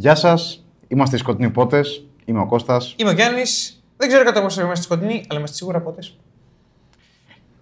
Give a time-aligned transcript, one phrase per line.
[0.00, 2.04] Γεια σας, είμαστε οι Σκοτεινοί Πότες.
[2.24, 2.94] Είμαι ο Κώστας.
[2.98, 3.82] Είμαι ο Γιάννης.
[3.96, 6.18] Δεν ξέρω κατά πόσο είμαστε σκοτεινοί, αλλά είμαστε σίγουρα πότες.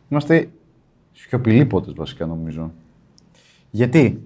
[0.08, 0.51] Είμαστε
[1.12, 2.72] σιωπηλοί πότες βασικά νομίζω.
[3.71, 4.22] Γιατί;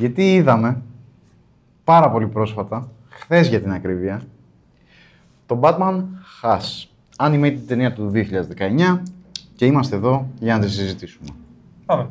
[0.00, 0.82] Γιατί είδαμε
[1.84, 4.22] πάρα πολύ πρόσφατα, χθες για την ακρίβεια,
[5.46, 6.04] το Batman
[6.42, 6.86] Has.
[7.16, 9.02] Animated ταινία του 2019
[9.56, 11.28] και είμαστε εδώ για να τη συζητήσουμε.
[11.86, 12.10] Πάμε.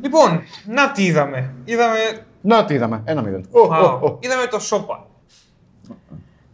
[0.00, 1.54] Λοιπόν, να τι είδαμε.
[1.64, 2.26] Είδαμε.
[2.40, 3.40] Να τι είδαμε, ένα μηδέν.
[3.72, 5.06] Α, είδαμε το Σόπα.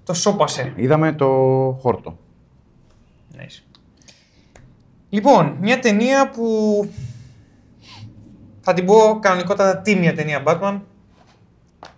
[0.05, 0.73] Το Σόπασε.
[0.77, 1.27] Είδαμε το
[1.81, 2.19] χόρτο.
[3.37, 3.63] Nice.
[5.09, 6.45] Λοιπόν, μια ταινία που
[8.61, 10.81] θα την πω κανονικότατα τίμια ταινία Batman.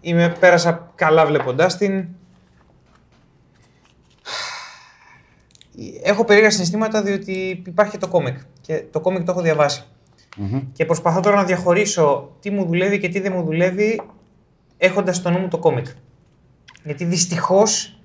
[0.01, 2.09] Είμαι, πέρασα καλά βλέποντάς την.
[6.03, 9.85] Έχω περίεργα συναισθήματα διότι υπάρχει το κόμικ και το κόμικ το έχω διαβάσει.
[10.73, 14.01] Και προσπαθώ τώρα να διαχωρίσω τι μου δουλεύει και τι δεν μου δουλεύει
[14.77, 15.87] έχοντας στο νου μου το κόμικ.
[16.85, 18.01] Γιατί δυστυχώς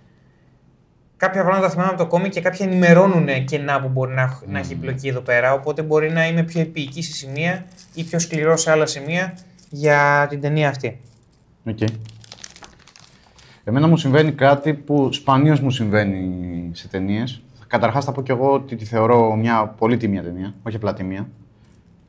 [1.18, 4.73] κάποια πράγματα θυμάμαι από το κόμικ και κάποια ενημερώνουν κενά που μπορεί να, να έχει
[4.73, 5.54] η πλοκή εδώ πέρα.
[5.54, 9.38] Οπότε μπορεί να είμαι πιο επιεικής σε σημεία ή πιο σκληρός σε άλλα σημεία
[9.70, 11.00] για την ταινία αυτή.
[11.66, 11.78] Οκ.
[13.64, 17.42] Εμένα μου συμβαίνει κάτι που σπανίως μου συμβαίνει σε ταινίες.
[17.68, 21.28] Καταρχάς, θα πω κι εγώ ότι τη θεωρώ μια πολύ τίμια ταινία, όχι απλά τίμια.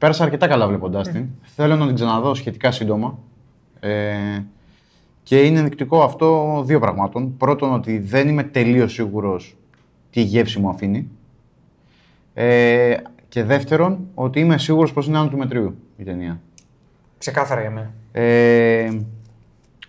[0.05, 1.27] Πέρασα αρκετά καλά βλέποντάς την.
[1.43, 3.19] Θέλω να την ξαναδώ σχετικά σύντομα.
[3.81, 4.15] Ε,
[5.23, 7.37] και είναι ενδεικτικό αυτό δύο πραγμάτων.
[7.37, 9.57] Πρώτον, ότι δεν είμαι τελείως σίγουρος
[10.11, 11.09] τι γεύση μου αφήνει.
[12.35, 12.97] Ε,
[13.29, 16.41] και δεύτερον, ότι είμαι σίγουρος πως είναι άνω του μετρίου η ταινία.
[17.19, 17.93] Ξεκάθαρα για μένα.
[18.13, 19.01] Ε,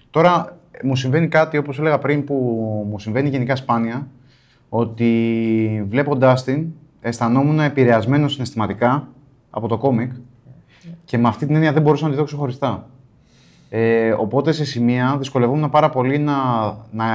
[0.09, 2.35] τώρα μου συμβαίνει κάτι, όπως έλεγα πριν, που
[2.89, 4.07] μου συμβαίνει γενικά σπάνια,
[4.69, 6.67] ότι βλέποντάς την,
[7.01, 9.07] αισθανόμουν επηρεασμένο συναισθηματικά
[9.55, 10.11] από το κόμικ
[11.05, 12.89] και με αυτή την έννοια δεν μπορούσα να τη δω ξεχωριστά.
[13.69, 16.33] Ε, οπότε σε σημεία δυσκολευόμουν πάρα πολύ να,
[16.91, 17.05] να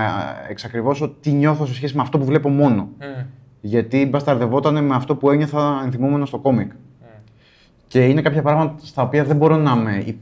[0.48, 2.88] εξακριβώσω τι νιώθω σε σχέση με αυτό που βλέπω μόνο.
[3.00, 3.24] Mm.
[3.60, 6.72] Γιατί μπασταρδευόταν με αυτό που ένιωθα ενθυμούμενο στο κόμικ.
[7.86, 10.18] Και είναι κάποια πράγματα στα οποία δεν μπορώ να είμαι υ-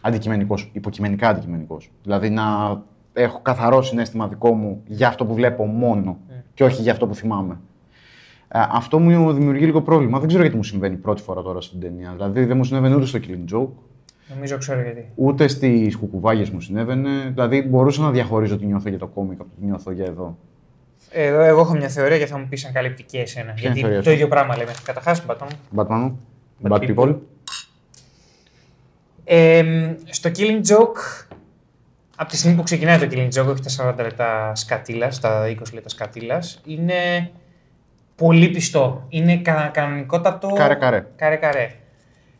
[0.00, 1.90] αντικειμενικός, υποκειμενικά αντικειμενικός.
[2.02, 2.42] Δηλαδή να
[3.12, 6.18] έχω καθαρό συνέστημα δικό μου για αυτό που βλέπω μόνο
[6.54, 7.58] και όχι για αυτό που θυμάμαι.
[8.48, 10.18] Ε, αυτό μου δημιουργεί λίγο πρόβλημα.
[10.18, 12.12] Δεν ξέρω γιατί μου συμβαίνει πρώτη φορά τώρα στην ταινία.
[12.16, 13.68] Δηλαδή δεν μου συνέβαινε ούτε στο Killing Joke,
[14.34, 15.10] Νομίζω ξέρω γιατί.
[15.14, 17.10] ούτε στις κουκουβάγες μου συνέβαινε.
[17.32, 20.38] Δηλαδή μπορούσα να διαχωρίζω τι νιώθω για το κόμικ από το τι νιώθω για εδώ.
[21.10, 23.50] Ε, Εδώ εγώ έχω μια θεωρία και θα μου πεις αν καλύπτει και εσένα.
[23.50, 24.70] είναι η γιατί θεωρία το σου; ίδιο πράγμα λέμε.
[24.84, 25.48] Καταρχάς, Batman.
[25.76, 26.12] Batman,
[26.62, 26.94] Bad Bad People.
[26.96, 27.14] People.
[29.24, 29.64] Ε,
[30.10, 31.26] στο Killing Joke,
[32.16, 35.74] από τη στιγμή που ξεκινάει το Killing Joke, έχει τα 40 λεπτά σκατήλας, τα 20
[35.74, 37.30] λεπτά σκατήλας, είναι
[38.16, 39.06] πολύ πιστό.
[39.08, 40.48] Είναι κα, κανονικότατο.
[40.48, 41.06] Καρέ-καρέ.
[41.16, 41.70] Καρέ-καρέ.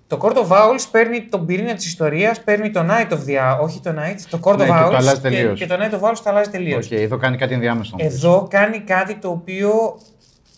[0.06, 3.80] Το Court of Owls παίρνει τον πυρήνα της ιστορίας, παίρνει το Night of the όχι
[3.80, 5.58] το Night, το Court Ναι, of και το Owls αλλάζει και, τελείως.
[5.58, 6.86] και το Night of Owls το αλλάζει τελείως.
[6.86, 7.96] Οκ, εδώ κάνει κάτι ενδιάμεσο.
[7.98, 9.98] Εδώ κάνει κάτι το οποίο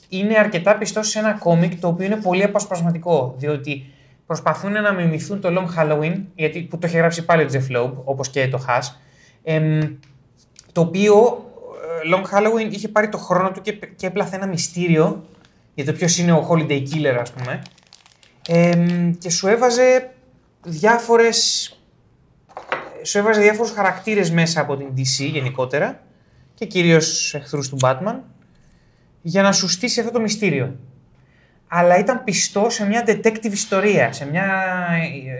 [0.08, 3.34] είναι αρκετά πιστό σε ένα κόμικ το οποίο είναι πολύ αποσπασματικό.
[3.36, 3.92] Διότι
[4.26, 7.92] προσπαθούν να μιμηθούν το Long Halloween, γιατί, που το έχει γράψει πάλι ο Jeff Loeb,
[8.04, 8.94] όπως και το Haas.
[9.42, 9.80] εμ,
[10.72, 11.45] το οποίο ε,
[12.14, 15.24] Long Halloween είχε πάρει το χρόνο του και, και έπλαθε ένα μυστήριο
[15.74, 17.62] για το ποιος είναι ο Holiday Killer, ας πούμε.
[18.48, 20.10] Εμ, και σου έβαζε
[20.64, 21.70] διάφορες
[23.02, 26.00] σου έβαζε διάφορους χαρακτήρες μέσα από την DC γενικότερα
[26.54, 28.16] και κυρίως εχθρούς του Batman
[29.22, 30.76] για να σου στήσει αυτό το μυστήριο.
[31.68, 34.44] Αλλά ήταν πιστό σε μια detective ιστορία, σε μια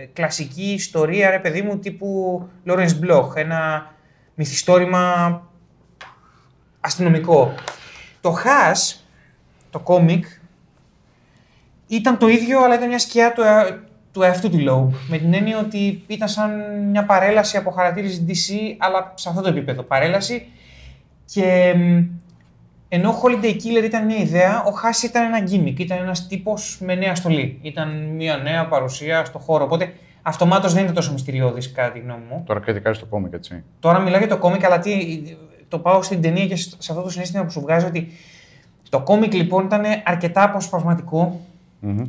[0.00, 3.91] ε, κλασική ιστορία, ρε παιδί μου, τύπου Lawrence Bloch, ένα
[4.34, 5.43] μυθιστόρημα
[6.86, 7.54] αστυνομικό.
[8.20, 8.97] Το Haas,
[9.70, 10.24] το κόμικ,
[11.86, 13.78] ήταν το ίδιο, αλλά ήταν μια σκιά του, ε-
[14.12, 14.97] του εαυτού του Loeb.
[15.08, 16.50] Με την έννοια ότι ήταν σαν
[16.91, 20.48] μια παρέλαση από χαρακτήρες DC, αλλά σε αυτό το επίπεδο παρέλαση.
[21.24, 22.02] Και μ,
[22.88, 26.78] ενώ ο Holiday Killer ήταν μια ιδέα, ο Χάς ήταν ένα gimmick, ήταν ένας τύπος
[26.80, 27.58] με νέα στολή.
[27.62, 29.65] Ήταν μια νέα παρουσία στο χώρο.
[29.65, 29.92] Οπότε
[30.22, 32.42] αυτομάτως δεν είναι τόσο μυστηριώδης κατά τη γνώμη μου.
[32.47, 33.62] Τώρα κριτικάρει το κόμικ, έτσι.
[33.80, 35.22] Τώρα μιλάω για το κόμικ, αλλά τι,
[35.68, 38.13] το πάω στην ταινία και σε αυτό το συνέστημα που σου βγάζει ότι
[38.89, 41.41] το κόμικ λοιπόν ήταν αρκετά αποσπασματικό
[41.80, 42.07] Μμμ.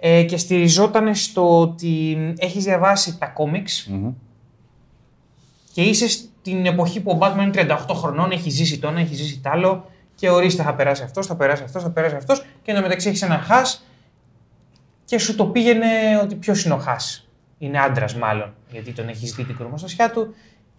[0.00, 4.12] ε, και στηριζόταν στο ότι έχεις διαβάσει τα κόμιξ Μμμ.
[5.72, 9.14] και είσαι στην εποχή που ο Batman είναι 38 χρονών, έχει ζήσει το ένα, έχει
[9.14, 12.70] ζήσει τ' άλλο και ορίστε θα περάσει αυτός, θα περάσει αυτός, θα περάσει αυτός και
[12.70, 13.84] εν τω μεταξύ έχεις έναν χάς
[15.04, 15.86] και σου το πήγαινε
[16.22, 17.28] ότι ποιος είναι ο χάς.
[17.58, 20.34] Είναι άντρας μάλλον, γιατί τον έχεις δει την κορμοστασιά του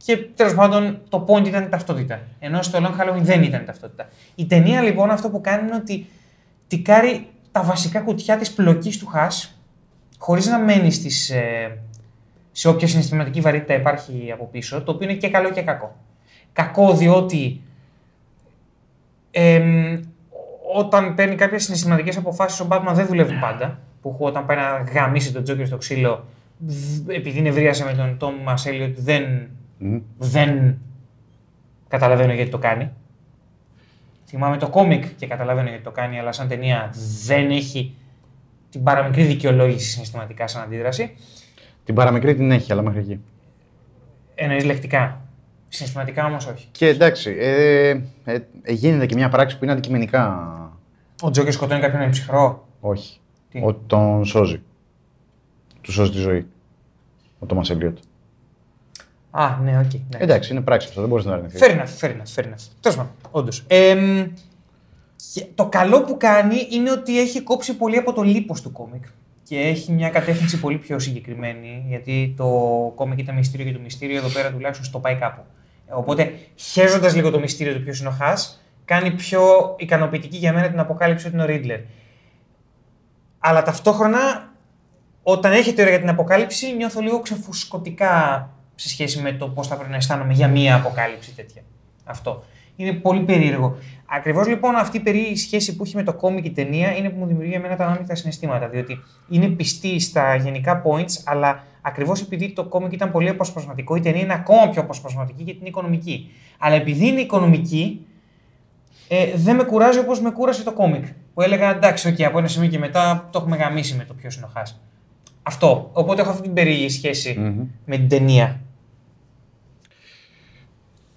[0.05, 2.19] και τέλος πάντων το point ήταν η ταυτότητα.
[2.39, 4.07] Ενώ στο Long Halloween δεν ήταν η ταυτότητα.
[4.35, 6.05] Η ταινία λοιπόν αυτό που κάνει είναι ότι
[6.67, 9.59] τικάρει τα βασικά κουτιά της πλοκής του χάς,
[10.17, 11.77] χωρίς να μένει στις, ε,
[12.51, 15.95] σε όποια συναισθηματική βαρύτητα υπάρχει από πίσω, το οποίο είναι και καλό και κακό.
[16.53, 17.61] Κακό διότι
[19.31, 19.99] εμ,
[20.75, 23.79] όταν παίρνει κάποιες συναισθηματικές αποφάσεις, ο Batman δεν δουλεύει πάντα.
[24.01, 26.25] Που όταν πάει να γαμίσει τον Τζόκερ στο ξύλο,
[26.57, 29.49] δ- επειδή νευρίασε με τον Τόμ Μασέλιο, δεν,
[30.17, 30.77] δεν
[31.87, 32.91] καταλαβαίνω γιατί το κάνει.
[34.25, 36.93] Θυμάμαι το κόμικ και καταλαβαίνω γιατί το κάνει, αλλά σαν ταινία
[37.25, 37.95] δεν έχει
[38.69, 41.15] την παραμικρή δικαιολόγηση συναισθηματικά σαν αντίδραση.
[41.83, 43.19] Την παραμικρή την έχει, αλλά μέχρι εκεί.
[44.35, 45.21] Εννοείς λεκτικά.
[45.67, 46.67] Συναισθηματικά όμως όχι.
[46.71, 47.89] Και εντάξει, ε,
[48.23, 50.49] ε, ε, γίνεται και μια πράξη που είναι αντικειμενικά.
[51.21, 52.67] Ο Τζόκερ σκοτώνει κάποιον με ψυχρό.
[52.79, 53.19] Όχι.
[53.49, 54.61] Τι; Ο, τον σώζει.
[55.81, 56.47] Του σώζει τη ζωή.
[57.39, 57.97] Ο Thomas Elliot.
[59.31, 59.93] Α, ναι, οκ.
[59.93, 60.17] ναι.
[60.17, 61.61] Εντάξει, είναι πράξη αυτό, δεν μπορείς να το αρνηθείς.
[61.63, 62.67] Fair enough, fair enough, fair enough.
[62.79, 63.65] Τέλος πάντων, όντως.
[65.55, 69.03] το καλό που κάνει είναι ότι έχει κόψει πολύ από το λίπος του κόμικ
[69.43, 72.45] και έχει μια κατεύθυνση πολύ πιο συγκεκριμένη, γιατί το
[72.95, 75.41] κόμικ ήταν μυστήριο και το μυστήριο εδώ πέρα τουλάχιστον στο πάει κάπου.
[75.89, 79.41] Οπότε, χέζοντας λίγο το μυστήριο του ποιος είναι ο Hush, κάνει πιο
[79.79, 81.79] ικανοποιητική για μένα την αποκάλυψη ότι είναι ο Riddler.
[83.39, 84.51] Αλλά ταυτόχρονα,
[85.23, 88.49] όταν έχετε ώρα για την αποκάλυψη, νιώθω λίγο ξεφουσκωτικά
[88.81, 91.61] σε σχέση με το πώς θα πρέπει να αισθάνομαι για μία αποκάλυψη τέτοια.
[92.03, 92.43] Αυτό.
[92.75, 93.75] Είναι πολύ περίεργο.
[94.05, 97.09] Ακριβώς λοιπόν αυτή η περίεργη σχέση που έχει με το κόμικ και η ταινία είναι
[97.09, 98.67] που μου δημιουργεί εμένα τα ανάμεικτα συναισθήματα.
[98.67, 98.99] Διότι
[99.29, 104.21] είναι πιστή στα γενικά points, αλλά ακριβώς επειδή το κόμικ ήταν πολύ αποσπασματικό, η ταινία
[104.21, 106.31] είναι ακόμα πιο αποσπασματική γιατί είναι οικονομική.
[106.57, 108.05] Αλλά επειδή είναι οικονομική,
[109.07, 111.05] ε, δεν με κουράζει όπως με κούρασε το κόμικ.
[111.33, 114.35] Που έλεγα εντάξει, okay, από ένα σημείο και μετά το έχουμε γαμίσει με το ποιος
[114.35, 114.81] είναι ο Χάς.
[115.43, 115.89] Αυτό.
[115.93, 117.35] Οπότε έχω αυτή την περίεργη σχέση
[117.85, 118.59] με την ταινία.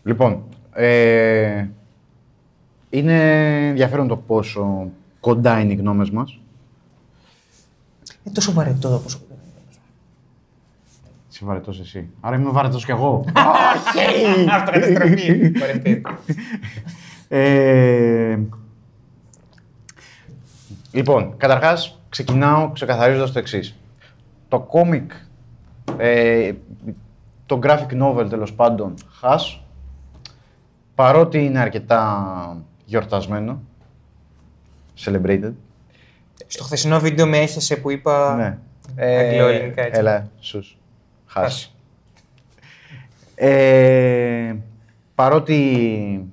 [0.05, 0.43] Λοιπόν,
[0.73, 1.67] ε,
[2.91, 3.19] είναι
[3.69, 4.91] ενδιαφέρον το πόσο
[5.21, 6.39] κοντά είναι οι γνώμες μας.
[8.25, 9.19] Είναι τόσο βαρετό το πόσο.
[11.31, 12.09] Είσαι βαρετός εσύ.
[12.21, 13.25] Άρα είμαι βαρετός κι εγώ.
[14.55, 15.53] Αυτοκαταστροφή.
[15.59, 16.03] Βαρετή.
[17.29, 18.39] Ε,
[20.93, 23.75] λοιπόν, καταρχάς ξεκινάω ξεκαθαρίζοντας το εξής.
[24.49, 25.13] Το κόμικ,
[25.97, 26.53] ε,
[27.47, 29.59] το graphic novel τέλος πάντων, Has,
[30.95, 33.63] παρότι είναι αρκετά γιορτασμένο,
[35.05, 35.53] celebrated,
[36.47, 38.35] Στο χθεσινό βίντεο με έχεσαι που είπα.
[38.37, 38.59] ναι.
[39.07, 39.99] αγγλοελληνικά, έτσι.
[40.01, 40.79] Έλα, σους.
[41.35, 41.45] Has.
[41.45, 41.69] Has.
[43.35, 44.55] Ε,
[45.15, 46.29] παρότι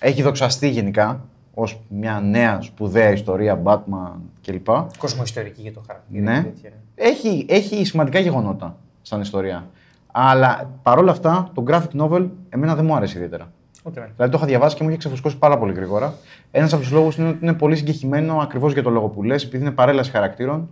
[0.00, 1.24] έχει δοξαστεί γενικά
[1.54, 4.12] ως μια νέα σπουδαία ιστορία Batman
[4.42, 4.66] κλπ.
[4.98, 6.22] Κοσμοϊστορική για το χαρακτήρα.
[6.22, 6.42] Ναι.
[6.42, 7.04] τέτοια, ναι.
[7.08, 9.66] Έχει, έχει σημαντικά γεγονότα σαν ιστορία.
[10.12, 13.52] Αλλά παρόλα αυτά το graphic novel εμένα δεν μου άρεσε ιδιαίτερα.
[13.82, 14.12] Ούτε εμένα.
[14.14, 16.14] Δηλαδή το είχα διαβάσει και μου είχε ξεφουσκώσει πάρα πολύ γρήγορα.
[16.50, 19.44] Ένας από τους λόγους είναι ότι είναι πολύ συγκεκριμένο ακριβώς για το λόγο που λες,
[19.44, 20.68] επειδή είναι παρέλαση χαρακτήρων.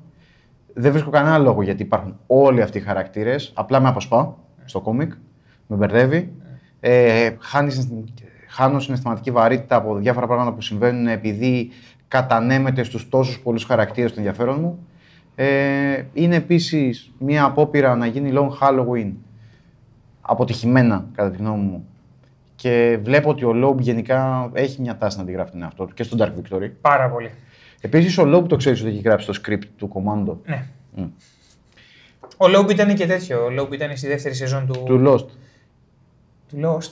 [0.75, 3.53] Δεν βρίσκω κανένα λόγο γιατί υπάρχουν όλοι αυτοί οι χαρακτήρες.
[3.55, 5.13] Απλά με αποσπά στο κόμικ,
[5.67, 6.33] με μπερδεύει.
[6.81, 11.71] Ε, χάνεις, συναισθη- χάνω συναισθηματική βαρύτητα από διάφορα πράγματα που συμβαίνουν επειδή
[12.09, 14.87] κατανέμεται στους τόσους πολλούς χαρακτήρες του ενδιαφέρον μου.
[15.35, 19.13] Ε, είναι επίσης μια απόπειρα να γίνει Long Halloween
[20.21, 21.85] αποτυχημένα κατά τη γνώμη μου.
[22.61, 26.03] Και βλέπω ότι ο Λόμπ γενικά έχει μια τάση να αντιγράφει τον εαυτό του και
[26.03, 26.71] στον Dark Victory.
[26.81, 27.31] Πάρα πολύ.
[27.81, 30.37] Επίσης, ο Loeb το ξέρεις ότι έχει γράψει το script του Commando.
[30.47, 30.67] Ναι.
[30.95, 31.05] Μμ.
[32.37, 33.45] Ο Loeb ήταν και τέτοιο.
[33.45, 35.27] Ο Loeb ήταν στη δεύτερη σεζόν του, Του Lost.
[36.49, 36.91] του Lost.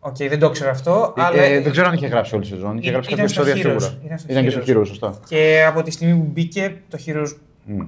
[0.00, 1.14] Οκ, δεν το ξέρω αυτό.
[1.16, 1.42] αλλά...
[1.42, 2.78] Ε, δεν ξέρω αν είχε γράψει όλη τη σεζόν.
[2.78, 3.80] Είχε Ή- γράψει ήταν κάποια στο επεισόδια Heroes.
[3.82, 4.04] σίγουρα.
[4.04, 4.76] Ήταν στο Ήταν και στο Heroes.
[4.82, 5.18] Heroes, σωστά.
[5.28, 7.80] Και από τη στιγμή που μπήκε, το Heroes Μμ.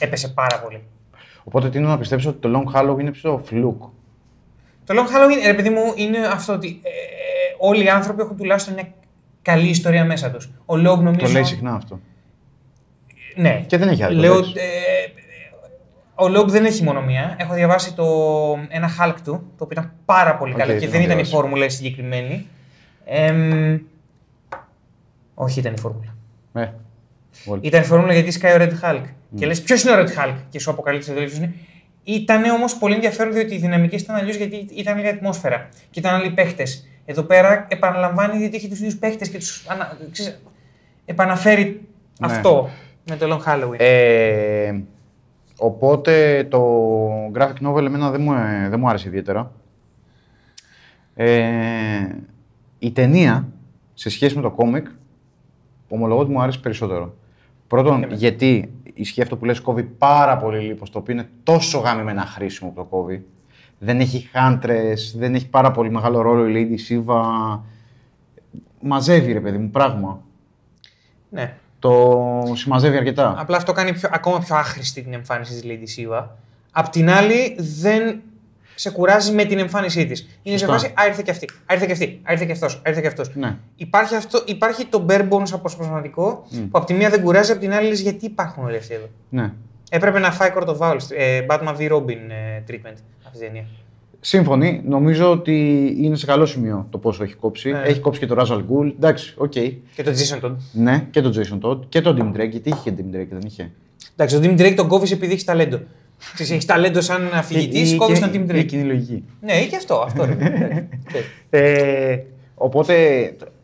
[0.00, 0.82] έπεσε πάρα πολύ.
[1.44, 3.82] Οπότε τείνω να πιστέψω ότι το Long Halloween είναι πιο fluke.
[4.86, 6.90] Το Long Halloween, ρε παιδί μου, είναι αυτό ότι ε,
[7.58, 8.88] όλοι οι άνθρωποι έχουν τουλάχιστον μια
[9.42, 10.46] καλή ιστορία μέσα τους.
[10.66, 11.26] Ο Loeb νομίζω.
[11.26, 12.00] Το λέει συχνά αυτό.
[13.36, 13.64] Ναι.
[13.66, 14.52] Και δεν έχει άδικο, Λέω, εντάξει.
[14.56, 17.36] ε, ο Loeb δεν έχει μόνο μία.
[17.38, 18.04] Έχω διαβάσει το,
[18.68, 21.18] ένα Hulk του, το οποίο ήταν πάρα πολύ Οκ, καλό το και έχω δεν ήταν
[21.18, 21.36] η διαβάσει.
[21.36, 22.46] φόρμουλα η συγκεκριμένη.
[23.04, 23.78] Εμ,
[25.34, 26.14] όχι, ήταν η φόρμουλα.
[26.52, 26.72] Ε,
[27.46, 27.60] όλοι.
[27.62, 29.02] Ήταν η φόρμουλα γιατί σκάει ο Red Hulk.
[29.34, 31.54] Και λες, ποιος είναι ο Red Hulk, και σου αποκαλύπτει το ποιος είναι.
[32.08, 36.14] Ήταν όμως πολύ ενδιαφέρον διότι οι δυναμικές ήταν αλλιώς γιατί ήταν άλλη ατμόσφαιρα και ήταν
[36.14, 36.88] άλλοι παίχτες.
[37.04, 39.66] Εδώ πέρα επαναλαμβάνει γιατί έχει τους ίδιους παίχτες και τους.
[39.68, 39.98] Ανα...
[40.10, 40.40] ξέρεις,
[41.04, 41.88] επαναφέρει
[42.20, 42.26] Ναι.
[42.26, 42.68] αυτό
[43.10, 43.76] με το Long Halloween.
[43.78, 44.74] Ε,
[45.58, 49.52] οπότε το graphic novel εμένα δεν μου, ε, δεν μου άρεσε ιδιαίτερα.
[51.14, 51.36] Ε,
[52.78, 53.48] η ταινία,
[53.94, 54.86] σε σχέση με το κόμικ,
[55.88, 57.14] ομολογώ ότι μου άρεσε περισσότερο.
[57.68, 62.22] Πρώτον, γιατί ισχύει αυτό που λες, κόβει πάρα πολύ λίπος, το οποίο είναι τόσο γαμημένα
[62.22, 63.26] χρήσιμο που το κόβει.
[63.78, 66.52] Δεν έχει χάντρες, δεν έχει πάρα πολύ μεγάλο ρόλο η
[66.88, 67.58] Lady Siva.
[68.80, 70.20] Μαζεύει, ρε παιδί μου, πράγμα.
[71.28, 71.56] Ναι.
[71.78, 73.34] το συμμαζεύει αρκετά.
[73.38, 76.24] Απλά αυτό κάνει πιο, ακόμα πιο άχρηστη την εμφάνιση της Lady Siva.
[76.72, 78.22] Απ' την άλλη, δεν
[78.76, 80.28] σε κουράζει με την εμφάνισή της.
[80.42, 80.78] Είναι σε Σωστά.
[80.78, 83.00] φάση, α, ήρθε και αυτή, α, ήρθε και αυτή, α, ήρθε και αυτός, α, ήρθε
[83.00, 83.30] και αυτός.
[83.34, 83.56] Ναι.
[83.76, 87.72] Υπάρχει, αυτό, υπάρχει το bare bones αποσπασματικό που απ' τη μία δεν κουράζει, απ' την
[87.72, 89.52] άλλη λες γιατί υπάρχουν όλοι αυτοί εδώ; ναι.
[89.90, 93.66] Έπρεπε να φάει Court of Owls, ε, Batman v Robin ε, treatment αυτή η ταινία.
[94.20, 94.82] Σύμφωνοι.
[94.84, 97.70] Νομίζω ότι είναι σε καλό σημείο το πόσο έχει κόψει.
[97.70, 97.82] Ναι.
[97.84, 98.88] Έχει κόψει και το Ra's al Ghul.
[98.88, 99.52] Εντάξει, οκ.
[99.52, 100.56] Και το Jason Todd.
[100.72, 102.50] Ναι, και τον Jason Todd και τον Tim Drake.
[102.50, 103.72] Γιατί είχε και Tim Drake, δεν είχε;
[104.12, 105.80] Εντάξει, τον Tim Drake τον κόβεις επειδή έχεις ταλέντο.
[106.34, 108.66] Ξέρεις, έχεις ταλέντο σαν αφηγητής, κόβεις τον Tim Η Drake.
[108.66, 109.24] κοινή λογική.
[109.40, 109.94] Ναι, ή και αυτό.
[110.06, 110.34] αυτό ρε.
[111.06, 111.26] Ξέρεις.
[111.50, 112.22] Ε,
[112.54, 112.94] οπότε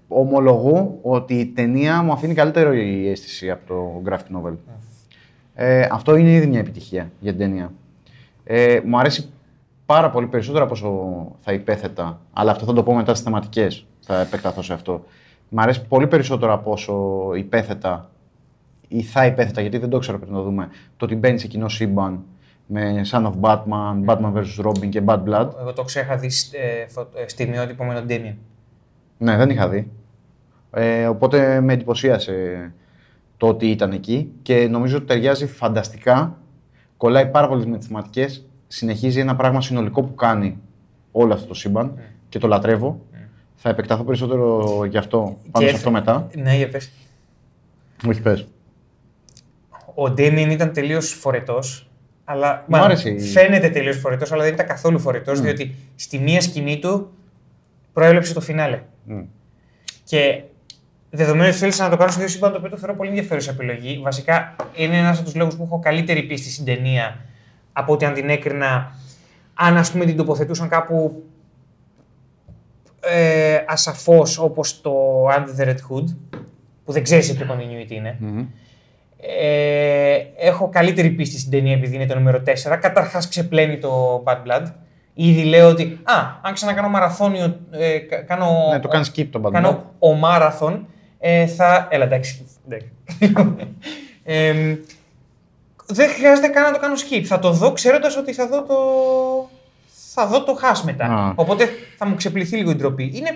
[0.09, 4.55] ομολογώ ότι η ταινία μου αφήνει καλύτερη αίσθηση από το graphic novel.
[5.55, 7.73] Ε, αυτό είναι ήδη μια επιτυχία για την ταινία.
[8.45, 9.31] Ε, μου αρέσει
[9.87, 13.87] πάρα πολύ περισσότερο από όσο θα υπέθετα, αλλά αυτό θα το πω μετά στις θεματικές.
[14.01, 15.05] Θα επεκταθώ σε αυτό.
[15.49, 18.11] Μου αρέσει πολύ περισσότερο από όσο υπέθετα
[18.89, 21.47] ή θα υπέθετα, γιατί δεν το ξέρω πριν να το δούμε, το ότι μπαίνει σε
[21.47, 22.23] κοινό σύμπαν
[22.73, 24.65] με Son of Batman, Batman vs.
[24.67, 25.49] Robin και Bad Blood.
[25.61, 28.35] Εγώ το ξέχα δει ε, φω- ε, στιγμιότυπο με τον Damien.
[29.19, 29.91] Ναι, δεν είχα δει.
[30.71, 32.73] Ε, οπότε με εντυπωσίασε
[33.37, 36.37] το ότι ήταν εκεί και νομίζω ότι ταιριάζει φανταστικά.
[36.97, 38.47] Κολλάει πάρα πολύ με τις θεματικές.
[38.69, 40.59] Συνεχίζει ένα πράγμα συνολικό που κάνει
[41.13, 41.99] όλο αυτό το σύμπαν
[42.29, 43.01] και το λατρεύω.
[43.55, 46.29] Θα επεκταθώ περισσότερο γι' αυτό πάνω Και- σε αυτό μετά.
[46.37, 46.91] Ναι, για πες.
[48.09, 48.47] Όχι, πες.
[49.95, 51.87] Ο Ντέμιν ήταν τελείως φορετός.
[52.25, 56.19] Αλλά Μου μάλλον, άρεσε η- φαίνεται τελείως φορετό, αλλά δεν ήταν καθόλου φορετό, διότι στη
[56.19, 57.11] μία σκηνή του
[57.93, 58.81] προέβλεψε το φινάλε.
[59.05, 59.21] Μμ.
[60.05, 60.43] Και
[61.11, 63.51] δεδομένου ότι θέλησα να το κάνω σε δύο σύμπαν, το οποίο το θεωρώ πολύ ενδιαφέρουσα
[63.51, 63.99] επιλογή.
[64.03, 67.17] Βασικά είναι ένας από τους λόγους που έχω καλύτερη πίστη στην ταινία
[67.73, 68.95] από ότι αν την έκρινα,
[69.55, 71.23] αν ας πούμε την τοποθετούσαν κάπου
[73.01, 74.93] ε, ασαφώς όπως το
[75.29, 76.05] Under the Red Hood,
[76.85, 78.17] που δεν ξέρεις σε ποιο continuity είναι.
[78.21, 78.47] Μμμ.
[79.25, 82.79] Ε, έχω καλύτερη πίστη στην ταινία επειδή είναι το νούμερο 4.
[82.81, 84.63] Καταρχάς ξεπλένει το Bad Blood.
[85.15, 89.43] Ήδη λέω ότι, α, αν ξανακάνω μαραθώνιο, ε, κα- κάνω, Ναι, το κάνεις skip τον
[89.47, 89.51] Batman.
[89.53, 90.87] κάνω ο μάραθον,
[91.19, 91.87] ε, θα...
[91.91, 92.47] Έλα, εντάξει.
[92.67, 92.91] εντάξει.
[94.25, 94.77] Ε,
[95.87, 97.23] δεν χρειάζεται καν να το κάνω skip.
[97.25, 98.75] Θα το δω ξέροντας ότι θα δω το.
[100.15, 101.05] Θα δω το hash μετά.
[101.05, 101.33] Α.
[101.35, 103.03] Οπότε θα μου ξεπληθεί λίγο η ντροπή.
[103.15, 103.31] Είναι.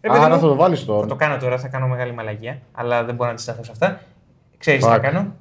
[0.00, 1.06] ρε παιδί Άρα μου, θα το βάλεις θα τώρα.
[1.06, 4.00] το κάνω τώρα, θα κάνω μεγάλη μαλαγία, αλλά δεν μπορώ να αντισταθώ σε αυτά.
[4.60, 4.92] Ξέρεις τι Fuck.
[4.92, 5.36] θα κάνω.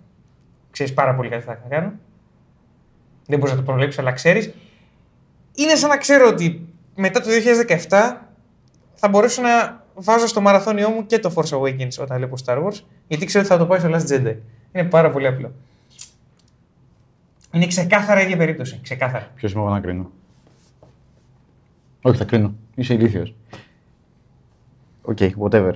[0.72, 1.92] Ξέρεις πάρα πολύ καλά τι θα κάνω.
[3.26, 4.54] Δεν μπορεί να το προβλέψει, αλλά ξέρεις.
[5.56, 7.28] Είναι σαν να ξέρω ότι μετά το
[7.90, 8.16] 2017
[8.94, 12.82] θα μπορέσω να βάζω στο μαραθώνιό μου και το Force Awakens όταν βλέπω Star Wars,
[13.08, 14.36] γιατί ξέρω ότι θα το πάει στο Last Jedi.
[14.72, 15.52] Είναι πάρα πολύ απλό.
[17.52, 18.80] Είναι ξεκάθαρα η ίδια περίπτωση.
[18.84, 19.32] Ξεκάθαρα.
[19.36, 20.12] Ποιος είμαι εγώ να κρίνω;
[22.02, 22.54] Όχι, θα κρίνω.
[22.76, 23.36] Είσαι ηλίθιος.
[25.02, 25.74] Οκ, whatever.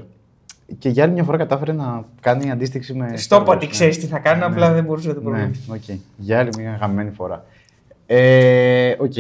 [0.80, 3.18] Και για άλλη μια φορά κατάφερε να κάνει αντίστιξη με.
[3.18, 3.72] Στο Star είπα Wars, ότι ναι.
[3.72, 4.46] ξέρεις τι θα κάνω, Ναι.
[4.54, 5.62] απλά δεν μπορούσα να το Ναι, προβλέψει.
[5.68, 5.98] οκ.
[6.18, 7.46] Για άλλη μια γαμημένη φορά.
[8.06, 9.14] Ε, οκ.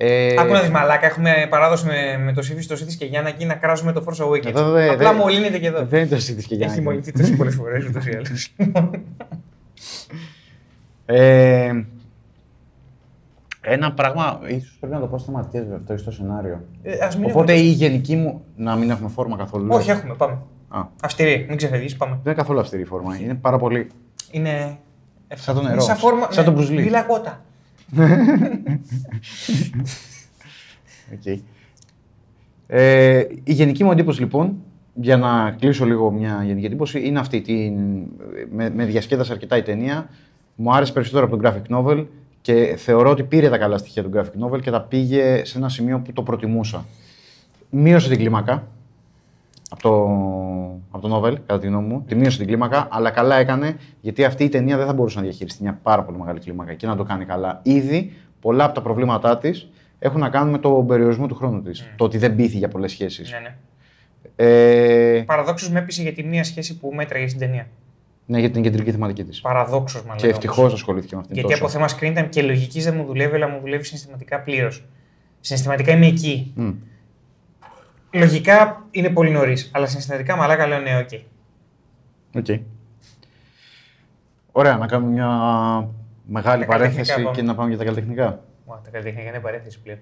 [0.00, 3.28] Ε, Άκου να δεις μαλάκα, έχουμε παράδοση με, με το Σύφης, το Σύφης και Γιάννα
[3.28, 4.46] εκεί να κράζουμε το Force Awakens.
[4.46, 5.84] Εδώ δε- Απλά δε- μολύνεται και εδώ.
[5.86, 8.52] Δεν είναι το συζήτηση και για Έχει να μολυνθεί τόσες πολλές φορές ούτως ή άλλως.
[13.60, 16.64] Ε, ένα πράγμα, ίσως πρέπει να το πω θεματικές βέβαια, αυτό στο σενάριο.
[16.82, 19.68] Ε, ας μην Οπότε έχουμε- η γενική μου, να μην έχουμε φόρμα καθόλου.
[19.70, 20.38] Όχι, έχουμε, πάμε.
[20.68, 22.12] Α, Αυστηρή, μην ξεφεύγεις, πάμε.
[22.12, 23.86] δεν είναι καθόλου αυστηρή η φόρμα, είναι πάρα πολύ...
[24.30, 24.78] Είναι...
[25.34, 26.82] Σαν το είναι νερό, Σαν, φόρμα, σαν το ναι, Bruce Lee.
[26.82, 27.40] Βίλα κότα.
[31.14, 31.38] Οκ.
[32.66, 34.56] Ε, η γενική μου εντύπωση λοιπόν,
[34.94, 37.40] για να κλείσω λίγο μια γενική εντύπωση, είναι αυτή.
[37.40, 37.74] Την,
[38.50, 40.08] με, με διασκέδασε αρκετά η ταινία.
[40.54, 42.06] Μου άρεσε περισσότερο από τον graphic novel
[42.40, 45.68] και θεωρώ ότι πήρε τα καλά στοιχεία του graphic novel και τα πήγε σε ένα
[45.68, 46.84] σημείο που το προτιμούσα.
[47.70, 48.66] Μείωσε την κλίμακα
[49.70, 49.90] από το,
[50.90, 52.04] από το novel, κατά τη γνώμη μου.
[52.08, 55.22] Τη μείωσε την κλίμακα, αλλά καλά έκανε γιατί αυτή η ταινία δεν θα μπορούσε να
[55.22, 57.60] διαχειριστεί μια πάρα πολύ μεγάλη κλίμακα και να το κάνει καλά.
[57.62, 59.68] Ήδη πολλά από τα προβλήματά της
[59.98, 61.88] έχουν να κάνουν με τον περιορισμό του χρόνου της.
[61.96, 63.30] Το ότι δεν πείθει για πολλές σχέσεις.
[63.30, 63.56] Ναι, ναι.
[64.36, 67.66] Ε, Παραδόξως με έπεισε για τη μία σχέση που μέτραγε στην ταινία.
[68.30, 69.40] Ναι, για την κεντρική θεματική της.
[69.40, 70.16] Παραδόξως μάλλον.
[70.16, 71.64] Και ευτυχώς ασχολήθηκε με αυτήν Γιατί τόσο.
[71.64, 74.84] από θέμα screen time και λογικής δεν μου δουλεύει, αλλά μου δουλεύει συναισθηματικά πλήρως.
[75.40, 76.52] Συναισθηματικά είμαι εκεί.
[76.54, 76.70] Μμ.
[78.12, 81.08] Λογικά είναι πολύ νωρίς, αλλά συναισθηματικά μαλάκα λέω ναι, οκ.
[82.36, 82.60] Οκ.
[84.52, 85.28] Ωραία, να κάνουμε μια
[86.26, 87.36] μεγάλη Τα καλλιτεχνικά παρένθεση πάμε.
[87.36, 88.44] και να πάμε για τα καλλιτεχνικά.
[88.66, 89.98] Μα, τα καλλιτεχνικά είναι παρένθεση πλέον.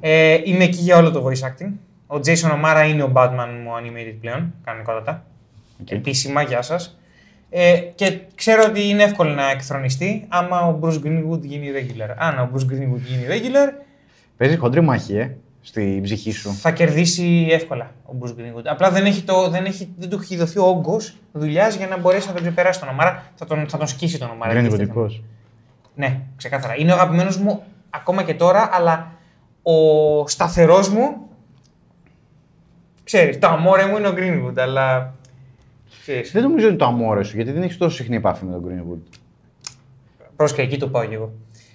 [0.00, 1.72] Ε, είμαι εκεί για όλο το voice acting.
[2.06, 5.24] Ο Jason O'Mara είναι ο Batman μου animated πλέον, κανονικότατα.
[5.80, 5.90] Οκ.
[5.90, 6.99] Επίσημα, γεια σας.
[7.50, 12.14] Ε, και ξέρω ότι είναι εύκολο να εκθρονιστεί άμα ο Bruce Greenwood γίνει regular.
[12.16, 13.72] Αν ο Bruce Greenwood γίνει regular,
[14.36, 15.36] Παίζει χοντρή μάχη, ε.
[15.60, 16.50] στην ψυχή σου.
[16.52, 18.62] Θα κερδίσει εύκολα ο Bruce Greenwood.
[18.64, 21.98] Απλά δεν, έχει το, δεν, έχει, δεν του έχει δοθεί ο όγκος δουλειάς για να
[21.98, 23.22] μπορέσει να τον ξεπεράσει τον Ομάρα.
[23.34, 24.52] Θα τον, θα τον σκίσει τον Ομάρα.
[24.52, 24.84] Greenwood Τίθεται.
[24.84, 25.22] δικός.
[25.94, 26.76] Ναι, ξεκάθαρα.
[26.76, 29.12] Είναι ο αγαπημένος μου ακόμα και τώρα, αλλά
[29.62, 31.16] ο σταθερός μου.
[33.04, 35.14] Ξέρεις, το αμόρε μου είναι ο Greenwood, αλλά.
[36.00, 38.52] Ξέρεις, Δεν νομίζω ότι είναι το αμόρε σου, γιατί δεν έχεις τόσο συχνή επάφη με
[38.52, 39.18] τον Greenwood.
[40.36, 41.32] πρόσεχε, εκεί το πάω κι εγώ.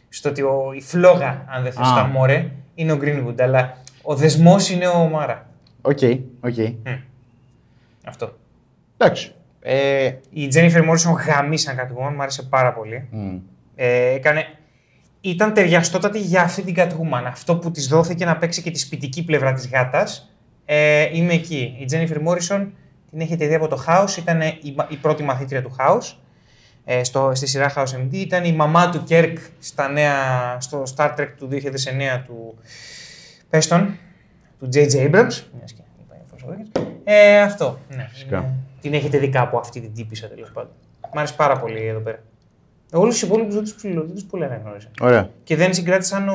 [0.09, 1.93] Στο ότι ο, η φλόγα, αν δεν θες Α.
[1.93, 5.49] το αμόρε, είναι ο Greenwood, αλλά ο δεσμός είναι O'Mara.
[5.81, 5.99] Οκ,
[6.41, 6.55] οκ.
[8.05, 8.37] Αυτό.
[8.97, 9.31] Εντάξει.
[9.61, 13.07] Ε, Η Jennifer Morrison γαμίσαν Catwoman, μου άρεσε πάρα πολύ.
[13.11, 13.35] μ,
[13.75, 14.45] Ε, έκανε...
[15.21, 17.23] Ήταν ταιριαστότατη για αυτή την Catwoman.
[17.27, 20.35] Αυτό που της δόθηκε να παίξει και τη σπιτική πλευρά της γάτας.
[20.65, 21.75] Ε, είμαι εκεί.
[21.79, 22.67] Η Jennifer Morrison
[23.17, 24.17] την έχετε δει από το House.
[24.17, 26.13] Ήταν η, μα- η πρώτη μαθήτρια του House.
[26.85, 28.11] Ε, στο, στη σειρά House MD.
[28.13, 30.13] Ήταν η μαμά του Kirk στα νέα,
[30.59, 31.57] στο Star Trek του 2009
[32.25, 32.57] του.
[33.49, 33.97] Πες τον,
[34.59, 34.95] του J.J.
[34.95, 35.43] Abrams.
[35.57, 36.81] Μιας και είπα η Force Awakens.
[37.03, 37.79] Ε, αυτό.
[37.95, 38.37] Ναι, Φυσικά.
[38.37, 40.71] είναι- την έχετε δει κάπου αυτή την τύπισσα τέλος πάντων.
[41.13, 42.19] Μ' άρεσε πάρα πολύ εδώ πέρα.
[42.93, 44.87] Όλους τους υπόλοιπους δεν του δεν τους πολύ αναγνώρισα.
[45.01, 45.29] ωραία.
[45.43, 46.33] Και δεν συγκράτησαν ο,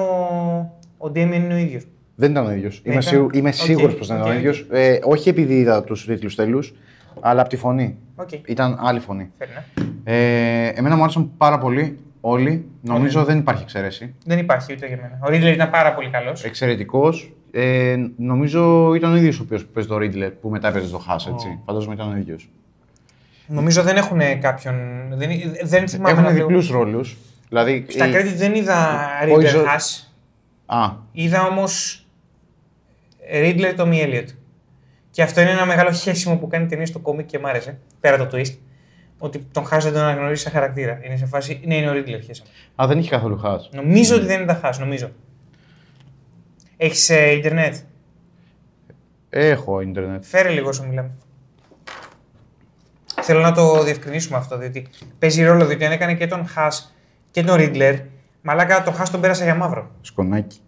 [0.99, 1.87] ο Damien είναι ο ίδιος.
[2.21, 2.77] Δεν ήταν ο ίδιος.
[2.85, 3.03] Είμαι, ήταν.
[3.03, 4.41] σίγου, είμαι Οκ, σίγουρος πως δεν ήταν οκ, ο οκ.
[4.43, 4.67] ίδιος.
[4.71, 6.75] Ε, όχι επειδή είδα τους τίτλους τέλους,
[7.21, 7.97] αλλά από τη φωνή.
[8.17, 8.29] Οκ.
[8.47, 9.31] Ήταν άλλη φωνή.
[9.39, 9.85] Fair enough.
[10.05, 12.65] Ε, εμένα μου άρεσαν πάρα πολύ όλοι.
[12.83, 14.15] Νομίζω δεν υπάρχει εξαίρεση.
[14.25, 15.19] Δεν υπάρχει ούτε για μένα.
[15.23, 16.45] Ο Riddler ήταν πάρα πολύ καλός.
[16.45, 17.33] Εξαιρετικός.
[17.53, 21.12] Ε, νομίζω ήταν ο ίδιος ο οποίος παίζει το Riddler που μετά έπαιζε το Χά,
[21.15, 21.59] έτσι.
[21.67, 22.49] Φαντάζομαι ήταν ο ίδιος.
[23.47, 24.75] Νομίζω δεν έχουν κάποιον.
[25.15, 25.29] Δεν,
[25.62, 26.49] δεν θυμάμαι να Έχουν βλέπω.
[26.61, 27.17] διπλού ρόλους.
[27.49, 27.87] Δηλαδή.
[27.89, 30.05] Στα ε, credit δεν είδα ο Riddler Ιζο- Hush.
[30.67, 32.05] Α, Είδα όμως
[33.33, 34.27] Ρίτλερ Tommy Elliot.
[35.11, 37.79] Και αυτό είναι ένα μεγάλο χέσιμο που κάνει ταινία στο κόμικ και μ' άρεσε.
[38.01, 38.57] Πέρα το twist.
[39.19, 41.01] Ότι τον Haas δεν τον αναγνωρίζει σαν χαρακτήρα.
[41.05, 41.61] Είναι σε φάση.
[41.65, 42.49] Ναι, είναι ο Ρίτλερ χέσιμο.
[42.83, 43.71] α, δεν είχε καθόλου Χάς.
[43.73, 45.11] Νομίζω ότι δεν είναι τα Haas, νομίζω.
[46.77, 47.75] Έχεις ε, Ιντερνετ.
[49.31, 50.25] Έχω ίντερνετ.
[50.25, 51.11] Φέρε λίγο όσο μιλάμε.
[53.23, 54.87] Θέλω να το διευκρινίσουμε αυτό, διότι
[55.19, 56.95] παίζει ρόλο, διότι αν έκανε και τον Χάς
[57.31, 57.95] και τον Ρίτλερ,
[58.43, 59.91] μαλάκα τον Χάς τον πέρασα για μαύρο.
[60.00, 60.59] Σκονάκι.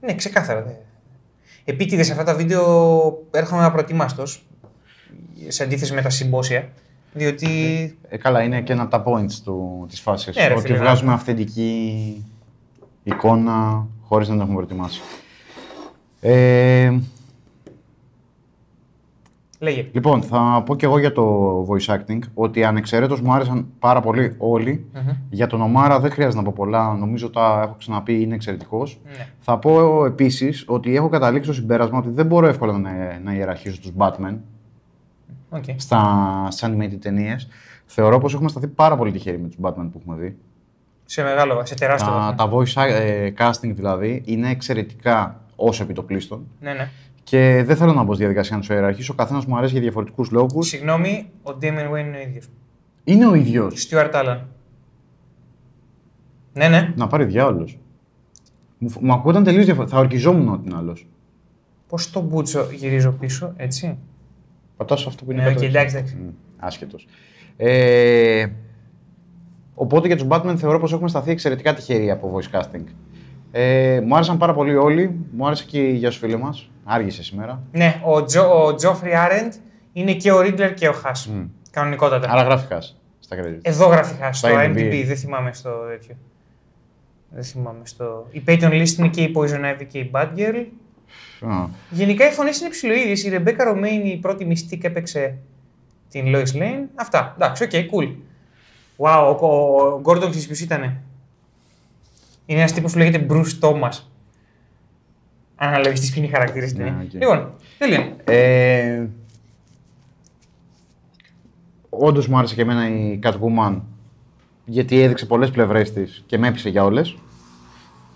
[0.00, 0.62] Ναι, ξεκάθαρα.
[0.62, 0.72] δε.
[1.64, 4.22] Επίτηδες σε αυτά τα βίντεο έρχομαι απροετοίμαστο,
[5.48, 6.68] σε αντίθεση με τα συμπόσια,
[7.12, 7.48] διότι.
[8.08, 10.36] Ε, καλά, είναι και ένα από τα points του, της φάσης.
[10.36, 12.24] Ναι, ρε ότι φίλε, βγάζουμε αυθεντική
[13.02, 15.00] εικόνα χωρίς να την έχουμε προετοιμάσει.
[16.20, 16.98] Ε,
[19.62, 19.88] Λέγε.
[19.92, 24.34] λοιπόν, θα πω και εγώ για το voice acting ότι ανεξαιρέτως μου άρεσαν πάρα πολύ
[24.38, 24.86] όλοι.
[25.30, 26.94] Για τον O'Mara δεν χρειάζεται να πω πολλά.
[26.94, 29.00] Νομίζω τα έχω ξαναπεί, είναι εξαιρετικός.
[29.04, 29.26] Ναι.
[29.38, 32.90] Θα πω επίσης ότι έχω καταλήξει στο συμπέρασμα ότι δεν μπορώ εύκολα να,
[33.24, 34.36] να ιεραρχήσω τους Batman
[35.50, 35.64] OK.
[35.76, 37.48] στα, στις animated ταινίες.
[37.86, 40.36] Θεωρώ πως έχουμε σταθεί πάρα πολύ τυχεροί με τους Batman που έχουμε δει.
[41.04, 42.34] Σε μεγάλο, σε τεράστιο Τα, βαθμό.
[42.36, 46.46] τα voice ε, casting δηλαδή είναι εξαιρετικά ως επί το πλείστον.
[46.60, 46.88] Ναι, ναι.
[47.30, 49.12] Και δεν θέλω να μπω στη διαδικασία να τους ιεραρχήσω.
[49.12, 50.68] Ο καθένας μου αρέσει για διαφορετικούς λόγους.
[50.68, 52.48] Συγγνώμη, ο Damian Wayne είναι ο ίδιος.
[53.04, 53.82] Είναι ο ίδιος.
[53.82, 54.46] Stuart Allan.
[56.52, 56.92] Ναι, ναι.
[56.96, 57.78] Να πάρει διάολος.
[58.78, 59.96] Μου, μου ακούγονταν τελείως διαφορετικά.
[59.96, 61.06] Θα ορκιζόμουν ότι είναι άλλος.
[61.88, 63.98] Πώς τον πούτσο γυρίζω πίσω, έτσι;
[64.76, 65.76] Πατάω σε αυτό που είναι Ναι, κάτω οκ, έτσι.
[65.78, 66.14] εντάξει, εντάξει.
[66.14, 67.06] Μμ, Άσχετος.
[67.56, 68.46] Ε,
[69.74, 72.84] οπότε για τους Batman θεωρώ πως έχουμε σταθεί εξαιρετικά τυχεροί από voice casting.
[73.50, 75.16] Ε, μου άρεσαν πάρα πολύ όλοι.
[75.36, 76.70] Μου άρεσε και η γεια σου φίλε μας.
[76.92, 77.62] Άργησες σήμερα.
[77.72, 79.52] Ναι, ο, Τζο, ο Geoffrey Arend
[79.92, 81.30] είναι και ο Riddler και ο Hush.
[81.70, 82.30] Κανονικότατα.
[82.30, 83.58] Άρα γράφει Hush στα credits.
[83.62, 84.76] Εδώ γράφει Hush, στο Στα IMDb.
[84.76, 85.04] IMDb.
[85.06, 86.14] δεν θυμάμαι στο τέτοιο.
[87.30, 88.26] Δεν θυμάμαι στο...
[88.30, 90.64] Η Peyton List είναι και η Poison Ivy και η Batgirl.
[91.40, 93.24] Α, Γενικά οι φωνές είναι ψιλοΐδιες.
[93.24, 95.38] Η Rebecca Romijn, η πρώτη Mystique έπαιξε
[96.10, 96.84] την Lois Lane.
[96.94, 97.32] Αυτά.
[97.36, 98.14] Εντάξει, OK, cool.
[98.96, 101.00] Wow, ο, ο Gordon ξέρεις ποιος ήτανε.
[102.46, 104.09] Είναι ένας τύπος που λέγεται Bruce Thomas.
[105.62, 107.04] Αν αναλογιστείς ποιοι είναι οι χαρακτήρες στην Ναι, ταινία.
[107.06, 107.12] οκ.
[107.12, 108.16] Λοιπόν, τέλεια.
[108.24, 109.06] Ε,
[111.88, 113.80] Όντως μου άρεσε και εμένα η Catwoman
[114.64, 117.16] γιατί έδειξε πολλές πλευρές της και με έπεισε για όλες.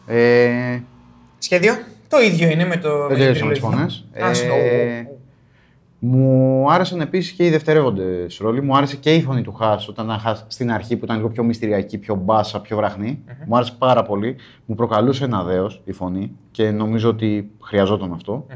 [0.07, 0.79] Ε,
[1.39, 1.75] Σχέδιο.
[2.09, 2.89] Το ίδιο είναι με το.
[3.09, 3.49] δεν με την
[4.13, 5.07] τελείωσα
[6.07, 8.63] μου άρεσαν επίσης και οι δευτερεύοντες ρόλοι.
[8.63, 11.29] Μου άρεσε και η φωνή του Hush όταν ήταν Hush στην αρχή που ήταν λίγο
[11.29, 13.23] πιο μυστηριακή, πιο μπάσα, πιο βραχνή.
[13.47, 14.37] Μου άρεσε πάρα πολύ.
[14.67, 18.47] Μου προκαλούσε ένα δέος η φωνή και νομίζω ότι χρειαζόταν αυτό.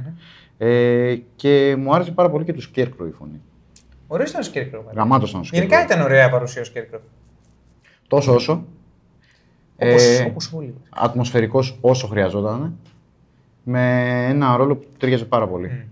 [0.59, 3.41] Ε, και μου άρεσε πάρα πολύ και του Scarecrow η φωνή.
[4.07, 4.71] Ωραίος ήταν ο Scarecrow.
[4.79, 4.93] μάλλον.
[4.95, 5.85] Γαμάτος ήταν ο Γενικά Scarecrow.
[5.91, 7.01] ήταν ωραία παρουσία ο Scarecrow.
[8.09, 8.65] Τόσο όσο.
[9.77, 10.75] Όπως, Ε, όπως όλοι.
[10.91, 12.77] ατμοσφαιρικός όσο χρειαζόταν.
[13.63, 15.89] Με ένα ρόλο που του ταιριάζει πάρα πολύ.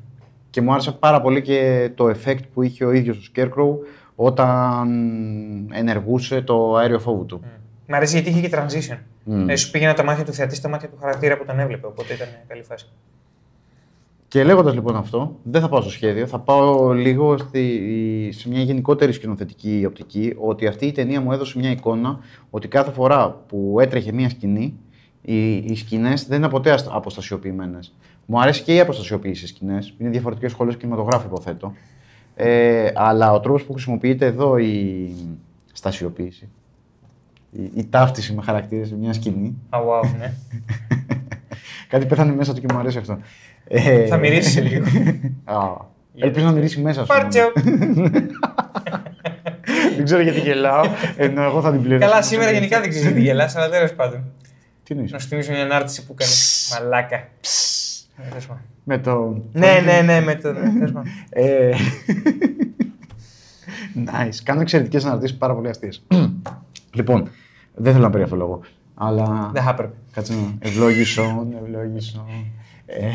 [0.57, 4.89] Και μου άρεσε πάρα πολύ και το effect που είχε ο ίδιος ο Scarecrow όταν
[5.73, 7.41] ενεργούσε το αέριο φόβου του.
[7.87, 8.99] Μ' αρέσει γιατί είχε και transition.
[9.25, 9.49] Μμ.
[9.49, 12.15] Ε, σου πήγαινε τα μάτια του θεατή στα μάτια του χαρακτήρα που τον έβλεπε, οπότε
[12.15, 12.89] ήταν καλή φάση.
[14.29, 18.63] Και λέγοντας λοιπόν αυτό, δεν θα πάω στο σχέδιο, θα πάω λίγο στη, σε μια
[18.63, 22.19] γενικότερη σκηνοθετική οπτική, ότι αυτή η ταινία μου έδωσε μια εικόνα
[22.51, 24.79] ότι κάθε φορά που έτρεχε μια σκηνή,
[25.23, 27.95] οι, οι σκηνές δεν είναι ποτέ αποστασιοποιημένες.
[28.27, 29.95] Μου αρέσει και η αποστασιοποίηση στις σκηνές.
[29.99, 31.73] Είναι διαφορετικές σχολέ κινηματογράφου, υποθέτω.
[32.35, 35.11] Ε, αλλά ο τρόπος που χρησιμοποιείται εδώ η
[35.73, 36.49] στασιοποίηση,
[37.51, 39.57] η, η ταύτιση με χαρακτήρες σε μια σκηνή.
[39.71, 40.33] Α, wow, ναι.
[41.89, 43.19] Κάτι πέθανε μέσα του και μου αρέσει αυτό.
[43.69, 44.85] Ε, Θα μυρίσει σε λίγο.
[45.45, 45.57] Α,
[46.19, 47.07] Ελπίζω να μυρίσει μέσα σου.
[47.07, 47.53] Πάρτσο.
[49.97, 50.85] Δεν ξέρω γιατί γελάω,
[51.17, 52.09] ενώ εγώ θα την πληρώσω.
[52.09, 54.25] Καλά, σήμερα γενικά δεν ξέρει γιατί γελάς, αλλά τέλος πάντων.
[54.83, 55.23] Τι Να εννοείς.
[55.23, 56.33] σου θυμίσω μια ανάρτηση που έκανε.
[56.73, 57.29] Μαλάκα.
[58.17, 58.63] Ε, τέλος πάντων.
[58.85, 59.43] Με το...
[59.53, 60.53] Ναι, ναι, ναι, με το.
[60.53, 61.11] ναι, τέλος πάντων.
[61.31, 61.73] Ε,
[64.07, 64.41] nice.
[64.43, 66.07] Κάνω εξαιρετικές αναρτήσεις πάρα πολύ αστείες.
[66.95, 67.29] λοιπόν,
[67.75, 68.61] δεν θέλω να περιέχω λόγο,
[68.95, 69.51] αλλά...
[69.53, 69.95] Δεν θα έπρεπε.
[70.13, 72.25] Κάτσε να ευλόγησον, ευλόγησον.
[72.87, 73.09] Ε,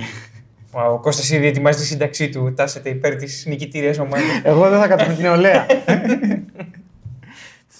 [0.72, 2.54] Ο Κώστας ήδη ετοιμάζει τη σύνταξή του.
[2.54, 4.42] Τάσεται υπέρ της νικητήριας ομάδας.
[4.44, 5.66] εγώ δεν θα κάτσω με την νεολαία.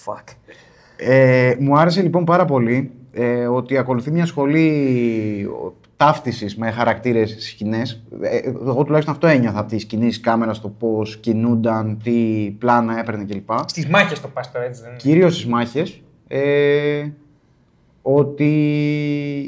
[0.04, 0.24] Fuck.
[0.96, 5.48] Ε, μου άρεσε λοιπόν πάρα πολύ ε, ότι ακολουθεί μια σχολή
[6.04, 8.02] ταύτισης με χαρακτήρες στις σκηνές.
[8.20, 12.10] Ε, εγώ τουλάχιστον αυτό ένιωθα από τη σκηνή της κάμερας, το πώς κινούνταν, τι
[12.58, 13.50] πλάνα έπαιρνε κλπ.
[13.66, 14.98] Στις μάχες το πας τώρα, έτσι δεν είναι.
[14.98, 16.00] Κυρίως στις μάχες.
[16.28, 17.08] Ε,
[18.02, 18.50] ότι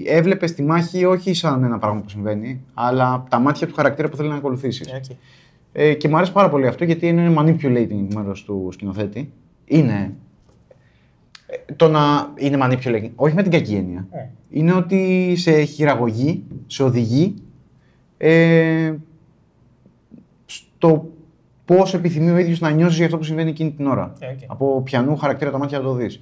[0.06, 4.08] έβλεπες τη μάχη όχι σαν ένα πράγμα που συμβαίνει, αλλά από τα μάτια του χαρακτήρα
[4.08, 4.86] που θέλει να ακολουθήσεις.
[4.86, 5.16] Ε, οκ.
[5.72, 9.32] Ε, και μου αρέσει πάρα πολύ αυτό γιατί είναι manipulating μέρος του σκηνοθέτη.
[9.64, 10.14] Είναι.
[11.46, 14.06] Ε, Το να είναι manipulating, όχι με την κακή έννοια.
[14.10, 14.26] Ε.
[14.50, 17.34] Είναι ότι σε χειραγωγεί, σε οδηγεί
[18.16, 18.92] ε,
[20.46, 21.06] στο
[21.64, 24.12] πώς επιθυμεί ο ίδιος να νιώσει για αυτό που συμβαίνει εκείνη την ώρα.
[24.18, 24.38] Ε, οκ.
[24.46, 26.20] Από πιανού χαρακτήρα τα μάτια να το δεις.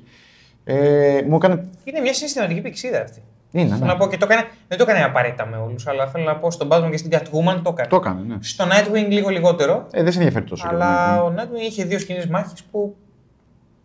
[0.65, 1.69] Ε, μου έκανε.
[1.85, 3.23] Είναι μια συναισθηματική πυξίδα αυτή.
[3.55, 3.87] Είναι, Θέλω ναι.
[3.87, 6.51] να πω και το έκανε, δεν το έκανε απαραίτητα με όλους, αλλά θέλω να πω
[6.51, 7.89] στον Batman και στην Catwoman το έκανε.
[7.89, 8.37] Το έκανε, ναι.
[8.41, 10.67] Στο Nightwing λίγο λιγότερο, Ε, δεν σε ενδιαφέρει τόσο.
[10.69, 12.97] για αλλά το ο Nightwing είχε δύο σκηνές μάχης που.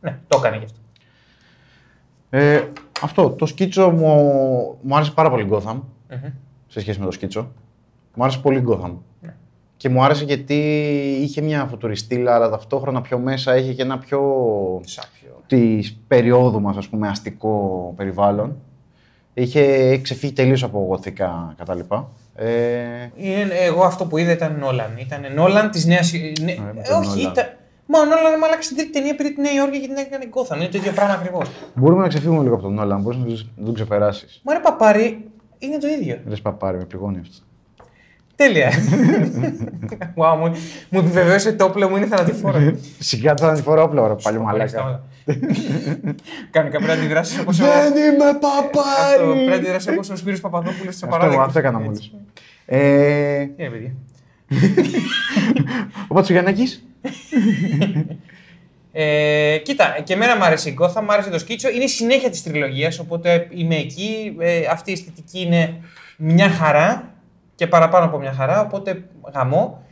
[0.01, 0.79] Ναι, το έκανε γι' αυτό.
[2.29, 2.61] Ε,
[3.01, 4.07] αυτό, το σκίτσο μου,
[4.81, 6.29] μου άρεσε πάρα πολύ Gotham Μμμ.
[6.67, 7.51] σε σχέση με το σκίτσο.
[8.15, 8.91] Μου άρεσε πολύ Gotham.
[9.21, 9.33] Ναι.
[9.77, 10.55] Και μου άρεσε γιατί
[11.21, 14.19] είχε μια φωτουριστήλα, αλλά ταυτόχρονα πιο μέσα είχε και ένα πιο
[14.85, 15.41] Σάπιο.
[15.47, 18.55] της περίοδου μας, ας πούμε, αστικό περιβάλλον.
[19.33, 21.79] Είχε ξεφύγει τελείως από γοθικά κτλ.
[22.35, 22.49] Ε,
[23.15, 24.97] Είναι, εγώ αυτό που είδα ήταν Νόλαν.
[24.97, 26.11] Ήταν Νόλαν της νέας.
[26.41, 27.31] Ναι, με ε, τον όχι, Νόλαν.
[27.31, 27.45] ήταν.
[27.89, 30.55] Μα ο Νόλαν μαλάκα στην τρίτη ταινία πήρε τη Νέα Υόρκη και την έκανε Gotham.
[30.55, 31.49] Είναι το ίδιο πράγμα ακριβώς.
[31.73, 34.41] μπορούμε να ξεφύγουμε λίγο από τον Νόλαν, μπορείς να τον- να τον ξεπεράσεις.
[34.43, 35.25] Μα ρε παπάρι,
[35.59, 36.19] είναι το ίδιο.
[36.27, 37.35] Ρες παπάρι, με πληγώνει αυτό.
[38.35, 38.71] Τέλεια.
[40.15, 40.51] wow, μου,
[40.89, 42.75] μου επιβεβαίωσε το όπλο μου είναι θανατηφόρο.
[42.99, 45.03] Σιγά θα είναι φορά όπλα, ρε, παλιό μαλάκα.
[46.51, 47.63] Κάνει κάποια αντιδράσεις όπως ο.
[47.65, 49.33] Δεν είμαι Αυτό, παπάρι!
[49.33, 51.43] Πρέπει να αντιδράσει όπως ο Σπύρος Παπαδόπουλος στο Αυτό, παράδειγμα.
[51.43, 51.87] αυτό έκανα Έτσι.
[51.87, 52.11] μόλις.
[52.65, 53.93] Ε, Ε, παιδιά.
[56.07, 56.86] ο Πατσουγιαννάκης;
[58.91, 61.69] Ε, κοίτα, και εμένα μου άρεσε η Gotham, μου άρεσε το σκίτσο.
[61.69, 64.35] Είναι η συνέχεια της τριλογίας, οπότε είμαι εκεί.
[64.39, 65.81] Ε, αυτή η αισθητική είναι
[66.17, 67.13] μια χαρά
[67.55, 69.85] και παραπάνω από μια χαρά, οπότε γαμώ.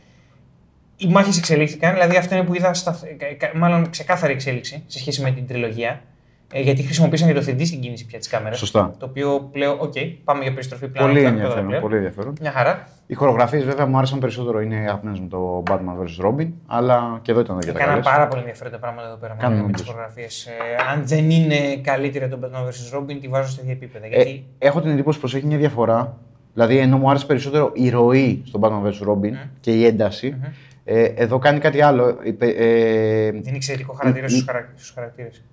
[0.96, 2.98] Οι μάχες εξελίχθηκαν, δηλαδή αυτό είναι που είδα, στα,
[3.38, 6.02] κα- μάλλον ξεκάθαρη εξέλιξη σε σχέση με την τριλογία.
[6.52, 8.58] Ε, γιατί χρησιμοποίησαν και το 3D στην κίνηση πια της κάμερας.
[8.58, 8.94] Σωστά.
[8.98, 9.92] Το οποίο πλέον, οκ,
[10.24, 11.08] πάμε για περιστροφή πλέον.
[11.08, 11.82] Πολύ αυτό εδώ ενδιαφέρον, πλέον.
[11.82, 12.34] πολύ ενδιαφέρον.
[12.40, 12.88] Μια χαρά.
[13.06, 16.26] Οι χορογραφίες βέβαια μου άρεσαν περισσότερο, είναι αγαπημένε με το Batman vs.
[16.26, 18.06] Robin, αλλά και εδώ ήταν αρκετά Έκανα καλές.
[18.06, 19.86] πάρα πολύ ενδιαφέροντα πράγματα εδώ πέρα Κάνουν με τις όντως.
[19.86, 20.24] φωτογραφίε.
[20.24, 22.98] Ε, αν δεν είναι καλύτερη από τον Batman vs.
[22.98, 24.06] Robin, τη βάζω σε ίδια επίπεδα.
[24.06, 26.16] Ε, Γιατί έχω την εντύπωση πως έχει μια διαφορά.
[26.54, 29.08] Δηλαδή, ενώ μου άρεσε περισσότερο η ροή στον Batman vs.
[29.08, 30.36] Robin και η ένταση,
[30.84, 32.18] ε, εδώ κάνει κάτι άλλο.
[32.38, 35.44] Ε, ε, δίνει εξαιρετικό χαρακτήρα η- στους χαρακτήρες.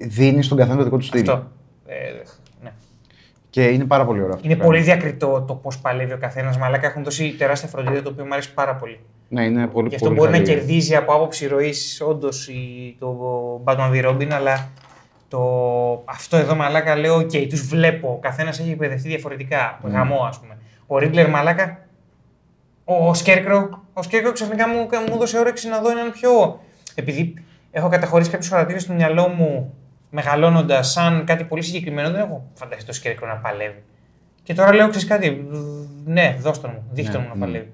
[0.00, 1.20] Δίνεις στον καθένα το δικό του στυλ.
[1.20, 1.46] Αυτό.
[1.86, 1.94] Ε,
[2.62, 2.70] ναι.
[3.50, 4.46] Και είναι πάρα πολύ ωραίο αυτό.
[4.46, 4.72] Είναι που κάνει.
[4.72, 6.56] πολύ διακριτό το πώς παλεύει ο καθένας.
[6.58, 9.00] Μαλάκα έχουν δώσει τεράστια φροντίδα το οποίο μου αρέσει πάρα πολύ.
[9.28, 10.48] Ναι, είναι πολύ Γι' αυτό πολύ μπορεί να καλή.
[10.48, 12.50] κερδίζει από άποψη ροής όντως
[12.98, 13.16] το
[13.64, 14.68] Batman v Robin, αλλά
[15.28, 15.40] το...
[16.04, 18.08] αυτό εδώ μαλάκα λέω: OK, τους βλέπω.
[18.08, 19.80] Ο καθένας έχει εκπαιδευτεί διαφορετικά.
[19.82, 19.90] Ναι.
[19.90, 20.58] Γαμό, ας πούμε.
[20.86, 21.86] Ο Ρίγκλερ μαλάκα.
[22.84, 23.84] Ο, ο Σκέρκρο.
[23.92, 24.76] Ο Σκέρκρο ξαφνικά μου,
[25.08, 26.60] μου έδωσε όρεξη να δω έναν πιο.
[26.94, 27.34] Επειδή
[27.70, 29.74] έχω καταχωρήσει κάποιους χαρακτήρε στο μυαλό μου
[30.10, 33.82] μεγαλώνοντας σαν κάτι πολύ συγκεκριμένο, δεν έχω φανταστεί το Σκέρκρο να παλεύει.
[34.42, 35.46] Και τώρα λέω: Ξέρεις κάτι,
[36.04, 37.40] ναι, δώστε μου, δείχτε Ναι, μου να ναι.
[37.44, 37.70] παλεύει.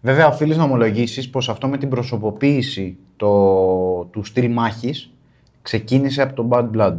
[0.00, 5.10] Βέβαια, οφείλεις να ομολογήσεις πως αυτό με την προσωποποίηση το, του στυλ μάχης
[5.62, 6.96] ξεκίνησε από το Bad Blood.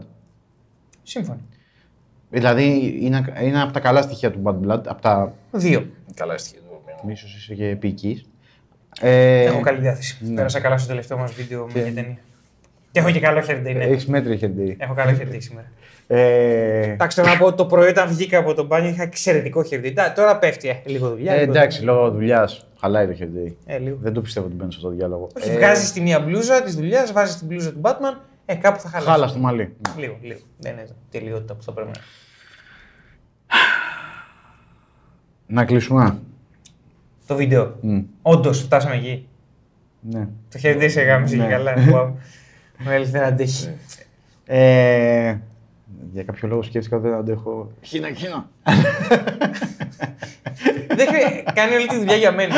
[1.04, 1.40] Σύμφωνοι.
[2.30, 5.34] Δηλαδή, είναι, είναι από τα καλά στοιχεία του Bad Blood, από τα.
[5.52, 5.88] Δύο.
[6.14, 6.60] Καλά στοιχεία
[7.02, 7.10] του.
[7.10, 8.26] ίσως είσαι και επίκης.
[9.02, 10.18] Ε, Έχω καλή διάθεση.
[10.22, 10.36] ναι.
[10.36, 12.18] Πέρασα καλά στο τελευταίο μας βίντεο με Και- την ταινία.
[12.96, 13.84] Και έχω και καλό χέρι ναι.
[13.84, 14.76] Έχεις μέτρη χέρι.
[14.80, 15.68] Έχω καλό χέρι σήμερα.
[16.08, 19.94] Ε, Εντάξει, θέλω να πω το πρωί όταν βγήκα από τον μπάνιο είχα εξαιρετικό χέρι.
[20.16, 21.34] Τώρα πέφτει ε, λίγο δουλειά.
[21.34, 21.94] ε, λίγο εντάξει, δουλειά.
[21.94, 23.58] λόγω δουλειάς χαλάει το χέρι.
[23.66, 23.98] Ε, λίγο.
[24.02, 25.28] Δεν το πιστεύω ότι μπαίνει σε αυτό το διάλογο.
[25.38, 28.80] Όχι, Ε, βγάζεις τη μία μπλούζα της δουλειάς, βάζεις την μπλούζα του Batman, ε, κάπου
[28.80, 29.10] θα χαλάσει.
[29.10, 29.76] Χάλα στο μαλλί.
[29.98, 30.40] Λίγο, λίγο.
[30.58, 32.00] Δεν είναι τελειότητα που θα πρέπει να.
[35.48, 36.18] Να κλείσουμε.
[37.28, 37.76] Το βίντεο.
[37.82, 38.00] Μμ.
[38.22, 39.28] Όντως, φτάσαμε εκεί.
[40.02, 40.28] Ναι.
[40.52, 41.48] Το χέρι δεν σε γάμισε και Ναι.
[41.50, 41.74] καλά.
[42.80, 42.86] Wow.
[42.86, 43.70] Με έλθει δεν αντέχει.
[44.46, 45.38] Ε,
[46.14, 47.72] για κάποιο λόγο σκέφτηκα ότι δεν αντέχω.
[47.82, 48.50] Χίνα, χίνα.
[50.98, 52.56] Δεν χρει- Κάνει όλη τη δουλειά για μένα.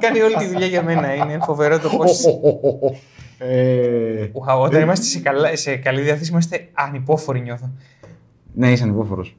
[0.00, 1.14] Κάνει όλη τη δουλειά για μένα.
[1.14, 2.04] Είναι φοβερό το πώ.
[3.38, 7.70] ε, Όταν είμαστε σε, καλά, σε καλή διάθεση, είμαστε ανυπόφοροι, νιώθω.
[8.54, 9.36] ναι, είσαι ανυπόφορος.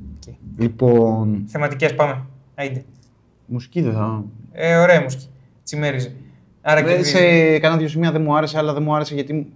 [0.00, 0.34] Οκ.
[0.58, 2.24] Λοιπόν, Θεματικές, πάμε.
[2.54, 2.84] Άιντε.
[3.46, 4.24] μουσική δεν θα.
[4.52, 5.28] Ε, ωραία μουσική.
[5.64, 6.14] Τσιμέριζε.
[6.66, 9.52] Άρα και Ε, σε κάνα δύο σημεία δεν μου άρεσε, αλλά δεν μου άρεσε γιατί.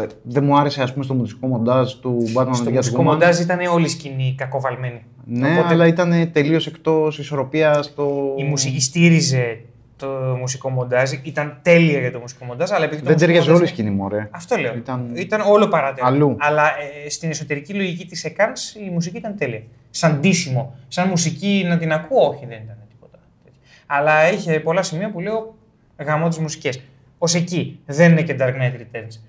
[0.00, 3.38] ε, δεν μου άρεσε, ας πούμε, στο μουσικό μοντάζ του Batman στο and μουσικό μοντάζ
[3.38, 5.04] ήταν όλη η σκηνή κακοβαλμένη.
[5.24, 8.34] Ναι, Οπότε αλλά ήταν τελείως εκτός ισορροπίας το.
[8.38, 9.60] η μουσική στήριζε
[9.96, 10.06] το
[10.40, 11.10] μουσικό μοντάζ.
[11.22, 13.74] Ήταν τέλεια για το μουσικό μοντάζ, αλλά επειδή το Δεν μουσικό ταιριάζει μοντάζ- όλη η
[13.74, 14.28] σκηνή, μωρέ.
[14.30, 14.74] Αυτό λέω.
[14.74, 16.06] Ήταν- Ήταν, όλο παράτερα.
[16.06, 16.36] Αλλού.
[16.38, 16.62] Αλλά
[17.04, 19.62] ε, στην εσωτερική λογική της ΕΚΑΝΣ η μουσική ήταν τέλεια.
[19.90, 20.76] Σαν ντύσιμο.
[20.88, 23.18] Σαν μουσική να την ακούω, όχι, δεν ήταν τίποτα.
[23.44, 23.60] τέτοιο.
[23.86, 25.55] Αλλά είχε πολλά σημεία που λέω
[26.04, 26.80] γαμώ τις μουσικές.
[27.18, 27.80] Ω εκεί.
[27.86, 29.20] Δεν είναι και Dark Knight Returns.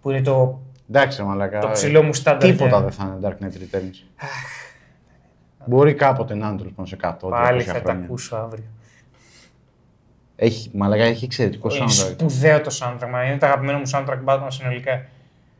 [0.00, 1.58] Που είναι το, Εντάξει, ρε μαλακά.
[1.60, 2.50] το ψηλό μου στάνταρ.
[2.50, 4.04] Τίποτα για- δεν θα είναι Dark Knight Returns.
[5.66, 8.04] Μπορεί κάποτε να είναι τέλος πάντων σε 100 Πάλι 200 θα τα χρόνια.
[8.04, 8.64] ακούσω αύριο.
[10.36, 11.90] Έχει, μαλακά, έχει εξαιρετικό Είναι soundtrack.
[12.12, 13.08] σπουδαίο το soundtrack.
[13.10, 15.06] μα Είναι το αγαπημένο μου soundtrack Batman συνολικά.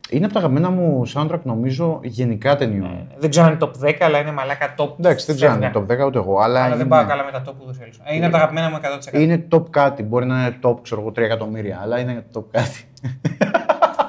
[0.09, 3.07] Είναι από τα αγαπημένα μου soundtrack νομίζω γενικά ταινιών.
[3.17, 4.89] Δεν ξέρω αν είναι top 10, αλλά είναι μαλάκα top.
[4.99, 6.03] Εντάξει, δεν ξέρω αν είναι φεύγα.
[6.03, 7.77] top 10 ούτε εγώ, αλλά, Αλλά είναι, δεν πάω καλά με τα top που ούτως
[7.77, 8.01] ή άλλως.
[8.03, 8.77] Ε, Είναι από τα αγαπημένα μου
[9.11, 9.19] 100%.
[9.19, 10.03] είναι top κάτι.
[10.03, 12.83] Μπορεί να είναι top ξέρω εγώ, 3 εκατομμύρια, αλλά είναι top κάτι.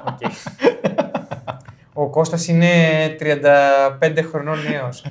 [0.08, 0.30] Οκ.
[1.92, 2.68] Ο Κώστας είναι
[4.00, 5.04] 35 χρονών νέος.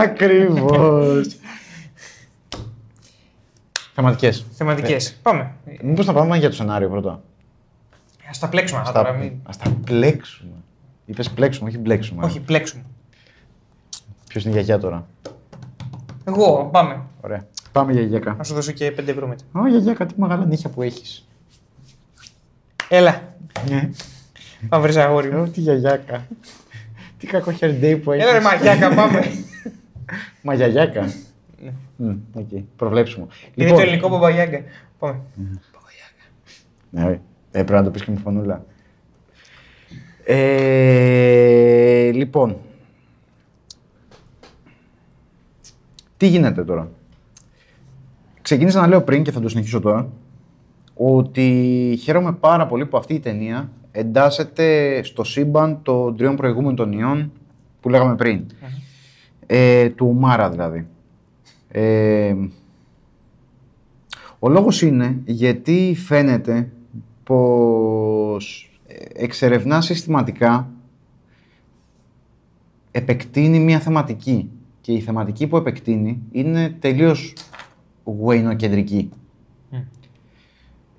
[0.00, 1.26] Ακριβώς.
[3.94, 4.46] Θεματικές.
[4.52, 5.18] Θεματικές.
[5.22, 5.50] Πάμε.
[5.82, 7.22] Μήπως θα πάμε για το σενάριο πρώτα.
[8.32, 9.16] Ας τα πλέξουμε αυτά Στα- τώρα.
[9.16, 9.32] Μην...
[9.42, 10.50] Ας τα πλέξουμε.
[11.06, 12.24] Είπες πλέξουμε, όχι μπλέξουμε.
[12.24, 12.82] Όχι, πλέξουμε.
[14.28, 15.06] Ποιος είναι η γιαγιά τώρα;
[16.24, 17.00] Εγώ, πάμε.
[17.20, 17.46] Ωραία.
[17.72, 18.34] Πάμε για γιαγιάκα.
[18.34, 19.44] Να σου δώσω και 5 ευρώ μετά.
[19.52, 21.28] Ω, γιαγιάκα, τι μεγάλα νύχια που έχεις.
[22.88, 23.34] Έλα,
[23.68, 23.90] Ναι.
[24.68, 25.40] πάμε βρεις αγόρι μου.
[25.42, 26.26] Ω, τι γιαγιάκα.
[27.18, 28.24] τι κακό χερντέι που έχεις.
[28.24, 29.20] Έλα ρε μαγιάκα, πάμε.
[30.42, 31.00] Μπάμπα Γιάγκα.
[31.62, 31.72] Ναι.
[31.96, 32.48] Μμ, οκ.
[32.76, 33.28] Προβλέψιμο.
[33.54, 34.62] Είναι το ελληνικό Μπάμπα Γιάγκα.
[34.98, 35.20] Πάμε.
[36.90, 37.20] Ναι,
[37.52, 38.64] ε, πρέπει να το πεις και με φωνούλα.
[40.24, 42.56] Ε, λοιπόν.
[46.16, 46.90] Τι γίνεται τώρα;
[48.42, 50.08] Ξεκίνησα να λέω πριν και θα το συνεχίσω τώρα
[50.94, 57.32] ότι χαίρομαι πάρα πολύ που αυτή η ταινία εντάσσεται στο σύμπαν των τριών προηγούμενων ταινιών
[57.80, 58.46] που λέγαμε πριν.
[59.46, 60.86] Ε, του Ουμάρα δηλαδή.
[61.68, 62.34] Ε,
[64.38, 66.68] ο λόγος είναι γιατί φαίνεται
[67.32, 68.70] πως
[69.14, 70.70] εξερευνά συστηματικά
[72.90, 77.32] επεκτείνει μια θεματική και η θεματική που επεκτείνει είναι τελείως
[78.04, 79.10] γουεϊνοκεντρική.
[79.70, 79.76] Μμ.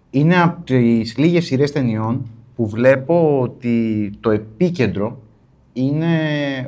[0.10, 5.22] Είναι από τις λίγες σειρές ταινιών που βλέπω ότι το επίκεντρο
[5.74, 6.18] είναι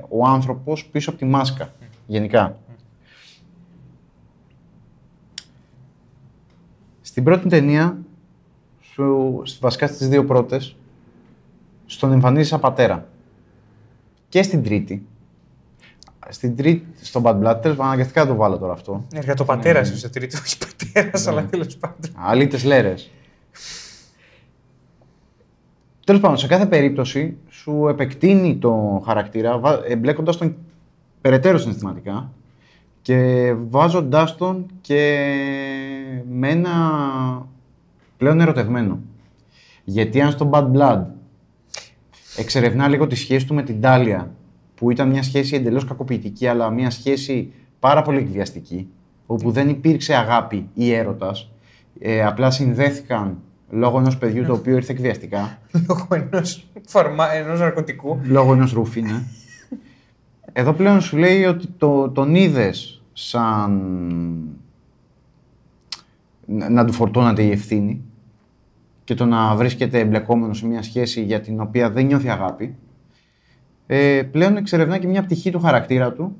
[0.09, 1.73] ο άνθρωπος πίσω από τη μάσκα,
[2.07, 2.59] γενικά.
[7.01, 8.04] Στην πρώτη ταινία,
[8.95, 10.75] σου, στη- βασικά στις δύο πρώτες,
[11.85, 13.07] στον εμφανίζει σαν πατέρα.
[14.29, 15.05] Και στην τρίτη.
[16.29, 19.05] Στην τρίτη, στον Bad Blood, τέλος πάντων, αναγκαστικά να το βάλω τώρα αυτό.
[19.13, 22.11] Έργα το πατέρα σου στο τρίτο, όχι πατέρας, αλλά τέλος πάντων.
[22.15, 23.11] Αλήτες λέρες.
[26.05, 30.55] Τέλος πάντων, σε κάθε περίπτωση σου επεκτείνει το χαρακτήρα, βα- εμπλέκοντας τον
[31.21, 32.31] περαιτέρω συναισθηματικά
[33.01, 35.25] και βάζοντάς τον και
[36.29, 36.71] με ένα
[38.17, 38.99] πλέον ερωτευμένο.
[39.83, 41.01] Γιατί αν στο Bad Blood
[42.37, 44.31] εξερευνά λίγο τη σχέση του με την Τάλια,
[44.75, 48.89] που ήταν μια σχέση εντελώς κακοποιητική, αλλά μια σχέση πάρα πολύ εκβιαστική,
[49.25, 51.49] όπου δεν υπήρξε αγάπη ή έρωτας,
[51.99, 53.37] ε, απλά συνδέθηκαν
[53.69, 57.33] λόγω ενός παιδιού το οποίο ήρθε εκβιαστικά, Λόγω ενός φαρμα...
[57.33, 58.19] ενός ναρκωτικού.
[58.23, 59.23] λόγω ενός ρούφι, ναι.
[60.53, 63.81] Εδώ πλέον σου λέει ότι το, τον είδες σαν
[66.45, 68.01] να, να του φορτώνατε η ευθύνη
[69.03, 72.75] και το να βρίσκεται εμπλεκόμενος σε μια σχέση για την οποία δεν νιώθει αγάπη.
[73.87, 76.35] Ε, πλέον εξερευνά και μια πτυχή του χαρακτήρα του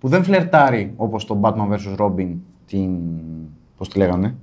[0.00, 1.96] που δεν φλερτάρει όπως το Batman vs.
[1.96, 2.28] Robin
[2.66, 2.90] την...
[3.76, 4.34] πώς τη λέγανε,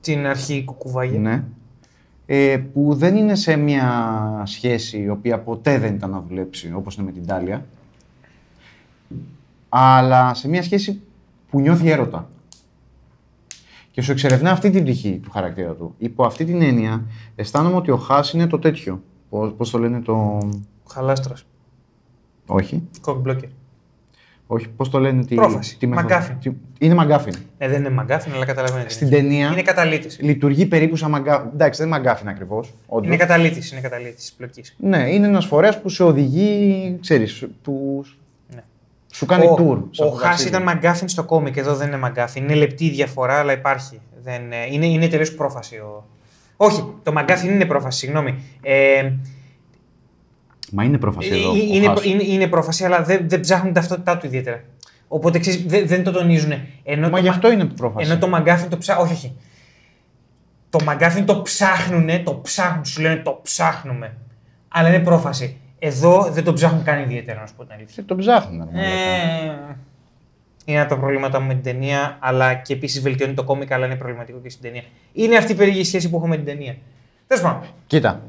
[0.00, 1.18] Την αρχή κουκουβάγια.
[1.18, 1.44] Ναι.
[2.26, 6.96] Ε, που δεν είναι σε μια σχέση η οποία ποτέ δεν ήταν να δουλέψει, όπως
[6.96, 7.66] είναι με την Τάλια.
[9.68, 11.00] Αλλά σε μια σχέση
[11.50, 12.28] που νιώθει έρωτα.
[13.94, 15.94] Και σου εξερευνά αυτή την πτυχή του χαρακτήρα του.
[15.98, 17.04] Υπό αυτή την έννοια,
[17.34, 19.02] αισθάνομαι ότι ο Χάς είναι το τέτοιο.
[19.28, 20.38] Πώς, πώς το λένε το...
[20.92, 21.44] Χαλάστρας.
[22.46, 22.82] Όχι.
[23.00, 23.48] Κοκμπλόκερ.
[24.46, 25.34] Όχι, πώς το λένε τη...
[25.34, 25.78] Πρόφαση.
[25.78, 26.38] τη μεθοδο- Μαγκάφιν.
[26.38, 27.34] τη- Είναι μαγκάφιν.
[27.58, 28.88] Ε, δεν είναι μαγκάφιν, αλλά καταλαβαίνετε.
[28.90, 30.18] Στην ταινία Είναι καταλήτης.
[30.20, 31.50] λειτουργεί περίπου σαν μαγκάφιν.
[31.54, 32.74] Εντάξει, δεν είναι μαγκάφιν ακριβώς.
[32.86, 33.06] όντως.
[33.06, 33.72] Είναι καταλήτης.
[33.72, 34.74] Είναι καταλήτης της πλοκής.
[34.78, 38.10] Ναι, είναι ένας φορέας που σε οδηγεί, ξέρεις, που Ναι.
[39.14, 39.82] Σου κάνει ο, tour.
[39.90, 40.48] σε Ο αυτό το Χάς ταξίδι.
[40.48, 42.42] ήταν μαγκάφιν στο κόμικ, εδώ δεν είναι μαγκάφιν.
[42.42, 44.00] Είναι λεπτή η διαφορά, αλλά υπάρχει.
[44.22, 45.76] Δεν, ε, είναι είναι τελείως πρόφαση.
[45.76, 46.04] Ο...
[46.56, 48.34] Όχι, το μαγκάφιν είναι πρόφαση, συγγνώμη.
[48.62, 49.12] Ε,
[50.72, 51.50] Μα είναι πρόφαση εδώ.
[51.50, 52.04] ο είναι, Χάς.
[52.04, 54.62] είναι, είναι πρόφαση, αλλά δεν, δεν ψάχνουν την ταυτότητά του ιδιαίτερα.
[55.08, 56.52] Οπότε ξέρεις, δεν, δεν το τονίζουν.
[56.84, 58.10] Ενώ Μα το γι' μα- αυτό είναι πρόφαση.
[58.10, 59.04] Ενώ το μαγκάφιν το ψάχνουν.
[59.06, 59.36] Όχι, όχι.
[60.70, 64.16] Το μαγκάφιν το ψάχνουνε, το ψάχνουν, σου λένε το ψάχνουμε.
[64.68, 65.56] Αλλά είναι πρόφαση.
[65.86, 67.94] Εδώ δεν το ψάχνουν καν ιδιαίτερα, να σου πω την αλήθεια.
[67.94, 68.58] Και τον ψάχνουν.
[68.58, 68.88] ρε μαλάκα.
[68.88, 69.76] Ε,
[70.64, 73.86] είναι από τα προβλήματα μου με την ταινία, αλλά και επίσης βελτιώνει το κόμικ, αλλά
[73.86, 74.82] είναι προβληματικό και στην ταινία.
[75.12, 76.76] Είναι αυτή η περίεργη σχέση που έχω με την ταινία.
[77.26, 77.62] Τέλος πάντων.
[77.86, 78.22] Κοίτα,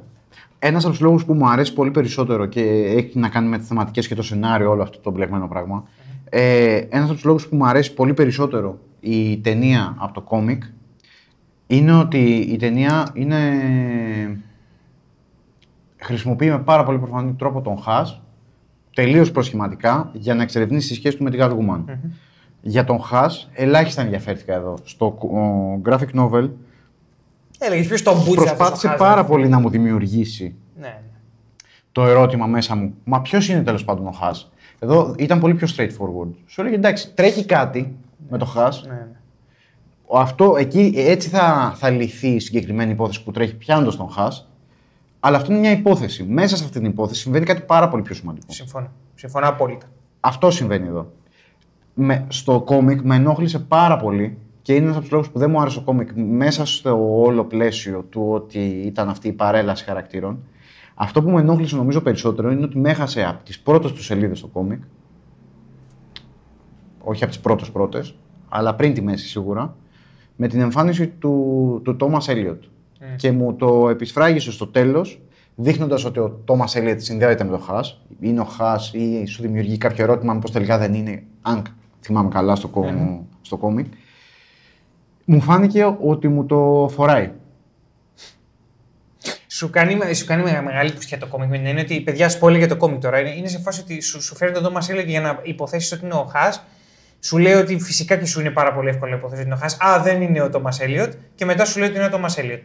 [0.59, 2.61] ένας από τους λόγους που μου αρέσει πολύ περισσότερο και
[2.97, 5.87] έχει να κάνει με τις θεματικές και το σενάριο, όλο αυτό το μπλεγμένο πράγμα.
[6.29, 10.63] Ε, ένας από τους λόγους που μου αρέσει πολύ περισσότερο η ταινία από το κόμικ
[11.67, 13.39] είναι ότι η ταινία είναι.
[16.05, 18.21] Χρησιμοποιεί με πάρα πολύ προφανή τρόπο τον Χάς
[18.93, 21.83] τελείως προσχηματικά για να εξερευνήσει τη σχέση του με την Catwoman.
[22.61, 24.77] Για τον Χάς ελάχιστα ενδιαφέρθηκα εδώ.
[24.83, 26.49] Στο ο, graphic novel
[27.59, 31.01] Έλεγες ποιος τον μπούτσε προσπάθησε πάρα πολύ να μου δημιουργήσει Ναι, ναι.
[31.91, 32.93] το ερώτημα μέσα μου.
[33.03, 34.31] Μα ποιος είναι τέλος πάντων ο Χά.
[34.79, 36.29] Εδώ ήταν πολύ πιο straightforward.
[36.45, 37.95] Σου έλεγε εντάξει, τρέχει κάτι
[38.29, 38.63] με το Χά.
[38.87, 39.07] ναι, ναι.
[40.13, 44.27] Αυτό εκεί έτσι θα, θα λυθεί η συγκεκριμένη υπόθεση που τρέχει πιάνοντα τον Χά.
[45.25, 46.23] Αλλά αυτό είναι μια υπόθεση.
[46.23, 48.45] Μέσα σε αυτή την υπόθεση συμβαίνει κάτι πάρα πολύ πιο σημαντικό.
[48.53, 48.91] Συμφωνώ.
[49.15, 49.85] Συμφωνώ απόλυτα.
[50.19, 51.11] Αυτό συμβαίνει εδώ.
[51.93, 55.49] Με, στο κόμικ με ενόχλησε πάρα πολύ και είναι ένας από τους λόγους που δεν
[55.49, 60.43] μου άρεσε το κόμικ μέσα στο όλο πλαίσιο του ότι ήταν αυτή η παρέλαση χαρακτήρων.
[60.95, 64.37] Αυτό που με ενόχλησε νομίζω περισσότερο είναι ότι με έχασε από τις πρώτες τους σελίδες
[64.37, 64.83] στο κόμικ.
[67.03, 68.15] Όχι από τις πρώτες πρώτες,
[68.49, 69.75] αλλά πριν τη μέση σίγουρα.
[70.35, 72.59] Με την εμφάνιση του, του Thomas Elliot.
[73.15, 75.21] Και μου το επισφράγισε στο τέλος,
[75.55, 78.01] δείχνοντας ότι ο Thomas Elliot συνδέεται με το Hush.
[78.19, 81.61] Είναι ο Hush ή σου δημιουργεί κάποιο ερώτημα, μήπως τελικά δεν είναι, αν
[82.01, 82.83] θυμάμαι καλά στο, κο-
[83.41, 83.85] στο κόμικ.
[85.25, 87.31] Μου φάνηκε ότι μου το φοράει.
[89.47, 92.57] Σου κάνει, σου κάνει με- μεγάλη πουστιά το κόμικ με την έννοια ότι παιδιά spoiler
[92.57, 93.19] για το κόμικ τώρα.
[93.19, 96.05] Είναι, είναι σε φάση ότι σου, σου φέρνει τον Thomas Elliot για να υποθέσεις ότι
[96.05, 96.63] είναι ο Hush.
[97.19, 99.61] Σου λέει ότι φυσικά και σου είναι πάρα πολύ εύκολο να υποθέσεις ότι είναι ο
[99.61, 99.77] Hush.
[99.81, 101.13] Α, δεν είναι ο Thomas Elliot.
[101.35, 102.61] Και μετά σου λέει ότι είναι ο Thomas Elliot.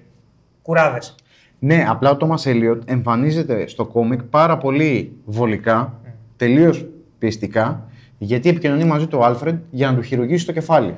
[0.62, 1.14] Κουράδες.
[1.59, 5.94] Ναι, απλά ο Thomas Elliot εμφανίζεται στο κόμικ πάρα πολύ βολικά,
[6.37, 6.87] τελείως
[7.18, 10.96] πιεστικά, γιατί επικοινωνεί μαζί του ο Άλφρεντ για να του χειρουργήσει το κεφάλι.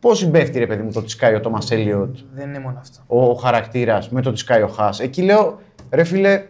[0.00, 2.98] Πώς συμπέφτει, ρε παιδί μου, το ότι σκάει ο Thomas Elliot, Δεν είναι μόνο αυτό.
[3.06, 5.00] ο, ο χαρακτήρας, με το ότι σκάει ο Χάς.
[5.00, 6.44] Εκεί λέω, ρε φίλε,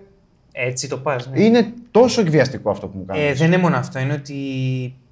[0.52, 1.28] Έτσι το πας.
[1.30, 1.42] Ναι.
[1.42, 3.22] είναι τόσο εκβιαστικό αυτό που μου κάνεις.
[3.22, 3.98] Ε, δεν είναι μόνο αυτό.
[3.98, 4.34] Είναι ότι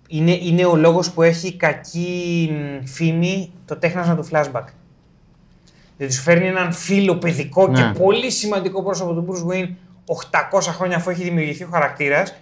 [0.09, 4.65] είναι, είναι ο λόγος που έχει κακή μ, φήμη το τέχνασμα του flashback.
[6.03, 7.83] Διότι σου φέρνει έναν φίλο παιδικό Ναι.
[7.83, 9.69] και πολύ σημαντικό πρόσωπο του Bruce Wayne
[10.53, 12.35] 800 χρόνια αφού έχει δημιουργηθεί ο χαρακτήρας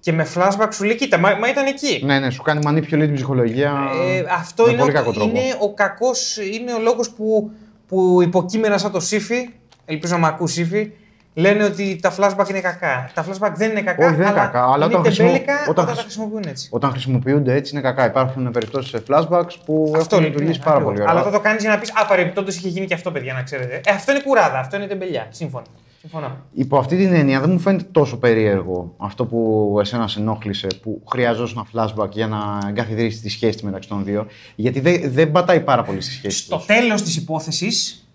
[0.00, 2.00] και με flashback σου λέει: Κοίτα, μα, μα ήταν εκεί.
[2.04, 3.90] Ναι, ναι, σου κάνει μανίπιολη την ψυχολογία.
[4.06, 5.28] Ε, αυτό με είναι, πολύ ο, κακό τρόπο.
[5.28, 7.50] είναι ο κακός, είναι ο λόγος που,
[7.88, 9.48] που υποκείμενα σαν το Σύφη,
[9.84, 10.92] ελπίζω να με ακούς Σύφη,
[11.38, 13.10] λένε ότι τα flashback είναι κακά.
[13.14, 15.54] Τα flashback δεν είναι κακά, Όχι, δεν είναι αλλά, κακά, αλλά είναι όταν χρησιμο- τεμπέλικα
[15.54, 16.68] όταν όταν, τα χρησι- χρησιμοποιούν έτσι.
[16.70, 18.06] Όταν χρησιμοποιούνται έτσι είναι κακά.
[18.06, 20.82] Υπάρχουν περιπτώσεις σε flashbacks που Αυτό έχουν λέει, λειτουργήσει ναι, πάρα ακριβώς.
[20.82, 21.10] πολύ ωραία.
[21.10, 23.42] Αλλά αυτό το κάνεις για να πεις Α, παρεμπιπτόντως είχε γίνει και αυτό, παιδιά, να
[23.42, 23.80] ξέρετε.
[23.84, 25.26] Ε, αυτό είναι κουράδα, αυτό είναι τεμπελιά.
[25.30, 25.64] Σύμφωνα.
[26.00, 26.36] Συμφωνώ.
[26.52, 31.02] Υπό αυτή την έννοια δεν μου φαίνεται τόσο περίεργο αυτό που εσένα σε ενόχλησε, που
[31.10, 34.26] χρειαζόταν ένα flashback για να εγκαθιδρύσεις τη σχέση μεταξύ των δύο.
[34.54, 36.66] Γιατί δεν, δεν πατάει πάρα πολύ στη σχέση Στο τους.
[36.66, 38.08] τέλος της υπόθεσης,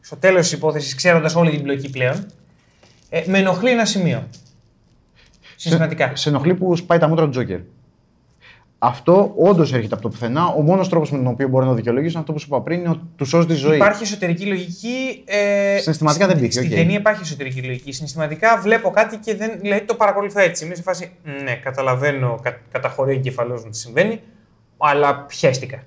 [0.00, 2.26] στο τέλος της υπόθεσης, ξέροντας όλη την πλοκή πλέον,
[3.14, 4.28] ε, με ενοχλεί ένα σημείο.
[5.56, 6.06] Συστηματικά.
[6.08, 7.58] Σε, σε ενοχλεί που σπάει τα μούτρα του Τζόκερ.
[8.78, 10.46] Αυτό όντως έρχεται από το πουθενά.
[10.46, 12.60] Ο μόνος τρόπος με τον οποίο μπορεί να το δικαιολογήσει είναι αυτό που σου είπα
[12.60, 13.76] πριν, είναι ότι του σώζει τη ζωή.
[13.76, 15.22] Υπάρχει εσωτερική λογική.
[15.24, 16.78] Ε, Συναισθηματικά δεν μπήκε, Στην οκ.
[16.78, 17.92] ταινία υπάρχει εσωτερική λογική.
[17.92, 20.64] Συναισθηματικά βλέπω κάτι και δεν, δηλαδή το παρακολουθώ έτσι.
[20.64, 21.10] Είμαι σε φάση.
[21.42, 24.20] Ναι, καταλαβαίνω, κα, καταχωρεί ο εγκέφαλός μου τι συμβαίνει,
[24.76, 25.82] αλλά πιέστηκα.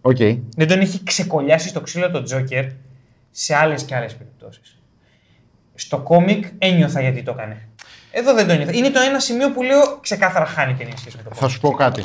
[0.00, 0.16] Οκ.
[0.56, 2.64] Δεν τον έχει ξεκωλιάσει στο ξύλο το Τζόκερ
[3.30, 4.78] σε άλλες και άλλες περιπτώσεις.
[5.74, 7.68] Στο κόμικ ένιωθα γιατί το έκανε.
[8.10, 8.72] Εδώ δεν το ένιωθα.
[8.72, 11.70] Είναι το ένα σημείο που λέω ξεκάθαρα χάνει και σχέση με το Θα σου πω
[11.70, 12.02] κάτι.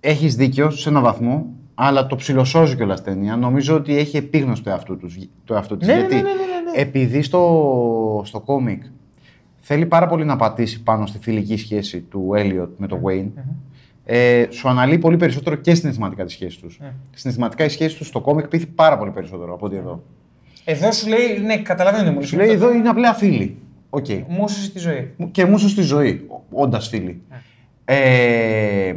[0.00, 3.36] Έχεις δίκιο σε έναν βαθμό αλλά το ψιλοσώζει κιόλας ταινία.
[3.36, 5.86] Νομίζω ότι έχει επίγνωση το εαυτό, τους, το εαυτό της.
[5.86, 6.80] Ναι, ναι, γιατί ναι, ναι, ναι, ναι.
[6.80, 8.82] επειδή στο, στο κόμικ
[9.58, 13.42] θέλει πάρα πολύ να πατήσει πάνω στη φιλική σχέση του Έλιοτ με τον Wayne,
[14.04, 16.80] ε, σου αναλύει πολύ περισσότερο και συναισθηματικά τη σχέση τους.
[17.10, 20.02] Συναισθηματικά η σχέση τους στο κόμικ πείθει πάρα πολύ περισσότερο από ότι εδώ.
[20.68, 22.22] Εδώ σου λέει, ναι, καταλαβαίνετε μου.
[22.22, 23.58] Σου λέει εδώ είναι απλά φίλοι.
[23.90, 24.06] Οκ.
[24.28, 25.14] Μου σώσει τη ζωή.
[25.30, 27.22] Και μου 'σωσε τη ζωή, όντας φίλοι.
[27.84, 28.94] Ε,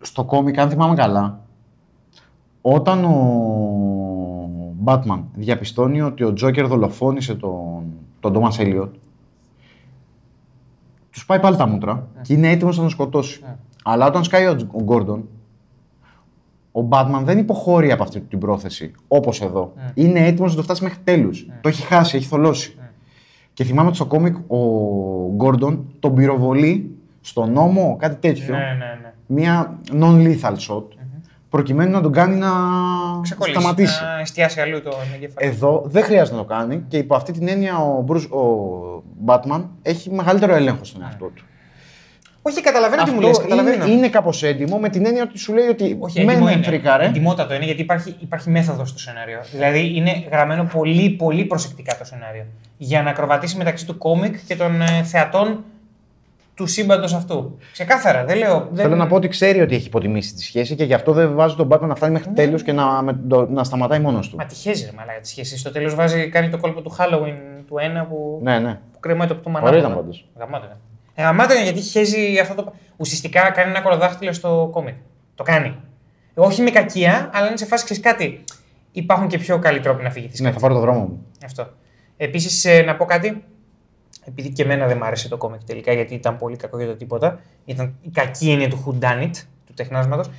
[0.00, 1.40] στο κόμικ, αν θυμάμαι καλά,
[2.60, 4.50] όταν ο
[4.84, 7.84] Batman διαπιστώνει ότι ο Τζόκερ δολοφόνησε τον,
[8.20, 8.90] τον Thomas Elliot,
[11.10, 13.40] τους πάει πάλι τα μούτρα και είναι έτοιμος να τον σκοτώσει.
[13.84, 15.28] Αλλά όταν σκάει ο ο Γκόρντον,
[16.76, 19.72] ο Batman δεν υποχωρεί από αυτή την πρόθεση όπως εδώ.
[19.94, 21.46] Είναι έτοιμος να το φτάσει μέχρι τέλους.
[21.60, 22.78] Το έχει χάσει, έχει θολώσει.
[23.52, 24.58] Και θυμάμαι ότι στο κόμικ ο
[25.34, 28.54] Γκόρντον τον πυροβολεί στον νόμο, κάτι τέτοιο.
[28.54, 29.12] Ναι, ναι, ναι.
[29.26, 30.84] Μια non-lethal shot,
[31.48, 32.48] προκειμένου να τον κάνει να
[33.22, 33.58] Ξεκολλήσει.
[33.58, 34.02] σταματήσει.
[34.02, 35.50] Να εστιάσει αλλού το εγκέφαλο.
[35.50, 39.64] Εδώ δεν χρειάζεται να το κάνει και υπό αυτή την έννοια ο, Bruce, ο Batman
[39.82, 41.44] έχει μεγαλύτερο έλεγχο στον εαυτό του.
[42.48, 43.84] Όχι, καταλαβαίνω τι μου Αυτό λες, καταλαβαίνω.
[43.84, 46.52] είναι, είναι κάπως έντιμο με την έννοια ότι σου λέει ότι Όχι, με έντιμο με
[46.52, 46.62] είναι.
[46.62, 47.04] φρικάρε.
[47.06, 49.40] Εντιμότατο είναι γιατί υπάρχει, υπάρχει μέθοδος στο σενάριο.
[49.52, 52.44] Δηλαδή είναι γραμμένο πολύ, πολύ προσεκτικά το σενάριο.
[52.76, 55.64] Για να ακροβατήσει μεταξύ του κόμικ και των ε, θεατών
[56.54, 57.58] του σύμπαντος αυτού.
[57.72, 58.68] Ξεκάθαρα, δεν λέω.
[58.72, 58.84] Δεν...
[58.84, 61.54] Θέλω να πω ότι ξέρει ότι έχει υποτιμήσει τη σχέση και γι' αυτό δεν βάζει
[61.56, 64.36] τον Batman να φτάνει μέχρι τέλου και να, με, το- να σταματάει μόνος του.
[64.36, 65.58] Μα τυχαίζει ρε μαλάκα τη σχέση.
[65.58, 67.34] Στο τέλος βάζει, κάνει το κόλπο του Halloween
[67.66, 68.78] του ένα που, Ναι, ναι.
[68.92, 70.26] που κρεμάει το πτώμα Ωραίος ήταν πάντως.
[71.16, 71.22] Γαμάτο ήταν.
[71.22, 72.72] Ε, γαμάτο ήταν γιατί χέζει αυτό το.
[72.96, 74.94] Ουσιαστικά κάνει ένα κωλοδάχτυλο στο κόμικ.
[75.34, 75.76] Το κάνει.
[76.34, 78.44] Ε, όχι με κακία, αλλά είναι σε φάση ξέρεις κάτι.
[78.92, 81.26] Υπάρχουν και πιο καλοί τρόποι να φύγει της Ναι, θα πάρω το δρόμο μου.
[81.44, 81.68] Αυτό.
[82.16, 83.44] Επίσης, να πω κάτι.
[84.24, 86.96] Επειδή και εμένα δεν μ' άρεσε το κόμικ τελικά, γιατί ήταν πολύ κακό για το
[86.96, 87.40] τίποτα.
[87.64, 89.30] Ήταν η κακή έννοια του Whodunit,
[89.66, 90.30] του τεχνάσματος.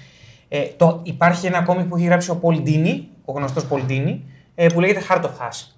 [0.48, 4.24] Ε, το, υπάρχει ένα κόμικ που έχει γράψει ο Πολ Ντίνι, ο γνωστός Πολ Ντίνι,
[4.56, 5.72] ε, που λέγεται Heart of Hush.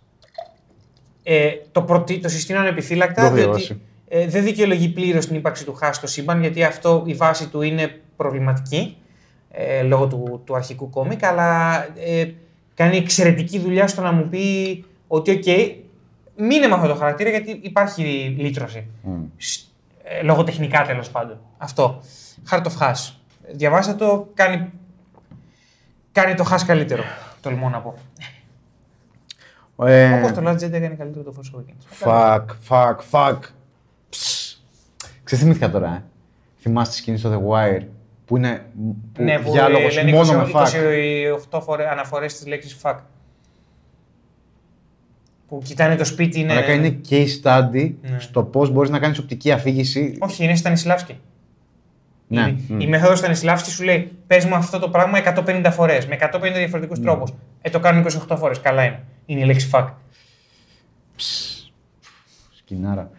[1.24, 3.82] Ε, το, προτι, το συστήνω ανεπιφύλακτα, Το διότι διαβάσει.
[4.10, 7.62] Ε, δεν δικαιολογεί πλήρως την ύπαρξη του Hush στο σύμπαν, γιατί αυτό η βάση του
[7.62, 8.98] είναι προβληματική
[9.52, 12.32] ε, λόγω του, του αρχικού κόμικ, αλλά ε,
[12.74, 15.44] κάνει εξαιρετική δουλειά στο να μου πει ότι, οκ,
[16.36, 18.86] μείνε με αυτό το χαρακτήρα γιατί υπάρχει λύτρωση.
[19.38, 19.68] Σ-
[20.04, 21.40] Ε, λογοτεχνικά τέλος πάντων.
[21.58, 22.02] Αυτό.
[22.52, 23.14] Heart of Hush.
[23.52, 24.70] Διαβάστε το, κάνει,
[26.12, 27.04] κάνει το Hash καλύτερο.
[27.42, 27.94] Τολμώ να πω.
[29.86, 32.08] Ε, Όπως το Last Jedi έκανε καλύτερο το Force Awakens.
[32.08, 33.40] Fuck, fuck, fuck.
[35.30, 35.36] Ψ.
[35.36, 36.04] Ξέρεις τι θυμήθηκα τώρα, ε.
[36.62, 37.84] Θυμάστε τη σκηνή στο The Wire
[38.26, 38.66] που είναι
[39.14, 41.58] που ναι, που διάλογος λένε μόνο 20 με fuck.
[41.58, 42.96] 28 φορέ, αναφορές της λέξης fuck.
[45.48, 46.54] Που κοιτάνε το σπίτι είναι...
[46.54, 48.20] Μαλάκα, είναι case study Ναι.
[48.20, 50.18] στο πώς μπορείς να κάνεις οπτική αφήγηση.
[50.20, 51.20] Όχι, είναι Στανισλάβσκι.
[52.28, 52.42] Ναι.
[52.42, 52.80] Η, μμ.
[52.80, 57.00] η μέθοδος Στανισλάβσκι σου λέει: Πες μου αυτό το πράγμα 150 φορές, με 150 διαφορετικούς
[57.00, 57.06] Ναι.
[57.06, 57.34] τρόπους.
[57.62, 58.62] Ε, το κάνουν 28 φορές.
[58.62, 59.04] Καλά είναι.
[59.26, 59.88] Είναι η λέξη fuck.
[62.58, 63.10] Σκινάρα.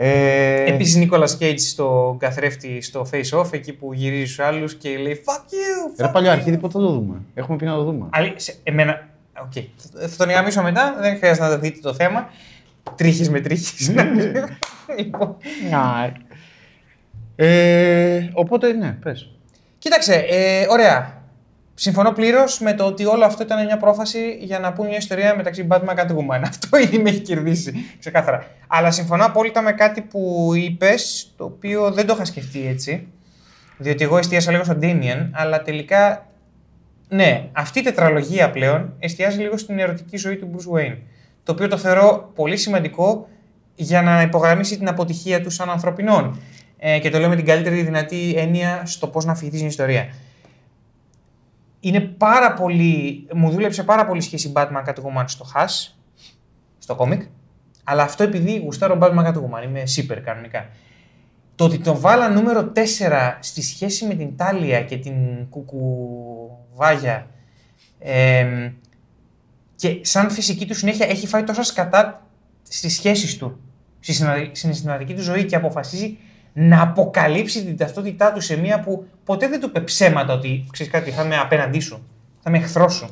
[0.00, 5.22] Ε, Επίσης, Νίκολας Κέιτς στο καθρέφτη στο Face/Off, εκεί που γυρίζει στους άλλους και λέει
[5.24, 6.00] Fuck you!
[6.00, 6.32] Ρε Fuck παλιό you».
[6.32, 8.06] αρχίδι, πότε θα το δούμε; Έχουμε πει να το δούμε.
[8.10, 9.08] Αλή- σε- εμένα.
[9.42, 9.52] Οκ.
[9.76, 12.28] Θα- Θα τον γαμίσω μετά, δεν χρειάζεται να το δείτε το θέμα.
[12.94, 13.88] Τρίχες με τρίχες.
[14.98, 15.36] λοιπόν.
[17.36, 19.30] Ε, οπότε, ναι, πες.
[19.78, 21.17] Κοίταξε, ε, ωραία.
[21.80, 25.36] Συμφωνώ πλήρως με το ότι όλο αυτό ήταν μια πρόφαση για να πούμε μια ιστορία
[25.36, 26.40] μεταξύ Batman και Catwoman.
[26.50, 27.72] Αυτό ήδη με έχει κερδίσει.
[27.98, 28.46] Ξεκάθαρα.
[28.66, 33.06] Αλλά συμφωνώ απόλυτα με κάτι που είπες, το οποίο δεν το είχα σκεφτεί έτσι.
[33.76, 36.26] Διότι εγώ εστίασα λίγο στον Damien, αλλά τελικά.
[37.08, 40.96] Ναι, αυτή η τετραλογία πλέον εστιάζει λίγο στην ερωτική ζωή του Bruce Wayne.
[41.42, 43.28] Το οποίο το θεωρώ πολύ σημαντικό
[43.74, 46.40] για να υπογραμμίσει την αποτυχία του σαν ανθρωπινών.
[46.78, 50.08] Ε, και το λέω με την καλύτερη δυνατή έννοια στο πώς να αφηγηθεί την ιστορία.
[51.80, 53.26] Είναι πάρα πολύ.
[53.34, 55.92] Μου δούλεψε πάρα πολύ σχέση Batman Catwoman στο Hash,
[56.78, 57.22] στο κόμικ.
[57.84, 60.68] Αλλά αυτό επειδή γουστάρω Batman Catwoman, είμαι super κανονικά.
[61.54, 62.80] Το ότι το βάλα νούμερο 4
[63.40, 65.14] στη σχέση με την Τάλια και την
[65.48, 67.26] Κουκουβάγια
[67.98, 68.72] εμ,
[69.76, 72.26] και σαν φυσική του συνέχεια έχει φάει τόσα σκατά
[72.62, 73.60] στις σχέσεις του,
[74.00, 76.18] στη συνα- στην συναισθηματική του ζωή και αποφασίζει
[76.52, 80.92] να αποκαλύψει την ταυτότητά του σε μία που ποτέ δεν του είπε ψέματα ότι ξέρεις
[80.92, 82.06] κάτι, θα είμαι απέναντί σου,
[82.40, 83.08] θα είμαι εχθρό σου.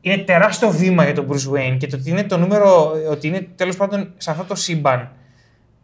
[0.00, 3.48] Είναι τεράστιο βήμα για τον Bruce Wayne και το ότι είναι το νούμερο, ότι είναι
[3.54, 5.10] τέλος πάντων σε αυτό το σύμπαν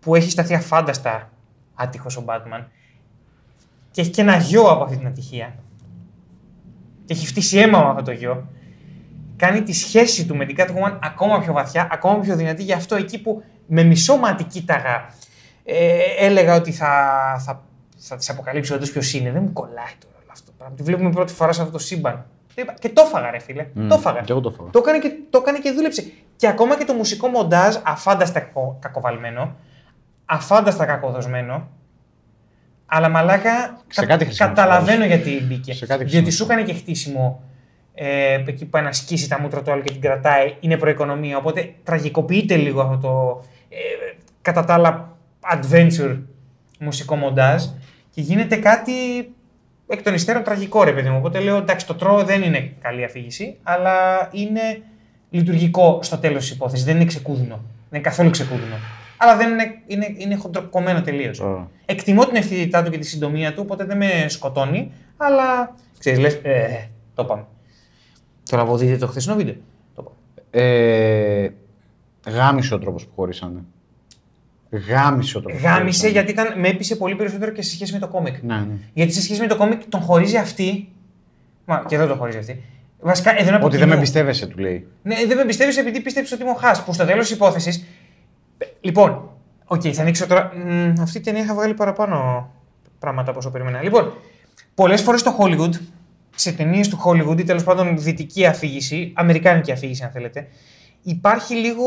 [0.01, 1.31] που έχει σταθεί αφάνταστα
[1.75, 2.65] άτυχος ο Batman
[3.91, 5.55] και έχει και ένα γιο από αυτή την ατυχία
[7.05, 8.47] και έχει φτύσει αίμα με αυτό το γιο
[9.39, 12.97] κάνει τη σχέση του με την Catwoman ακόμα πιο βαθιά, ακόμα πιο δυνατή γι' αυτό
[12.97, 15.15] εκεί που με μισό μάτι κοίταγα
[15.71, 16.87] ε, έλεγα ότι θα,
[17.45, 17.63] θα,
[17.97, 21.33] θα της αποκαλύψει όντως ποιος είναι δεν μου κολλάει τώρα όλο αυτό Τη βλέπουμε πρώτη
[21.33, 22.27] φορά σε αυτό το σύμπαν.
[22.79, 23.67] Και το έφαγα, ρε φίλε.
[23.89, 24.21] Το έφαγα.
[24.21, 24.71] Και εγώ το έφαγα.
[24.71, 26.13] Το έκανε και, το έκανε και δούλεψε.
[26.37, 29.57] Και ακόμα και το μουσικό μοντάζ, αφάνταστα κακο- κακοβαλμένο,
[30.27, 31.69] αφάνταστα κακοδοσμένο,
[32.87, 35.73] αλλά μαλάκα Σε κα- κάτι χρησιμοποιείς καταλαβαίνω γιατί μπήκε.
[35.75, 36.37] Σε κάτι Διότι χρησιμοποιείς.
[36.37, 37.43] σου έκανε και χτίσιμο
[37.95, 41.37] ε, εκεί που ένα σκίσει τα μούτρα του άλλου και την κρατάει, είναι προοικονομία.
[41.37, 43.77] Οπότε τραγικοποιείται λίγο αυτό το ε,
[44.43, 45.17] κατά τα άλλα
[45.53, 46.19] adventure
[46.81, 47.65] μουσικό μοντάζ
[48.11, 48.93] και γίνεται κάτι
[49.87, 51.17] εκ των υστέρων τραγικό ρε παιδί μου.
[51.19, 54.83] Οπότε λέω εντάξει το τρώω δεν είναι καλή αφήγηση, αλλά είναι
[55.31, 56.85] λειτουργικό στο τέλος της υπόθεσης.
[56.85, 57.55] Δεν είναι ξεκούδινο.
[57.55, 58.75] Δεν είναι καθόλου ξεκούδινο.
[59.17, 61.41] Αλλά δεν είναι, είναι, είναι χοντροκομμένο τελείως.
[61.41, 61.69] Ωραία.
[61.87, 66.29] Εκτιμώ την ευθύτητά του και τη συντομία του, οπότε δεν με σκοτώνει, αλλά ξέρεις, λε.
[66.43, 67.45] Ε, το πάμε.
[68.51, 69.55] Τώρα από δείτε το χθεσινό βίντεο.
[69.95, 70.17] Το πάμε.
[70.51, 71.51] Ε,
[72.29, 73.65] γάμισε ο τρόπος που χωρίσανε.
[74.71, 75.59] Γάμισε ο τρόπο.
[75.63, 78.43] Γάμισε γιατί ήταν, με έπεισε πολύ περισσότερο και σε σχέση με το κόμικ.
[78.43, 78.75] Ναι, ναι.
[78.93, 80.89] Γιατί σε σχέση με το κόμικ τον χωρίζει αυτή.
[81.65, 82.63] Μα και εδώ τον χωρίζει αυτή.
[83.01, 83.99] Βασικά εδώ είναι από Ότι δεν με κοινού.
[84.03, 84.87] εμπιστεύεσαι, του λέει.
[85.03, 86.85] Ναι, δεν με πιστεύει επειδή πίστεψες ότι είμαι ο Hush.
[86.85, 87.87] Που στο τέλος της υπόθεση.
[88.81, 89.31] Λοιπόν,
[89.65, 90.53] οκ, θα ανοίξω τώρα.
[90.67, 92.51] Μ, αυτή η ταινία είχα βγάλει παραπάνω
[92.99, 93.83] πράγματα από όσο περίμενα.
[93.83, 94.13] Λοιπόν,
[94.75, 95.73] πολλές φορές στο Hollywood,
[96.35, 100.49] σε ταινίες του Hollywood ή τέλος πάντων δυτική αφήγηση, αμερικάνικη αφήγηση αν θέλετε,
[101.11, 101.85] υπάρχει λίγο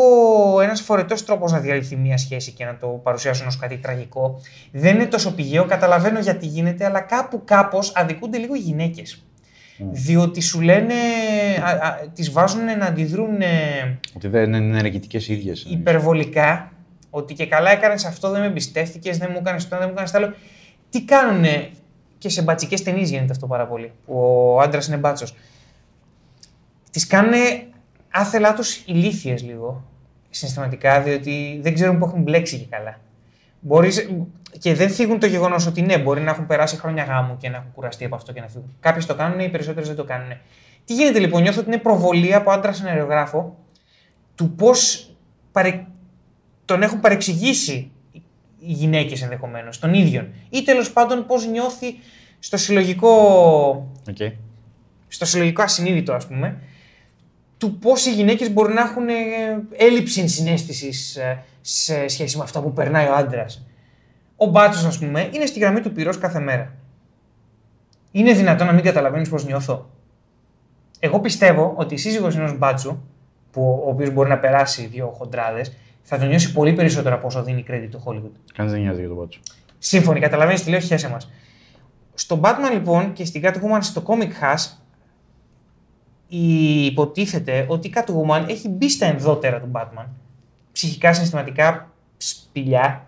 [0.62, 4.42] ένας φορετός τρόπος να διαλυθεί μια σχέση και να το παρουσιάσουν ως κάτι τραγικό.
[4.72, 9.26] Δεν είναι τόσο πηγαίο, καταλαβαίνω γιατί γίνεται, αλλά κάπου κάπως αδικούνται λίγο οι γυναίκες.
[9.92, 10.94] Διότι σου λένε,
[11.64, 15.66] α, α, τις βάζουν να αντιδρούν ε, Ότι δεν είναι ενεργητικές ίδιες.
[15.70, 16.72] υπερβολικά,
[17.10, 19.94] ότι και καλά έκανες αυτό, δεν με εμπιστεύτηκες, δεν μου έκανες το ένα, δεν μου
[19.94, 20.34] έκανες το άλλο.
[20.90, 21.70] Τι κάνουνε,
[22.18, 24.14] και σε μπατσικές ταινίες γίνεται αυτό πάρα πολύ, που
[24.56, 25.36] ο άντρας είναι μπάτσος.
[26.92, 27.34] Τις κάνουν
[28.12, 29.84] άθελά τους ηλίθιες λίγο,
[30.30, 33.00] συναισθηματικά, διότι δεν ξέρουν που έχουν μπλέξει και καλά.
[33.60, 34.10] Μπορείς,
[34.60, 37.58] και δεν θίγουν το γεγονός ότι ναι, μπορεί να έχουν περάσει χρόνια γάμου και να
[37.58, 38.76] έχουν κουραστεί από αυτό και να φύγουν.
[38.80, 40.30] Κάποιες το κάνουν, οι περισσότερες δεν το κάνουν.
[40.86, 43.58] Τι γίνεται λοιπόν, νιώθω ότι είναι προβολή από άντρα σεναριογράφο
[44.36, 45.12] του πώς
[45.52, 45.86] παρε...
[46.66, 47.92] τον έχουν παρεξηγήσει
[48.60, 50.34] οι γυναίκες ενδεχομένως, τον ίδιον.
[50.50, 51.96] Ή τέλος πάντων πώς νιώθει
[52.40, 53.12] στο συλλογικό,
[54.08, 54.32] Okay.
[55.08, 56.58] στο συλλογικό ασυνείδητο, ας πούμε,
[57.62, 59.14] του πώς οι γυναίκες μπορεί να έχουν ε,
[59.78, 60.94] έλλειψη συνέστηση
[61.62, 63.66] σε σχέση με αυτά που περνάει ο άντρας.
[64.36, 66.74] Ο μπάτσος, ας πούμε, είναι στη γραμμή του πυρός κάθε μέρα.
[68.12, 69.90] Είναι δυνατόν να μην καταλαβαίνεις πώς νιώθω;
[71.00, 72.98] Εγώ πιστεύω ότι η σύζυγος ενός μπάτσου,
[73.52, 77.44] που, ο οποίος μπορεί να περάσει δύο χοντράδες, θα τον νιώσει πολύ περισσότερο από όσο
[77.44, 78.32] δίνει credit το Hollywood.
[78.54, 79.40] Κανείς δεν νοιάζει για τον μπάτσο.
[79.78, 81.32] Σύμφωνοι, καταλαβαίνεις τι λέω, χέσε μας.
[82.14, 84.81] Στο Batman λοιπόν και στην Catwoman στο Comic Hash
[86.34, 90.06] η- υποτίθεται ότι η Catwoman έχει μπει στα ενδότερα του Batman.
[90.72, 93.06] Ψυχικά, συναισθηματικά, σπηλιά.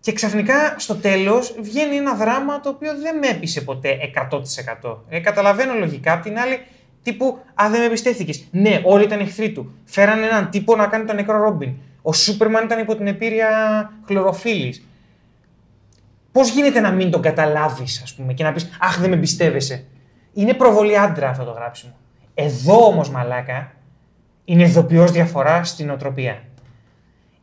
[0.00, 3.98] Και ξαφνικά στο τέλος βγαίνει ένα δράμα το οποίο δεν με έπεισε ποτέ
[4.82, 4.96] 100%.
[5.08, 6.12] Ε, καταλαβαίνω λογικά.
[6.12, 6.58] Απ' την άλλη,
[7.02, 8.44] τύπου, Α, δεν με εμπιστεύτηκες.
[8.50, 9.74] Ναι, όλοι ήταν εχθροί του.
[9.84, 11.72] Φέραν έναν τύπο να κάνει τον νεκρό Ρόμπιν.
[12.02, 14.86] Ο Σούπερμαν ήταν υπό την επίρρεια χλωροφύλης.
[16.32, 19.84] Πώς γίνεται να μην τον καταλάβεις, ας πούμε, και να πεις Αχ, δεν με εμπιστεύεσαι.
[20.32, 21.92] Είναι προβολή άντρα αυτό το γράψιμο.
[22.34, 23.72] Εδώ όμως, μαλάκα,
[24.44, 26.42] είναι ηθοποιό διαφορά στην οτροπία.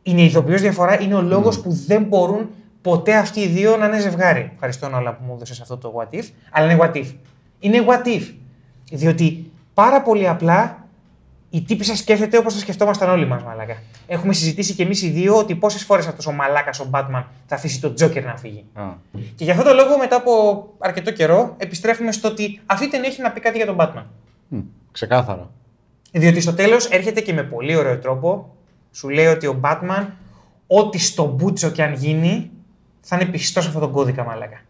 [0.02, 2.48] Είναι ηθοποιό διαφορά, είναι ο λόγος που δεν μπορούν
[2.82, 4.50] ποτέ αυτοί οι δύο να είναι ζευγάρι.
[4.54, 7.06] Ευχαριστώ όλα που μου έδωσες αυτό το what if, αλλά είναι what if.
[7.58, 8.32] Είναι what if.
[8.92, 10.84] Διότι πάρα πολύ απλά
[11.50, 13.76] η τύπησα σκέφτεται όπως θα σκεφτόμασταν όλοι μας, μαλάκα.
[14.06, 17.54] Έχουμε συζητήσει κι εμείς οι δύο ότι πόσες φορές αυτός ο μαλάκας, ο Batman, θα
[17.54, 18.64] αφήσει τον Τζόκερ να φύγει.
[18.74, 18.82] Α.
[19.34, 23.22] Και γι' αυτό το λόγο, μετά από αρκετό καιρό, επιστρέφουμε στο ότι αυτή δεν έχει
[23.22, 24.04] να πει κάτι για τον Batman.
[24.48, 24.58] Μ,
[24.92, 25.50] Ξεκάθαρα.
[26.12, 28.54] Διότι στο τέλος έρχεται και με πολύ ωραίο τρόπο,
[28.90, 30.06] σου λέει ότι ο Batman,
[30.66, 32.50] ό,τι στο μπούτσο και αν γίνει,
[33.00, 34.60] θα είναι πιστός σε αυτόν τον κώδικα, μαλάκα.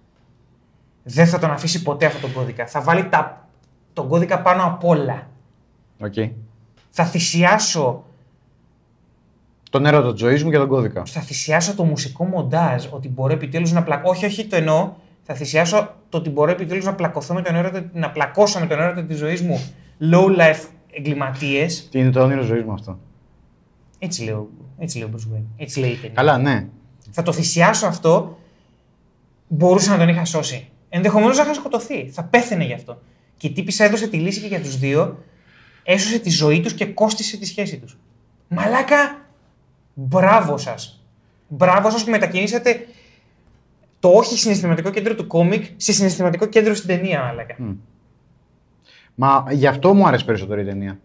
[1.02, 2.66] Δεν θα τον αφήσει ποτέ αυτόν τον κώδικα.
[2.66, 3.48] Θα βάλει τα...
[3.92, 5.28] τον κώδικα πάνω απ' όλα.
[6.00, 6.14] Οκ.
[6.90, 8.04] Θα θυσιάσω
[9.70, 11.02] Τον έρωτα της ζωής μου και τον κώδικα.
[11.06, 14.10] θα θυσιάσω το μουσικό μοντάζ ότι μπορώ επιτέλους να πλακώ.
[14.10, 14.92] Όχι, όχι, το εννοώ.
[15.22, 18.80] Θα θυσιάσω το ότι μπορώ επιτέλους να πλακωθώ με τον έρωτα, να πλακώσω με τον
[18.80, 19.60] έρωτα της ζωής μου
[20.00, 21.88] low life εγκληματίες.
[21.90, 22.98] Τι είναι το όνειρο ζωής μου αυτό;
[23.98, 24.48] Έτσι λέω,
[24.78, 25.44] έτσι λέω ο Bruce Wayne.
[25.56, 26.14] Έτσι λέει η ταινία.
[26.14, 26.68] Καλά, ναι.
[27.10, 28.38] Θα το θυσιάσω αυτό.
[29.48, 30.68] Μπορούσα να τον είχα σώσει.
[30.88, 32.08] Ενδεχομένως να είχα σκοτωθεί.
[32.08, 33.00] Θα πέθαινε γι' αυτό.
[33.36, 35.24] Και η τύπησα έδωσε τη λύση και για τους δύο.
[35.82, 37.98] Έσωσε τη ζωή τους και κόστησε τη σχέση τους.
[38.48, 39.26] Μαλάκα,
[39.94, 41.04] μπράβο σας.
[41.48, 42.86] Μπράβο σας που μετακινήσατε
[43.98, 47.56] το όχι συναισθηματικό κέντρο του κόμικ σε συναισθηματικό κέντρο στην ταινία, μαλάκα.
[49.22, 50.98] Μα γι' αυτό μου άρεσε περισσότερο η ταινία.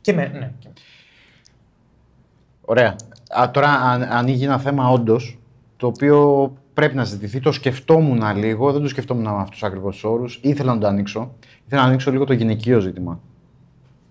[0.00, 0.52] Και με, ναι.
[0.58, 0.68] και-
[2.64, 2.96] Ωραία.
[3.40, 5.38] Α, τώρα αν- ανοίγει ένα θέμα όντως
[5.76, 7.40] το οποίο πρέπει να ζητηθεί.
[7.40, 10.38] Το σκεφτόμουν λίγο, δεν το σκεφτόμουν με αυτούς ακριβώς τους όρους.
[10.42, 11.34] Ήθελα να το ανοίξω.
[11.66, 13.20] Ήθελα να ανοίξω λίγο το γυναικείο ζήτημα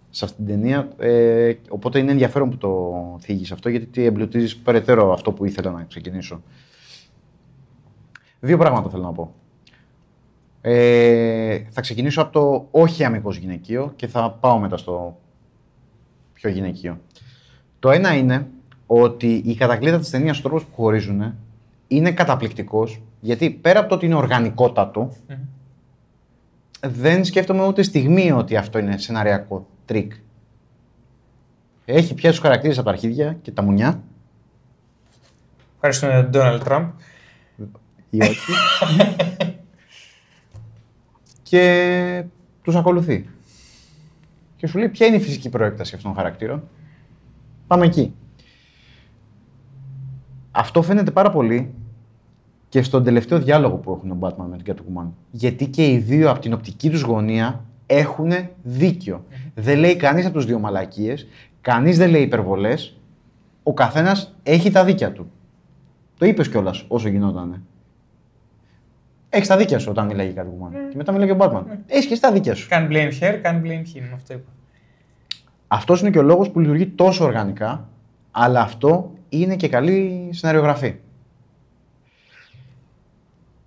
[0.10, 0.90] σε αυτή την ταινία.
[0.98, 5.84] Ε, οπότε είναι ενδιαφέρον που το θίγεις αυτό, γιατί εμπλουτίζεις περαιτέρω αυτό που ήθελα να
[5.84, 6.42] ξεκινήσω.
[8.40, 9.34] Δύο πράγματα θέλω να πω.
[10.68, 15.18] Ε, θα ξεκινήσω από το όχι αμιγώς γυναικείο και θα πάω μετά στο
[16.34, 17.00] πιο γυναικείο.
[17.80, 18.48] Το ένα είναι
[18.86, 21.36] ότι η κατακλείδα της ταινίας, ο τρόπος που χωρίζουν,
[21.88, 25.12] είναι καταπληκτικός γιατί πέρα από το ότι είναι οργανικότατο,
[26.82, 30.12] δεν σκέφτομαι ούτε στιγμή ότι αυτό είναι σεναριακό τρικ.
[31.86, 34.04] Έχει πιάσει τους χαρακτήρες από τα αρχίδια και τα μουνιά.
[35.76, 36.90] Ευχαριστούμε τον Ντόναλτ Τραμπ.
[38.10, 38.52] Ή όχι.
[41.50, 42.24] και
[42.62, 43.30] τους ακολουθεί.
[44.56, 46.64] Και σου λέει ποια είναι η φυσική προέκταση αυτών των χαρακτήρων;
[47.68, 48.14] Πάμε εκεί.
[50.52, 51.74] Αυτό φαίνεται πάρα πολύ
[52.70, 55.08] και στον τελευταίο διάλογο που έχουν ο Batman με την Catwoman.
[55.32, 58.32] Γιατί και οι δύο από την οπτική τους γωνία έχουν
[58.64, 59.26] δίκιο.
[59.56, 61.28] Δεν λέει κανείς από τους δύο μαλακίες,
[61.62, 62.98] κανείς δεν λέει υπερβολές.
[63.64, 65.32] Ο καθένας έχει τα δίκια του.
[66.18, 67.62] Το είπες κιόλας όσο γινόταν.
[69.36, 70.72] Έχεις τα δίκια σου όταν μιλάει για Catwoman.
[70.90, 71.64] Και μετά μιλάει και ο Batman.
[71.86, 72.68] Έχεις και τα δίκια σου.
[72.72, 74.04] Can blame her, can blame him.
[74.14, 74.50] Αυτό είπα.
[75.68, 77.88] Αυτός είναι και ο λόγος που λειτουργεί τόσο οργανικά,
[78.32, 80.96] αλλά αυτό είναι και καλή σεναριογραφή.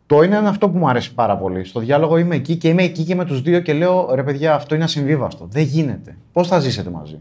[0.06, 1.64] Το ένα είναι αυτό που μου αρέσει πάρα πολύ.
[1.64, 4.54] Στο διάλογο είμαι εκεί και είμαι εκεί και με τους δύο και λέω ρε παιδιά,
[4.54, 5.46] αυτό είναι ασυμβίβαστο.
[5.50, 6.16] Δεν γίνεται.
[6.32, 7.20] Πώς θα ζήσετε μαζί;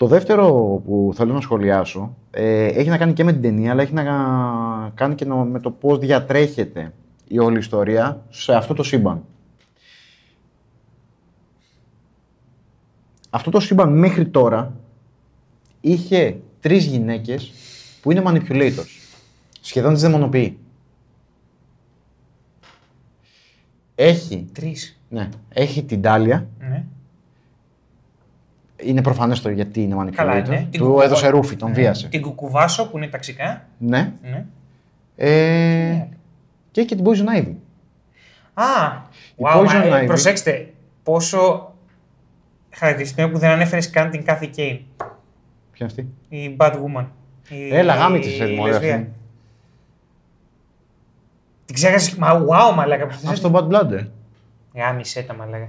[0.00, 0.46] Το δεύτερο
[0.84, 4.02] που θέλω να σχολιάσω ε, έχει να κάνει και με την ταινία, αλλά έχει να
[4.94, 6.92] κάνει και με το πώς διατρέχεται
[7.28, 9.24] η όλη ιστορία σε αυτό το σύμπαν.
[13.30, 14.76] Αυτό το σύμπαν μέχρι τώρα
[15.80, 17.52] είχε τρεις γυναίκες
[18.02, 18.98] που είναι manipulators.
[19.60, 20.58] Σχεδόν τις δαιμονοποιεί.
[23.94, 24.46] Έχει.
[24.52, 25.00] Τρεις.
[25.08, 25.28] Ναι.
[25.48, 26.48] Έχει την Τάλια.
[26.58, 26.84] Ναι.
[28.84, 30.12] Είναι προφανές το γιατί είναι manipulator.
[30.14, 30.42] Καλά, ναι.
[30.70, 31.74] Την Του κουκουβα- έδωσε ρούφι, τον Ναι.
[31.74, 32.08] βίασε.
[32.08, 33.64] Την κουκουβάσο που είναι ταξικά.
[33.78, 34.12] Ναι.
[34.22, 34.44] Ναι.
[35.16, 36.06] Ε,
[36.70, 37.52] και έχει και την Poison Ivy.
[38.54, 38.64] Α,
[39.36, 40.06] Η wow, Poison μα, ε, Ivy.
[40.06, 40.72] προσέξτε
[41.02, 41.74] πόσο
[42.70, 44.80] χαρακτηριστικό που δεν ανέφερες καν την Kathy Kane,
[45.72, 47.06] Ποια είναι αυτή; η Bad Woman.
[47.48, 48.94] Η, Έλα, γάμη της η ε, μωρέ λεσβία.
[48.94, 49.08] αυτή.
[51.64, 52.14] Την ξέχασες.
[52.14, 53.04] Μα wow, μαλάκα.
[53.28, 54.06] Αυτό το Bad Blood, ε.
[54.74, 55.68] Γάμισε τα μαλάκα.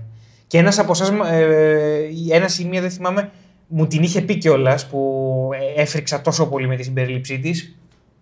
[0.52, 3.32] Και ένας από εσάς, ε, ένα ή μία δεν θυμάμαι,
[3.68, 7.76] μου την είχε πει κιόλας που ε, έφρυξα τόσο πολύ με τη συμπερίληψή της.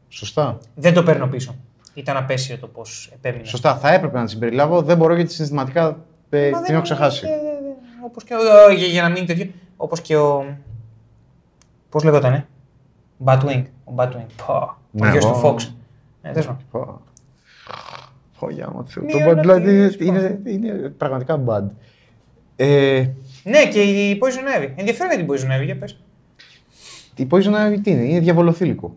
[0.10, 0.58] Σωστά.
[0.76, 1.56] Δεν το παίρνω πίσω.
[1.94, 3.44] Ήταν απέσιο το πώς επέμεινε.
[3.46, 3.76] Σωστά.
[3.76, 4.82] Θα έπρεπε να τη συμπεριλάβω.
[4.82, 5.98] Δεν μπορώ γιατί συναισθηματικά
[6.30, 7.26] ε, την έχω ξεχάσει.
[8.06, 8.74] Όπως και ο.
[8.74, 9.50] Για, για να μην τέτοιο.
[9.78, 10.58] Όπως και ο.
[11.90, 12.48] Πώς λεγότανε.
[13.24, 13.64] Batwing.
[13.84, 14.26] Ο Batwing.
[14.46, 14.54] Πω.
[14.54, 15.72] Ο Ναι, γιος του εγώ- Fox.
[16.22, 16.58] Ε, δες μου.
[16.72, 17.02] Πω.
[18.40, 19.06] Πω, για μου Θεού.
[19.06, 21.64] Το Μία Bad να Blood είναι, πεις, είναι, είναι πραγματικά bad.
[22.62, 23.10] Ε,
[23.44, 24.70] Ναι, και η Poison Ivy.
[24.76, 26.00] Ενδιαφέρον για την Poison Ivy, για πες.
[27.16, 28.96] η Poison Ivy τι είναι, είναι διαβολοθήλικο.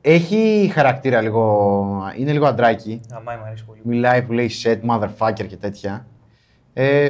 [0.00, 3.00] Έχει χαρακτήρα λίγο, είναι λίγο αντράκι.
[3.10, 3.80] Αμάι μου αρέσει πολύ.
[3.82, 6.06] Μιλάει που λέει set, motherfucker και τέτοια.
[6.72, 7.08] Ε,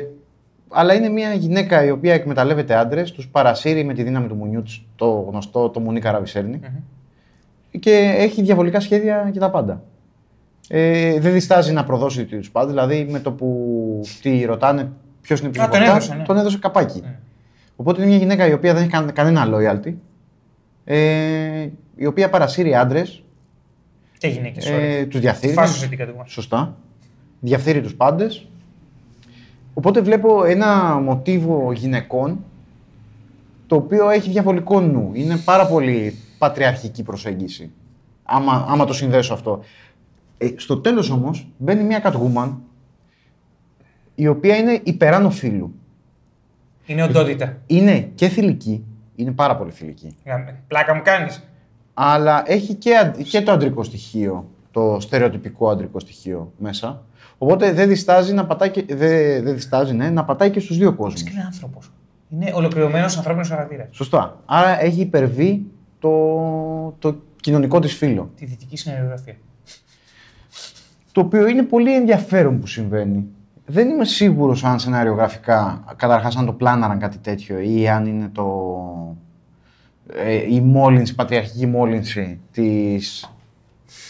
[0.68, 4.62] αλλά είναι μια γυναίκα η οποία εκμεταλλεύεται άντρες, τους παρασύρει με τη δύναμη του μουνιού
[4.62, 6.56] τη, το γνωστό το μουνί καραβισέρνη.
[6.56, 7.78] Μμμ.
[7.78, 9.82] Και έχει διαβολικά σχέδια και τα πάντα.
[10.72, 12.68] Ε, δεν διστάζει να προδώσει του πάντε.
[12.70, 16.22] Δηλαδή με το που τη ρωτάνε ποιος είναι πιο Α, τον έδωσε, ναι.
[16.22, 17.00] τον έδωσε καπάκι.
[17.00, 17.18] Ναι.
[17.76, 19.92] Οπότε είναι μια γυναίκα η οποία δεν έχει καν- κανένα loyalty.
[20.84, 23.22] Ε, η οποία παρασύρει άντρες,
[24.18, 24.66] Και γυναίκες.
[24.66, 25.52] ε, τους διαφθείρει.
[25.52, 26.30] Φάσωσε την κατηγορία.
[26.30, 26.76] Σωστά.
[27.40, 28.46] Διαφθείρει τους πάντες.
[29.74, 32.44] Οπότε βλέπω ένα μοτίβο γυναικών
[33.66, 35.10] το οποίο έχει διαβολικό νου.
[35.14, 37.70] Είναι πάρα πολύ πατριαρχική προσέγγιση.
[38.24, 39.60] Άμα, άμα το συνδέσω αυτό.
[40.42, 42.50] Ε, στο τέλος όμως μπαίνει μια Catwoman
[44.14, 45.74] η οποία είναι υπεράνω φίλου.
[46.86, 47.56] Είναι οντότητα.
[47.66, 48.84] Είναι και θηλυκή,
[49.16, 50.14] είναι πάρα πολύ θηλυκή.
[50.26, 50.56] Γάμε.
[50.68, 51.42] Πλάκα μου κάνεις.
[51.94, 57.02] αλλά έχει και, αντ- και το αντρικό στοιχείο, το στερεοτυπικό αντρικό στοιχείο μέσα.
[57.38, 60.90] Οπότε δεν διστάζει να πατάει και, δεν, δεν διστάζει, ναι, να πατάει και στους δύο
[60.90, 61.20] Και κόσμους.
[61.20, 61.90] είναι άνθρωπος.
[62.30, 63.86] Είναι ολοκληρωμένος ανθρώπινος χαρακτήρας.
[63.90, 64.40] Σωστά.
[64.46, 65.66] Άρα έχει υπερβεί
[65.98, 66.10] το,
[66.98, 68.30] το κοινωνικό της φύλλο.
[68.36, 69.34] Τη δυτική συνεργογραφία.
[71.20, 73.26] Το οποίο είναι πολύ ενδιαφέρον που συμβαίνει.
[73.66, 79.16] Δεν είμαι σίγουρος αν σενάριογραφικά, καταρχάς αν το πλάναραν κάτι τέτοιο ή αν είναι το,
[80.14, 83.32] ε, η μόλυνση, η πατριαρχική μόλυνση της,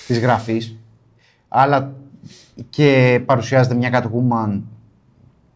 [0.06, 0.78] της γραφής.
[1.48, 1.92] Αλλά
[2.70, 4.60] και παρουσιάζεται μια Catwoman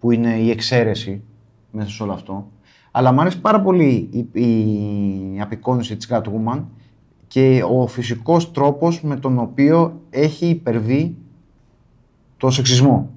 [0.01, 1.23] που είναι η εξαίρεση
[1.71, 2.51] μέσα σε όλο αυτό.
[2.91, 6.63] Αλλά μου αρέσει πάρα πολύ η, η απεικόνιση της Catwoman
[7.27, 11.17] και ο φυσικός τρόπος με τον οποίο έχει υπερβεί
[12.45, 13.11] το σεξισμό.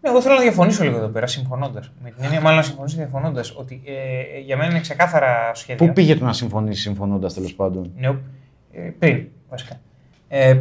[0.00, 1.92] Ναι, εγώ θέλω να διαφωνήσω λίγο εδώ πέρα, συμφωνώντας.
[2.02, 5.86] Με την έννοια, μάλλον να συμφωνήσω διαφωνώντας ότι ε, για μένα είναι ξεκάθαρα σχέδια.
[5.86, 8.08] Πού πήγε το να συμφωνήσει συμφωνώντας τέλος πάντων; Ναι,
[8.72, 9.80] ε, πριν, βασικά.
[10.28, 10.60] Ε,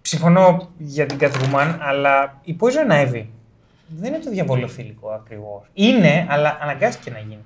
[0.00, 3.24] συμφωνώ για την Catwoman, αλλά η Poison Ivy
[3.88, 5.70] δεν είναι το διαβολοθήλυκο ακριβώς.
[5.72, 7.44] Είναι, αλλά αναγκάστηκε να γίνει.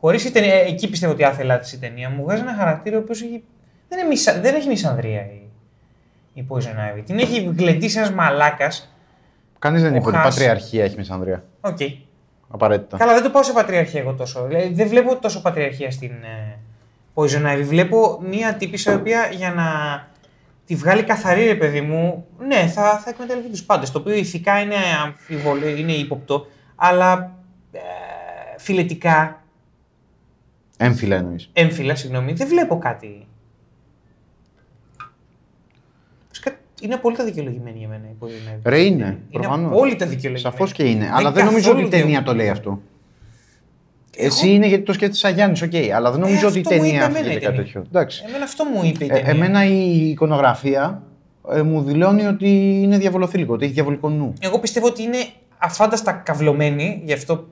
[0.00, 3.00] Χωρίς η ταινία, εκεί πιστεύω ότι άθελά της η ταινία μου βγάζει ένα χαρακτήρα ο
[3.00, 3.44] οποίος έχει,
[3.88, 5.47] δεν, είναι μισα, δεν έχει μισανδρία η,
[6.38, 7.02] η Poison Ivy.
[7.04, 8.94] Την έχει γλεντήσει ένας μαλάκας.
[9.58, 10.28] Κανείς δεν Ο είπε ότι η Hush.
[10.34, 11.44] πατριαρχία έχει μισανδρία.
[11.60, 11.78] Οκ.
[12.48, 12.96] Απαραίτητα.
[12.96, 14.44] Καλά, δεν το πάω σε πατριαρχία εγώ τόσο.
[14.46, 16.58] Δηλαδή, δεν βλέπω τόσο πατριαρχία στην ε,
[17.14, 17.62] Poison Ivy.
[17.64, 19.66] Βλέπω μία τύπησα η οποία για να
[20.66, 23.90] τη βγάλει καθαρή, ρε παιδί μου, ναι, θα, θα εκμεταλλευτεί τους πάντες.
[23.90, 24.74] Το οποίο ηθικά είναι
[25.04, 27.32] αμφιβολό, είναι ύποπτο, αλλά
[27.72, 27.78] ε,
[28.58, 29.42] φιλετικά,
[30.76, 31.50] Έμφυλα εννοείς.
[31.52, 33.26] έμφυλα, συγγνώμη, δεν βλέπω κάτι.
[36.28, 38.60] Βασικά, Είναι απόλυτα δικαιολογημένη για μένα η Poison Ivy.
[38.64, 39.70] Ρε είναι, Είναι προφανώς.
[39.70, 40.38] απόλυτα δικαιολογημένη.
[40.54, 41.10] Σαφώς και είναι.
[41.12, 42.80] αλλά δεν νομίζω ότι η καθόλου ταινία δια- το λέει αυτό.
[44.16, 45.72] Εγώ- Εσύ είναι γιατί το σκέφτεσαι σαν Γιάννης, οκ.
[45.94, 47.62] αλλά δεν νομίζω Ε, ότι η αυτό μου είπε ταινία εμένα η αφήνεται κάτι ταινία.
[47.64, 47.82] τέτοιο.
[47.88, 48.24] Εντάξει.
[48.28, 49.30] Εμένα αυτό μου είπε η Ε, ταινία.
[49.30, 51.02] εμένα η εικονογραφία
[51.52, 52.48] ε, μου δηλώνει ότι
[52.82, 54.32] είναι διαβολοθήλυκο, ότι έχει διαβολικό νου.
[54.40, 55.18] Εγώ πιστεύω ότι είναι
[55.58, 57.46] αφάνταστα καυλωμένη, γι' αυτό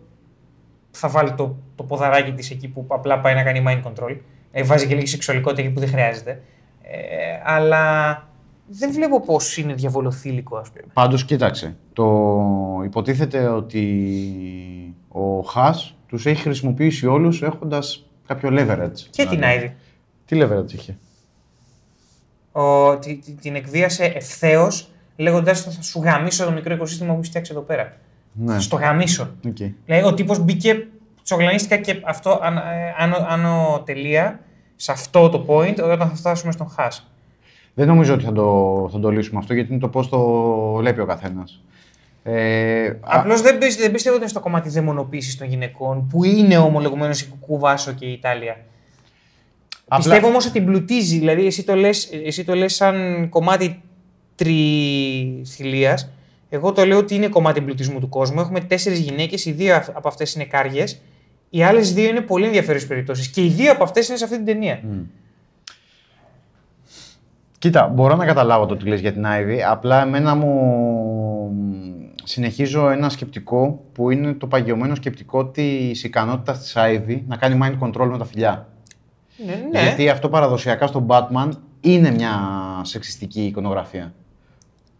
[0.91, 4.16] θα βάλει το, το ποδαράκι της εκεί που απλά πάει να κάνει mind control.
[4.53, 6.31] Ε, βάζει και λίγη σεξουαλικότητα εκεί που δεν χρειάζεται.
[6.83, 6.97] Ε,
[7.45, 7.83] αλλά
[8.69, 10.83] δεν βλέπω πώς είναι διαβολοθήλυκο, ας πούμε.
[10.93, 18.99] Πάντως κοίταξε, το υποτίθεται ότι ο Hush τους έχει χρησιμοποιήσει όλους έχοντας κάποιο leverage.
[19.11, 19.45] Και την Δηλαδή.
[19.45, 19.75] Άιδη.
[20.27, 20.97] Τι leverage είχε;
[22.53, 27.17] Ο, τη- τη- την εκβίασε ευθέως, λέγοντας ότι θα σου γαμίσω το μικρό οικοσύστημα που
[27.17, 27.97] έχεις φτιάξει εδώ πέρα.
[28.33, 28.53] Ναι.
[28.53, 29.31] Θα Στο γαμίσω.
[29.47, 29.57] Οκ.
[29.87, 30.87] Δηλαδή, ο τύπος μπήκε,
[31.23, 34.41] τσογλανίστηκα και αυτό αν- ε, άνω, άνω τελεία,
[34.77, 37.11] σε αυτό το point, όταν θα φτάσουμε στον Χάς.
[37.79, 40.18] Δεν νομίζω ότι θα το, θα το λύσουμε αυτό γιατί είναι το πώς το
[40.77, 41.61] βλέπει ο καθένας.
[42.22, 46.24] Ε, α- Απλώς δεν, πι- δεν πιστεύω ότι είναι στο κομμάτι δαιμονοποίησης των γυναικών, που
[46.24, 48.57] είναι ομολογουμένως η Κουκουβάσο και η Ιταλία.
[49.85, 51.18] Απλά- Πιστεύω όμως ότι εμπλουτίζει.
[51.18, 53.81] Δηλαδή, εσύ το λες, εσύ το λες σαν κομμάτι
[54.35, 55.99] τριθυλία.
[56.49, 58.41] Εγώ το λέω ότι είναι κομμάτι εμπλουτισμού του κόσμου.
[58.41, 61.01] Έχουμε τέσσερις γυναίκες, οι δύο αυ- από αυτές είναι κάργες.
[61.51, 63.29] Οι άλλες δύο είναι πολύ ενδιαφέρουσες περιπτώσεις.
[63.29, 64.81] Και οι δύο από αυτές είναι σε αυτή την ταινία.
[67.67, 71.53] Κοίτα, μπορώ να καταλάβω το τι λες για την Ivy, απλά εμένα μου
[72.25, 77.87] συνεχίζω ένα σκεπτικό που είναι το παγιωμένο σκεπτικό της ικανότητας της Ivy να κάνει mind
[77.87, 78.69] control με τα φιλιά.
[79.47, 79.83] Ναι, ναι.
[79.83, 81.49] Γιατί αυτό παραδοσιακά στον Batman
[81.81, 82.33] είναι μια
[82.83, 84.14] σεξιστική εικονογραφία.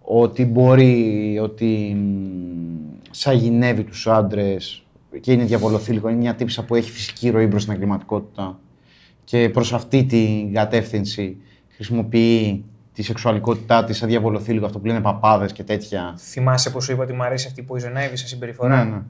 [0.01, 4.85] Ότι μπορεί, ότι μ, σαγηνεύει τους άντρες
[5.21, 6.09] και είναι διαβολοθήλικο.
[6.09, 8.59] Είναι μια τύψα που έχει φυσική ροή προς την εγκληματικότητα
[9.25, 11.37] και προς αυτή την κατεύθυνση
[11.77, 16.15] χρησιμοποιεί τη σεξουαλικότητά της σαν διαβολοθήλικο, αυτό που λένε παπάδες και τέτοια.
[16.19, 19.01] Θυμάσαι που σου είπα ότι μου αρέσει αυτή η Poison Ivy σε συμπεριφορά; Ναι, ναι.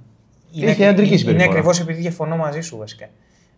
[0.52, 1.44] Είναι, Είχε αντρική είναι, συμπεριφορά.
[1.44, 3.06] Είναι ακριβώς επειδή διαφωνώ μαζί σου βασικά.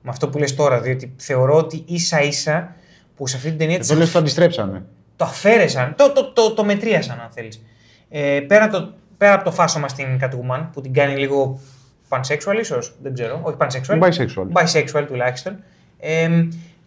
[0.02, 0.80] Με αυτό που λες τώρα.
[0.80, 2.74] Διότι θεωρώ ότι ίσα ίσα
[3.16, 4.84] που σε αυτή την ταινία της Εδώ λες το αντιστρέψανε.
[5.16, 7.62] το αφαίρεσαν, το, το, το, το μετρίασαν αν θέλεις.
[8.08, 11.60] Ε, πέρα, το, πέρα από το φάσομα στην Catwoman που την κάνει λίγο
[12.08, 13.98] pansexual ίσως, δεν ξέρω, όχι pansexual.
[14.02, 14.46] Bisexual.
[14.52, 15.56] Bisexual τουλάχιστον.
[15.98, 16.28] Ε,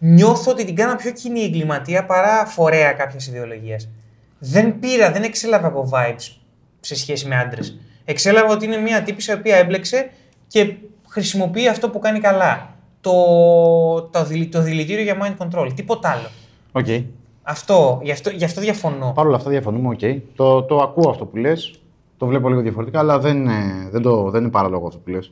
[0.04, 3.88] νιώθω ότι την κάνα πιο κοινή εγκληματία παρά φορέα κάποιας ιδεολογίας.
[4.38, 6.36] Δεν πήρα, δεν εξέλαβα εγώ vibes
[6.80, 7.78] σε σχέση με άντρες.
[8.04, 10.10] Εξέλαβα ότι είναι μια τύπισσα η οποία έμπλεξε
[10.46, 10.74] και
[11.08, 12.74] χρησιμοποιεί αυτό που κάνει καλά.
[13.00, 13.12] Το,
[14.12, 15.72] το, δηλη- το δηλητήριο για mind control.
[15.74, 16.28] Τίποτα άλλο.
[16.72, 17.04] Οκ.
[17.42, 19.12] Αυτό, γι' αυτό, γι' αυτό διαφωνώ.
[19.14, 20.00] Παρ' όλα αυτά διαφωνούμε, οκ.
[20.36, 21.80] Το, το ακούω αυτό που λες,
[22.16, 25.30] το βλέπω λίγο διαφορετικά, αλλά δεν, είναι- δεν, το, δεν είναι παράλογο αυτό που λες.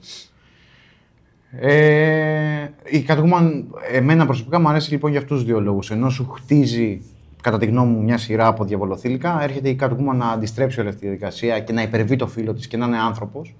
[1.52, 5.90] Ε, η Catwoman, εμένα προσωπικά μου αρέσει λοιπόν για αυτούς τους δύο λόγους.
[5.90, 7.02] Ενώ σου χτίζει,
[7.42, 11.00] κατά τη γνώμη μου, μια σειρά από διαβολοθήλικα, έρχεται η Catwoman να αντιστρέψει όλη αυτή
[11.00, 13.54] τη διαδικασία και να υπερβεί το φίλο της και να είναι άνθρωπος.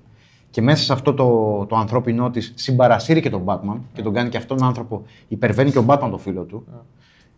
[0.50, 4.28] Και μέσα σε αυτό το, το ανθρώπινό της συμπαρασύρει και τον Batman και τον κάνει
[4.28, 6.66] και αυτόν τον άνθρωπο, υπερβαίνει και ο Batman το φίλο του.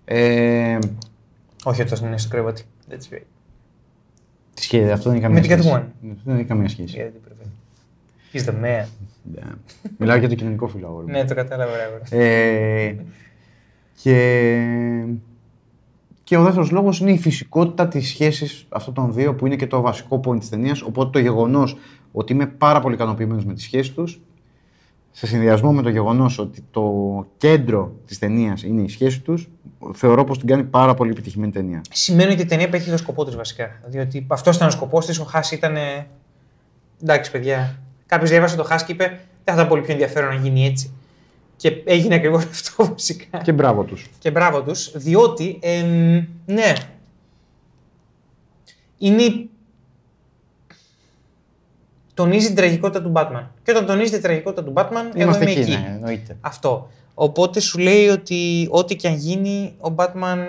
[0.05, 0.79] Ε,
[1.65, 2.63] Όχι όταν είναι στο κρεβάτι.
[2.91, 3.23] That's right.
[4.55, 5.75] Τι σχέδι, αυτό δεν έχει καμία Με την σχέση.
[5.75, 5.85] Catwoman.
[6.01, 6.95] Ναι, Δεν έχει καμία σχέση.
[6.95, 7.51] Γιατί πρέπει.
[8.33, 8.87] He's the man.
[9.35, 9.43] Ναι.
[9.99, 10.87] Μιλάω για το κοινωνικό φύλλο.
[10.87, 11.13] αγόρι μου.
[11.13, 11.73] ναι, το κατάλαβα.
[11.77, 12.25] ρε, αγόρι.
[12.27, 12.95] Ε,
[14.03, 15.05] και,
[16.25, 19.67] και ο δεύτερος λόγος είναι η φυσικότητα της σχέσης αυτών των δύο, που είναι και
[19.67, 20.83] το βασικό point της ταινίας.
[20.83, 21.77] Οπότε το γεγονός
[22.13, 24.21] ότι είμαι πάρα πολύ ικανοποιημένος με τη σχέση τους,
[25.11, 26.91] σε συνδυασμό με το γεγονός ότι το
[27.37, 29.49] κέντρο της ταινίας είναι η σχέση τους,
[29.93, 31.81] θεωρώ πως την κάνει πάρα πολύ επιτυχημένη ταινία.
[31.91, 33.81] Σημαίνει ότι η ταινία πέτυχε το σκοπό της βασικά.
[33.87, 35.19] Διότι αυτό ήταν ο σκοπός της.
[35.19, 35.77] Ο Χά ήταν.
[35.77, 36.07] ε,
[37.03, 37.82] Εντάξει, παιδιά.
[38.13, 40.93] Κάποιος διάβασε το Χά και είπε: Δεν θα ήταν πολύ πιο ενδιαφέρον να γίνει έτσι.
[41.57, 43.39] Και έγινε ακριβώς αυτό βασικά.
[43.39, 44.07] Και μπράβο τους.
[44.19, 45.59] Και μπράβο τους, διότι.
[45.63, 46.73] εμ, ναι.
[48.99, 49.23] Είναι.
[49.23, 49.51] η-
[52.15, 53.47] Τονίζει την τραγικότητα του Batman.
[53.63, 55.71] Και όταν τονίζει την τραγικότητα του Batman, εγώ Είμαστε είμαι εκεί, εκεί.
[55.71, 56.37] ναι, εννοείται.
[56.41, 56.91] Αυτό.
[57.15, 60.49] Οπότε σου λέει ότι ό,τι και αν γίνει, ο Batman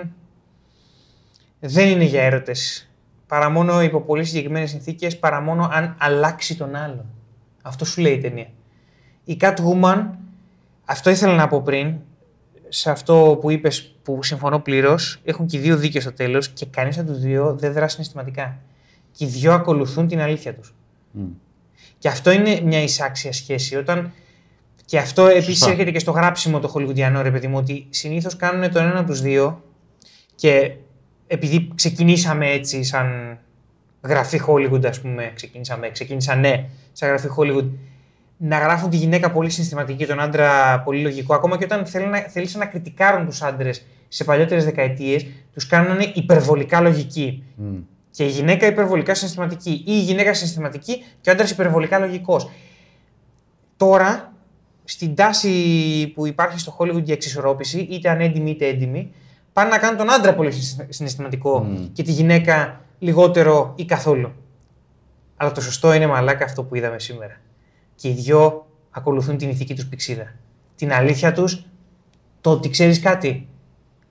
[1.60, 2.88] δεν είναι για έρωτες.
[3.26, 7.04] Παρά μόνο υπό πολύ συγκεκριμένες συνθήκες, παρά μόνο αν αλλάξει τον άλλον.
[7.66, 8.48] Αυτό σου λέει η ταινία.
[9.24, 10.06] Η Catwoman,
[10.84, 11.96] αυτό ήθελα να πω πριν,
[12.68, 16.66] σε αυτό που είπες που συμφωνώ πλήρως, έχουν και οι δύο δίκαιο στο τέλος και
[16.66, 18.58] κανείς από τους δύο δεν δράσει συναισθηματικά.
[19.12, 20.74] Και οι δύο ακολουθούν την αλήθεια τους.
[21.98, 23.76] Και αυτό είναι μια εισάξια σχέση.
[23.76, 24.12] Όταν...
[24.84, 25.70] Και αυτό επίσης Σωστά.
[25.70, 29.08] έρχεται και στο γράψιμο το χολιγουδιανό, ρε παιδί μου, ότι συνήθως κάνουν τον ένα από
[29.08, 29.62] τους δύο
[30.34, 30.76] και
[31.26, 33.38] επειδή ξεκινήσαμε έτσι σαν
[34.04, 37.68] γραφή Hollywood, ας πούμε, ξεκίνησαμε, ξεκίνησαν ναι, σαν γραφή Hollywood,
[38.36, 41.34] να γράφουν τη γυναίκα πολύ συναισθηματική, τον άντρα πολύ λογικό.
[41.34, 46.10] Ακόμα και όταν θέλουν να, θέλησαν να κριτικάρουν τους άντρες σε παλιότερες δεκαετίες, τους κάνανε
[46.14, 47.44] υπερβολικά λογικοί.
[48.10, 49.70] Και η γυναίκα υπερβολικά συναισθηματική.
[49.70, 52.50] Ή η γυναίκα συναισθηματική και ο άντρας υπερβολικά λογικός.
[53.76, 54.32] Τώρα,
[54.84, 55.52] στην τάση
[56.14, 59.12] που υπάρχει στο Hollywood για εξισορρόπηση, είτε ανέντιμη είτε έντιμη,
[59.52, 64.32] πάνε να κάνουν τον άντρα πολύ συναισθη- συναισθηματικό και τη γυναίκα λιγότερο ή καθόλου.
[65.36, 67.36] Αλλά το σωστό είναι μαλάκα αυτό που είδαμε σήμερα.
[67.94, 70.32] Και οι δυο ακολουθούν την ηθική τους πηξίδα.
[70.76, 71.66] Την αλήθεια τους,
[72.40, 73.48] το ότι ξέρεις κάτι.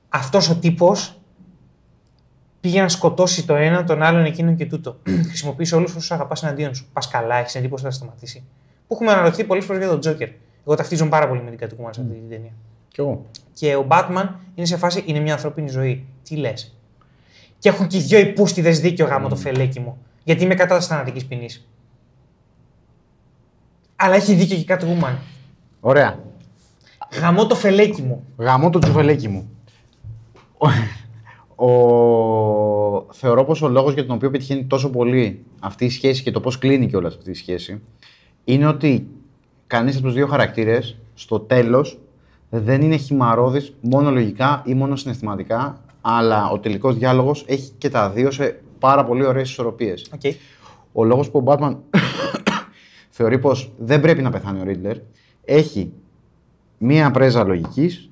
[0.09, 1.21] Αυτός ο τύπος
[2.59, 4.99] πήγε να σκοτώσει το ένα, τον άλλον, εκείνον και τούτο.
[5.29, 6.87] Χρησιμοποιήσει όλους όσους αγαπάς εναντίον σου.
[6.93, 8.43] Πας καλά, έχεις εντύπωση ότι θα σταματήσει.
[8.87, 10.29] Που έχουμε αναρωτηθεί πολλές φορές για τον Τζόκερ.
[10.65, 12.51] Εγώ ταυτίζομαι πάρα πολύ με την Catwoman σε αυτή την ταινία.
[12.87, 13.25] Κι εγώ.
[13.53, 16.05] Και ο Batman είναι σε φάση, είναι μια ανθρώπινη ζωή.
[16.23, 16.77] Τι λες;
[17.63, 19.97] Και έχουν και οι δυο υπούστιδες δίκιο γάμο το φελέκι μου.
[20.23, 21.67] Γιατί είμαι κατά τη θανατικής ποινής.
[23.95, 25.15] Αλλά έχει δίκιο και η Catwoman.
[25.79, 26.19] Ωραία.
[27.19, 28.23] Γαμώ το φελέκι μου.
[28.37, 29.49] Γαμώ το τζουβελέκι μου.
[30.57, 30.67] Ο...
[31.65, 33.07] ο...
[33.11, 36.39] Θεωρώ πως ο λόγος για τον οποίο πετυχαίνει τόσο πολύ αυτή η σχέση και το
[36.39, 37.81] πώς κλείνει κιόλας αυτή η σχέση
[38.43, 39.07] είναι ότι
[39.67, 41.99] κανείς από τους δύο χαρακτήρες στο τέλος
[42.49, 48.09] δεν είναι χειμαρρώδης μόνο λογικά ή μόνο συναισθηματικά αλλά ο τελικός διάλογος έχει και τα
[48.09, 50.11] δύο σε πάρα πολύ ωραίες ισορροπίες.
[50.13, 50.21] Οκ.
[50.91, 51.75] Ο λόγος που ο Batman
[53.09, 54.97] θεωρεί πως δεν πρέπει να πεθάνει ο Riddler
[55.45, 55.91] έχει
[56.77, 58.09] μία πρέζα λογικής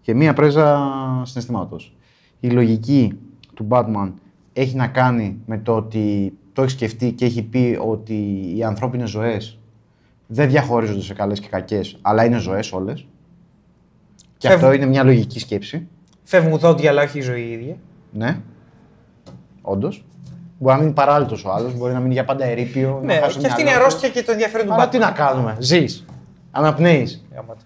[0.00, 1.96] και μία πρέζα συναισθήματος.
[2.40, 3.18] Η λογική
[3.54, 4.12] του Batman
[4.52, 9.10] έχει να κάνει με το ότι το έχει σκεφτεί και έχει πει ότι οι ανθρώπινες
[9.10, 9.58] ζωές
[10.26, 13.06] δεν διαχωρίζονται σε καλές και κακές, αλλά είναι ζωές όλες.
[14.36, 14.64] Και Φεύγουν.
[14.64, 15.86] αυτό είναι μια λογική σκέψη.
[16.28, 17.76] Φεύγουν δόντια, αλλά όχι η ζωή η ίδια.
[18.12, 18.40] Ναι.
[19.62, 20.04] Όντως.
[20.58, 23.00] Μπορεί να μείνει παράλυτος ο άλλος, μπορεί να μείνει για πάντα ερείπιο.
[23.04, 23.86] Ναι, να χάσει και το αυτή είναι η μυαλό του.
[23.86, 24.90] αρρώστια και το ενδιαφέρον του Αλλά Batman.
[24.90, 25.56] τι να κάνουμε.
[25.58, 26.04] Ζεις.
[26.50, 27.24] Αναπνέεις.
[27.34, 27.60] Γαμώ το.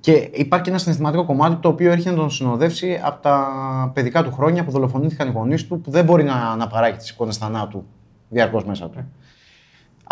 [0.00, 3.50] Και υπάρχει και ένα συναισθηματικό κομμάτι το οποίο έρχεται να τον συνοδεύσει από τα
[3.94, 7.10] παιδικά του χρόνια που δολοφονήθηκαν οι γονείς του, που δεν μπορεί να, να παράγει τις
[7.10, 7.86] εικόνες θανάτου
[8.28, 9.04] διαρκώς μέσα του.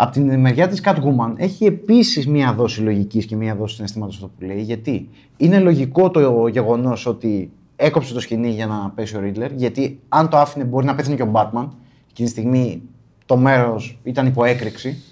[0.01, 4.27] Από την μεριά της Catwoman έχει επίσης μία δόση λογικής και μία δόση συναισθήματος αυτό
[4.27, 4.61] που λέει.
[4.61, 9.99] Γιατί είναι λογικό το γεγονός ότι έκοψε το σκηνή για να πέσει ο Ρίτλερ, γιατί
[10.09, 11.67] αν το άφηνε μπορεί να πέθανε και ο Batman.
[12.09, 12.81] Εκείνη τη στιγμή
[13.25, 15.03] το μέρος ήταν υπό έκρηξη.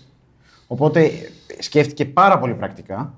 [0.68, 1.12] Οπότε
[1.60, 3.14] σκέφτηκε πάρα πολύ πρακτικά.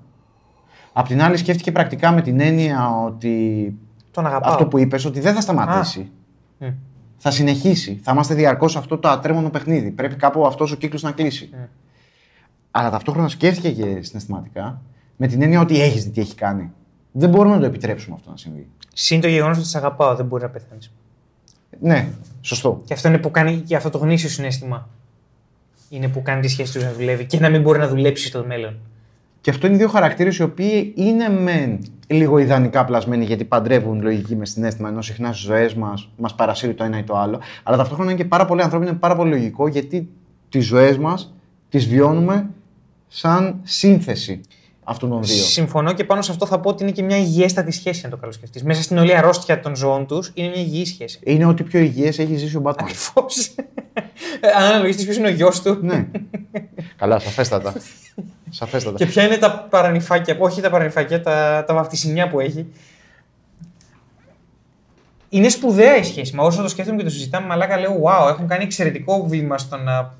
[0.92, 3.74] Απ' την άλλη, σκέφτηκε πρακτικά με την έννοια ότι
[4.10, 4.52] Τον αγαπάω.
[4.52, 6.10] αυτό που είπες, ότι δεν θα σταματήσει.
[6.58, 6.66] Μμ.
[7.22, 8.00] Θα συνεχίσει.
[8.02, 9.90] Θα είμαστε διαρκώς σε αυτό το ατρέμονο παιχνίδι.
[9.90, 11.50] Πρέπει κάπου αυτός ο κύκλος να κλείσει.
[12.70, 14.82] Αλλά ταυτόχρονα σκέφτηκε και συναισθηματικά
[15.16, 16.70] με την έννοια ότι έχεις δει τι έχει κάνει.
[17.12, 18.68] Δεν μπορούμε να το επιτρέψουμε αυτό να συμβεί.
[18.94, 20.92] Συν το γεγονός ότι σε αγαπάω, δεν μπορεί να πεθάνεις.
[21.80, 22.08] Ναι,
[22.40, 22.82] σωστό.
[22.84, 24.88] Και αυτό είναι που κάνει και αυτό το γνήσιο συνέστημα.
[25.88, 28.44] Είναι που κάνει τη σχέση του να δουλεύει και να μην μπορεί να δουλέψει στο
[28.46, 28.78] μέλλον.
[29.40, 34.36] Και αυτό είναι δύο χαρακτήρες οι οποίοι είναι μεν λίγο ιδανικά πλασμένοι γιατί παντρεύουν λογική
[34.36, 37.40] μες συνέστημα ενώ συχνάς στις ζωές μας μας παρασύρει το ένα ή το άλλο.
[37.62, 40.08] Αλλά ταυτόχρονα είναι και πάρα πολύ ανθρώπινο, είναι πάρα πολύ λογικό γιατί
[40.48, 41.34] τις ζωές μας
[41.68, 42.50] τις βιώνουμε
[43.08, 44.40] σαν σύνθεση
[44.90, 45.42] αυτών των δύο.
[45.42, 48.16] Συμφωνώ και πάνω σε αυτό θα πω ότι είναι και μια υγιέστατη σχέση, αν το
[48.16, 48.62] καλοσκεφτείς.
[48.62, 51.18] Μέσα στην όλη αρρώστια των ζώων τους είναι μια υγιή σχέση.
[51.22, 52.74] Είναι ότι πιο υγιές έχει ζήσει ο Batman.
[52.78, 53.54] Ακριβώς.
[54.56, 55.78] Αν αναλογιστεί ποιος είναι ο γιος του.
[55.82, 56.06] ναι.
[56.96, 57.74] Καλά, σαφέστατα.
[58.50, 58.96] σαφέστατα.
[58.96, 62.66] Και ποια είναι τα παρανυφάκια, όχι τα παρανυφάκια, τα, τα βαφτισιμιά που έχει.
[65.28, 66.34] Είναι σπουδαία η σχέση.
[66.34, 69.76] Μα όσο το σκέφτομαι και το συζητάμε, μαλάκα λέω: Wow, έχουν κάνει εξαιρετικό βήμα στο
[69.76, 70.14] να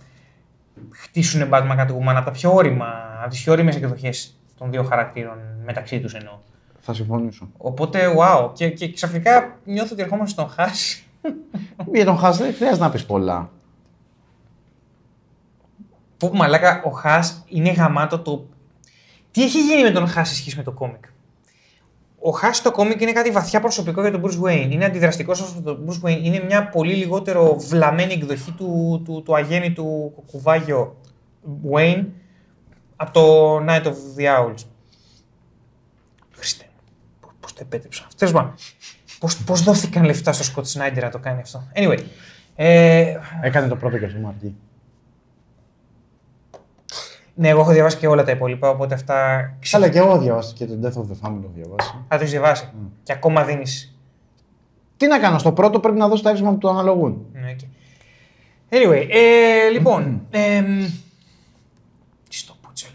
[0.90, 2.86] χτίσουν Batman Catwoman από τα πιο όρημα,
[3.20, 6.38] από τις πιο όριμες εκδοχές των δύο χαρακτήρων μεταξύ τους εννοώ.
[6.80, 7.48] Θα συμφωνήσω.
[7.56, 8.50] Οπότε, wow.
[8.52, 11.02] Και, και ξαφνικά νιώθω ότι ερχόμαστε στον Χάς.
[11.94, 13.50] Για τον Χάς δεν χρειάζεται να πεις πολλά.
[16.16, 18.46] Που μαλάκα ο Χάς είναι γαμάτο το.
[19.30, 21.04] Τι έχει γίνει με τον Χάς σε σχέση με το κόμικ;
[22.18, 24.68] Ο Χάς στο κόμικ είναι κάτι βαθιά προσωπικό για τον Bruce Wayne.
[24.70, 26.22] Είναι αντιδραστικός όσο τον Bruce Wayne.
[26.22, 30.96] Είναι μια πολύ λιγότερο βλαμμένη εκδοχή του, του, του αγέννητου κουβάγιο
[31.72, 32.04] Wayne
[33.02, 34.64] από το Night of the Owls.
[36.36, 36.64] Χριστέ
[37.22, 38.16] μου, πώς το επέτρεψα αυτό.
[38.16, 38.54] Τέλος πάντων,
[39.46, 41.62] πώ δόθηκαν λεφτά στο Scott Snyder να το κάνει αυτό.
[41.74, 41.98] Anyway.
[42.56, 44.54] Ε, Έκανε το πρώτο και αυτό Μαρτί.
[47.34, 49.50] ναι, εγώ έχω διαβάσει και όλα τα υπόλοιπα, οπότε αυτά.
[49.72, 51.94] Αλλά και εγώ διαβάσα και τον Death of the Family έχω διαβάσει.
[52.08, 52.70] Θα το έχει διαβάσει.
[53.02, 53.94] Και ακόμα δίνεις.
[54.96, 57.26] Τι να κάνω, στο πρώτο πρέπει να δώσω τα εύσημα που του αναλογούν.
[57.32, 57.58] Ναι, οκ.
[58.70, 60.26] Anyway, ε, λοιπόν.
[60.30, 60.92] εμ, τι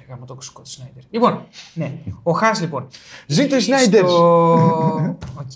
[0.05, 1.03] στο πούτσο έλεγα με τον Scott Snyder.
[1.09, 1.93] Λοιπόν, ναι.
[2.23, 2.87] Ο Hush λοιπόν.
[3.27, 4.05] Ζήτω οι Σνάιντερ!
[4.05, 4.53] Στο...
[5.35, 5.55] Οκ.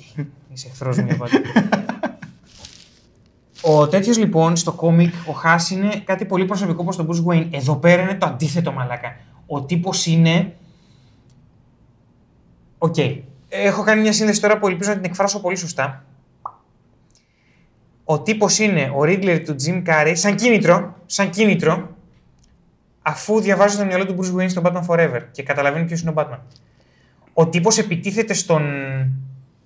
[0.54, 1.42] Είσαι εχθρός μου για πάντα.
[3.62, 7.48] Ο τέτοιος λοιπόν στο κόμικ, ο Hush είναι κάτι πολύ προσωπικό προς τον Bruce Wayne.
[7.52, 9.16] Εδώ πέρα είναι το αντίθετο μαλάκα.
[9.48, 10.56] Ο τύπος είναι.
[12.78, 12.96] Οκ.
[13.50, 16.04] Έχω κάνει μια σύνδεση τώρα που ελπίζω να την εκφράσω πολύ σωστά.
[18.04, 21.90] Ο τύπος είναι ο Riddler του Jim Carrey, σαν κίνητρο, σαν κίνητρο,
[23.10, 26.14] αφού διαβάζει το μυαλό του Bruce Wayne στον Batman Forever και καταλαβαίνει ποιος είναι ο
[26.18, 26.40] Batman.
[27.34, 28.64] Ο τύπος επιτίθεται στον.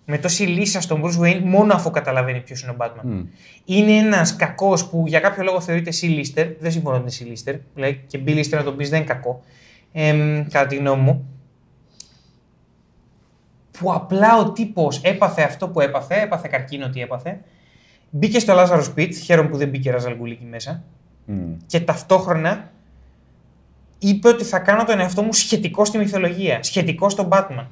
[0.06, 3.26] με τόση λύσα στον Bruce Wayne μόνο αφού καταλαβαίνει ποιος είναι ο Batman.
[3.66, 6.56] Είναι ένας κακός που για κάποιο λόγο θεωρείται C-lister.
[6.60, 7.60] Δεν συμφωνώ ότι είναι C-lister.
[7.74, 9.44] Δηλαδή και B-lister να τον πεις δεν είναι κακό.
[9.92, 11.28] Εμ, κατά τη γνώμη μου.
[13.80, 17.40] Που απλά ο τύπος έπαθε αυτό που έπαθε, έπαθε καρκίνο τι έπαθε.
[18.10, 20.84] Μπήκε στο Λάζαρο Σπιτ, χαίρομαι που δεν μπήκε Ραζαλγκουλίκη μέσα.
[21.66, 22.72] Και ταυτόχρονα
[24.08, 27.66] είπε ότι θα κάνω τον εαυτό μου σχετικό στη μυθολογία, σχετικό στον Batman.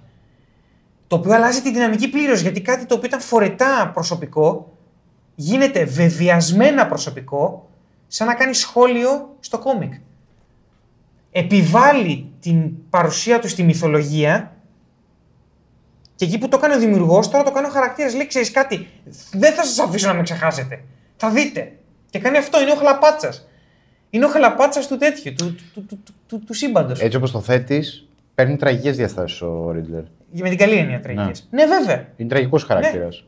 [1.07, 4.71] Το οποίο αλλάζει τη δυναμική πλήρως γιατί κάτι το οποίο ήταν φορετά προσωπικό
[5.35, 7.69] γίνεται βεβαιασμένα προσωπικό
[8.07, 9.93] σαν να κάνει σχόλιο στο κόμικ.
[11.31, 14.55] Επιβάλλει την παρουσία του στη μυθολογία
[16.15, 18.13] και εκεί που το κάνει ο δημιουργός, τώρα το κάνει ο χαρακτήρας.
[18.13, 18.87] Λέει: Ξέρεις κάτι,
[19.31, 20.83] δεν θα σας αφήσω να με ξεχάσετε.
[21.17, 21.71] Θα δείτε.
[22.09, 23.47] Και κάνει αυτό, είναι ο χλαπάτσας.
[24.09, 26.99] Είναι ο χλαπάτσας του τέτοιου, του, του, του, του, του, του σύμπαντος.
[26.99, 30.01] Έτσι όπως το θέτεις, παίρνει τραγικές διαστάσεις ο Ρίτλερ.
[30.31, 31.47] Με την καλή έννοια τραγικές.
[31.51, 32.07] Ναι, βέβαια.
[32.17, 33.23] Είναι τραγικός χαρακτήρας.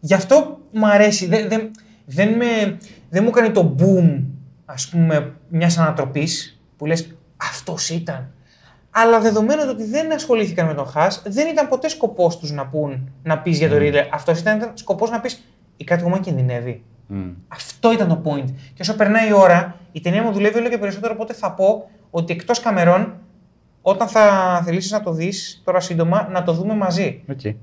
[0.00, 1.26] Γι' αυτό μου αρέσει.
[1.26, 1.70] Δεν, δεν,
[2.06, 2.78] δεν, με,
[3.10, 4.22] δεν μου κάνει το boom,
[4.64, 8.30] ας πούμε, μιας ανατροπής που λες αυτός ήταν.
[8.90, 13.12] Αλλά δεδομένου ότι δεν ασχολήθηκαν με τον Χάς, δεν ήταν ποτέ σκοπός τους να, πούν,
[13.22, 14.14] να πεις για τον Ρίτλερ.
[14.14, 15.42] Αυτός ήταν, ήταν σκοπός να πεις
[15.76, 16.82] η Catwoman κινδυνεύει.
[17.48, 18.44] Αυτό ήταν το point.
[18.74, 21.90] Και όσο περνάει η ώρα, η ταινία μου δουλεύει όλο και περισσότερο, οπότε θα πω
[22.10, 23.14] ότι εκτός καμερών,
[23.82, 27.22] όταν θα θελήσεις να το δεις τώρα σύντομα, να το δούμε μαζί.
[27.32, 27.54] Okay.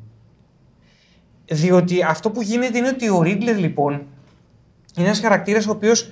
[1.46, 3.94] Διότι αυτό που γίνεται είναι ότι ο Ρίγκλερ λοιπόν
[4.96, 6.10] είναι ένας χαρακτήρας ο οποίος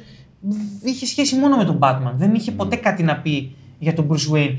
[0.83, 2.11] είχε σχέση μόνο με τον Batman.
[2.15, 4.55] Δεν είχε ποτέ κάτι να πει για τον Bruce Wayne.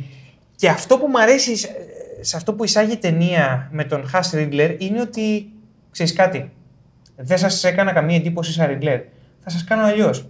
[0.57, 1.75] Και αυτό που μου αρέσει σε-
[2.21, 5.51] σε αυτό που εισάγει η ταινία με τον Χάς Ρίγκλερ είναι ότι
[5.91, 6.51] ξέρεις κάτι.
[7.25, 9.01] Δεν σας έκανα καμία εντύπωση σαν Ρίγκλερ.
[9.41, 10.27] Θα σας κάνω αλλιώς.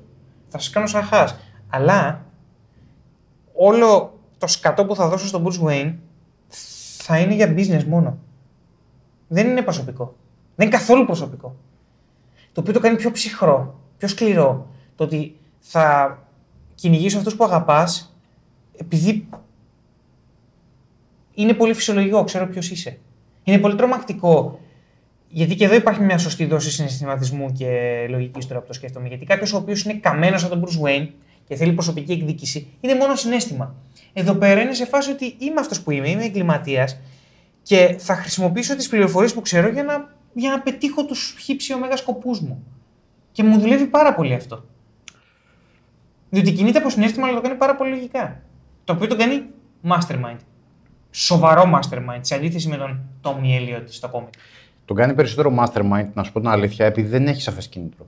[0.49, 1.37] Θα σας κάνω σαν Χάς.
[1.69, 2.25] Αλλά
[3.53, 5.95] όλο το σκατό που θα δώσω στον Bruce Wayne
[6.97, 8.19] θα είναι για business μόνο.
[9.29, 10.17] Δεν είναι προσωπικό.
[10.55, 11.57] Δεν είναι καθόλου προσωπικό.
[12.53, 14.67] Το οποίο το κάνει πιο ψυχρό, πιο σκληρό.
[14.97, 16.19] Το ότι θα
[16.75, 18.17] κυνηγήσω αυτούς που αγαπάς
[18.77, 19.29] επειδή
[21.35, 22.99] είναι πολύ φυσιολογικό, ξέρω ποιος είσαι.
[23.43, 24.61] Είναι πολύ τρομακτικό.
[25.35, 27.67] Γιατί και εδώ υπάρχει μια σωστή δόση συναισθηματισμού και
[28.09, 29.09] λογική τώρα που το σκέφτομαι.
[29.09, 31.09] Γιατί κάποιος ο οποίος είναι καμένο από τον Bruce Wayne
[31.49, 33.75] και θέλει προσωπική εκδίκηση, είναι μόνο συνέστημα.
[34.13, 37.01] Εδώ πέρα είναι σε φάση ότι είμαι αυτός που είμαι, είμαι εγκληματίας
[37.63, 41.97] και θα χρησιμοποιήσω τις πληροφορίες που ξέρω για να, για να πετύχω τους χύψη ωμέγα
[41.97, 42.65] σκοπούς μου.
[43.33, 44.65] Και μου δουλεύει πάρα πολύ αυτό.
[46.31, 48.43] Διότι κινείται από συνέστημα, αλλά το κάνει πάρα πολύ λογικά.
[48.85, 49.43] Το οποίο το κάνει
[49.89, 50.39] mastermind.
[51.11, 54.33] Σοβαρό mastermind, σε αντίθεση με τον Tommy Elliot στο κόμικ.
[54.85, 58.07] Τον κάνει περισσότερο mastermind, να σου πω την αλήθεια, επειδή δεν έχει σαφές κίνητρο.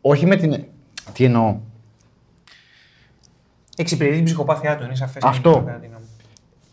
[0.00, 0.64] Όχι με την.
[1.12, 1.56] Τι εννοώ;
[3.76, 5.22] Εξυπηρετεί την ψυχοπάθειά του, είναι σαφές.
[5.24, 5.80] Αυτό.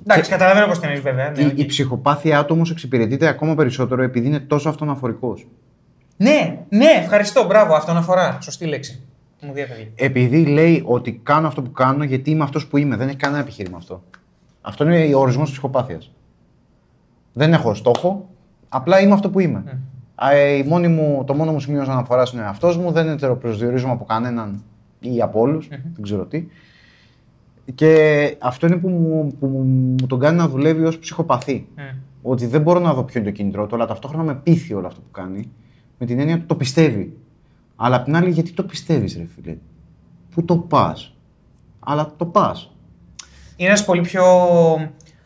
[0.02, 1.30] Εντάξει, καταλαβαίνω πώς την εννοείς βέβαια.
[1.32, 1.58] Ναι, Η, οκ.
[1.58, 5.38] η ψυχοπάθειά του όμως εξυπηρετείται ακόμα περισσότερο επειδή είναι τόσο αυτοναφορικό.
[6.18, 8.38] ναι, ναι, ευχαριστώ, μπράβο, αυτοναφορά.
[8.42, 9.02] Σωστή λέξη.
[9.42, 9.92] Μου διέφευγε.
[9.96, 12.96] Επειδή λέει ότι κάνω αυτό που κάνω γιατί είμαι αυτός που είμαι.
[12.96, 14.04] Δεν έχει κανένα επιχείρημα αυτό.
[14.62, 16.12] Αυτό είναι ο ορισμός της ψυχοπάθειας.
[17.34, 18.30] Δεν έχω στόχο,
[18.70, 19.82] απλά είμαι αυτό που είμαι.
[20.16, 23.08] Α, ε, η μόνη μου, το μόνο μου σημείο αναφοράς είναι ο εαυτό μου, δεν
[23.08, 24.64] ετεροπροσδιορίζομαι από κανέναν
[25.00, 26.48] ή από όλους, δεν ξέρω τι.
[27.76, 31.68] Και αυτό είναι που μου, που μου τον κάνει να δουλεύει ως ψυχοπαθή.
[31.76, 31.82] Μμ.
[32.22, 34.88] Ότι δεν μπορώ να δω ποιο είναι το κίνητρό του, αλλά ταυτόχρονα με πείθει όλο
[34.88, 35.52] αυτό που κάνει.
[35.98, 37.18] Με την έννοια ότι το πιστεύει.
[37.76, 39.58] Αλλά απ' την άλλη, γιατί το πιστεύεις, ρε φίλε;
[40.34, 41.16] Πού το πας;
[41.80, 42.72] Αλλά το πας.
[43.56, 44.24] Είναι ένας πολύ πιο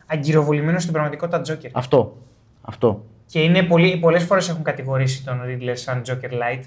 [0.05, 1.71] αγκυροβολημένος στην πραγματικότητα Τζόκερ.
[1.73, 2.17] Αυτό.
[2.61, 3.05] Αυτό.
[3.31, 6.63] Και είναι πολύ, πολλές φορές έχουν κατηγορήσει τον Ρίτλερ σαν Joker Light.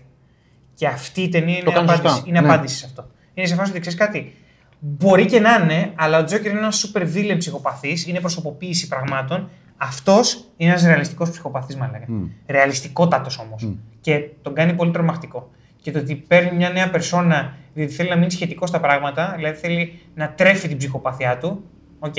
[0.74, 2.28] Και αυτή η ταινία είναι, κάνεις απάντηση, σωστά.
[2.28, 2.46] είναι Ναι.
[2.48, 3.06] απάντηση σε αυτό.
[3.34, 4.34] Είναι σε φάση ότι ξέρεις κάτι.
[4.78, 9.48] Μπορεί και να είναι, αλλά ο Τζόκερ είναι ένας super villain ψυχοπαθής, είναι προσωποποίηση πραγμάτων.
[9.76, 12.00] Αυτός είναι ένας ρεαλιστικός ψυχοπαθής, μάλλον.
[12.06, 12.24] Μμ.
[12.46, 13.68] Ρεαλιστικότατος όμως.
[14.00, 15.50] Και τον κάνει πολύ τρομακτικό.
[15.82, 19.56] Και το ότι παίρνει μια νέα περσόνα, διότι θέλει να μείνει σχετικό στα πράγματα, δηλαδή
[19.56, 21.64] θέλει να τρέφει την ψυχοπάθειά του.
[21.98, 22.14] Οκ,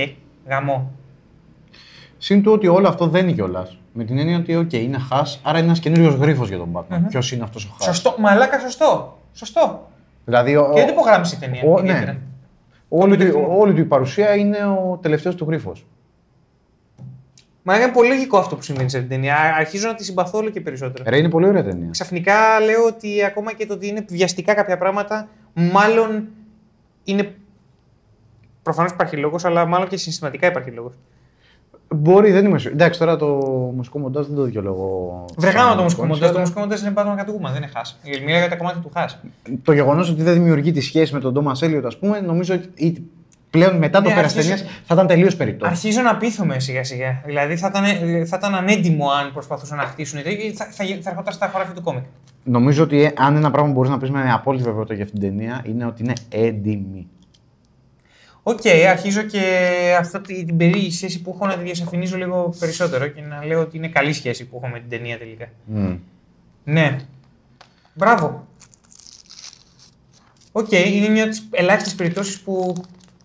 [0.48, 0.92] γαμώ.
[2.18, 3.78] Συν του ότι όλο αυτό δεν είναι κιόλας.
[3.94, 5.18] Με την έννοια ότι, OK, είναι χα,
[5.50, 7.00] άρα είναι ένας καινούριος γρίφος για τον Batman.
[7.10, 7.84] Ποιος είναι αυτός ο χα.
[7.84, 9.18] Σωστό, μαλάκα σωστό.
[9.34, 9.88] Σωστό.
[10.26, 11.62] Δηλαδή, ο, Και δεν το υπογράμμισε η ταινία.
[11.66, 12.12] ο- ιδιαίτερα.
[12.12, 12.18] ναι.
[12.90, 15.86] όλη, του, όλη του η παρουσία είναι ο τελευταίος του γρίφος.
[17.64, 19.36] Μα είναι πολύ λογικό αυτό που συμβαίνει σε την ταινία.
[19.36, 21.04] Α- Αρχίζω να τη συμπαθώ όλο και περισσότερο.
[21.08, 21.90] Ρε, είναι πολύ ωραία ταινία.
[21.90, 26.28] Ξαφνικά λέω ότι ακόμα και το ότι είναι βιαστικά κάποια πράγματα, μάλλον
[27.04, 27.36] είναι.
[28.64, 30.94] Προφανώς υπάρχει λόγος, αλλά μάλλον και συναισθηματικά υπάρχει λόγος.
[31.96, 32.76] Μπορεί, δεν είμαι σίγουρο.
[32.80, 33.26] Εντάξει, τώρα το
[33.76, 35.26] μουσικό μοντάζ δεν το δικαιολογώ.
[35.38, 36.30] Βρεγάμα σαν το μουσικό κόνσεπτ, μοντάζ.
[36.32, 38.00] Το αλλά μουσικό μοντάζ είναι Batman κατοικούμα, δεν είναι χάς.
[38.26, 39.20] Μιλάει για τα κομμάτια του Hush.
[39.64, 42.70] Το γεγονός ότι δεν δημιουργεί τη σχέση με τον Tommy Elliot, ας πούμε, νομίζω ότι
[42.76, 43.04] ή-
[43.50, 45.66] πλέον μετά το Ναι, πέρα τη αρχίζω- ταινία θα ήταν τελείως περιττό.
[45.68, 47.22] Αρχίζω να πείθομαι σιγά σιγά.
[47.26, 47.84] Δηλαδή θα ήταν,
[48.26, 51.82] θα ήταν ανέντιμο αν προσπαθούσαν να χτίσουν τέτοιο, θα, θα, θα ερχόταν στα χωράφια του
[51.82, 52.04] κόμικ.
[52.44, 55.30] Νομίζω ότι ε, αν ένα πράγμα μπορείς να πεις με απόλυτη βεβαιότητα για αυτήν την
[55.30, 57.08] ταινία είναι ότι είναι έντιμη.
[58.48, 59.42] Οκ, αρχίζω και
[60.00, 63.60] αυτή τη- την περίεργη σχέση που έχω να τη διασαφηνίζω λίγο περισσότερο και να λέω
[63.62, 65.46] ότι είναι καλή σχέση που έχω με την ταινία τελικά.
[65.76, 65.98] Mm.
[66.64, 66.98] Ναι.
[67.94, 68.48] Μπράβο.
[70.52, 72.76] Οκ, είναι μια από τις ελάχιστες περιπτώσεις που.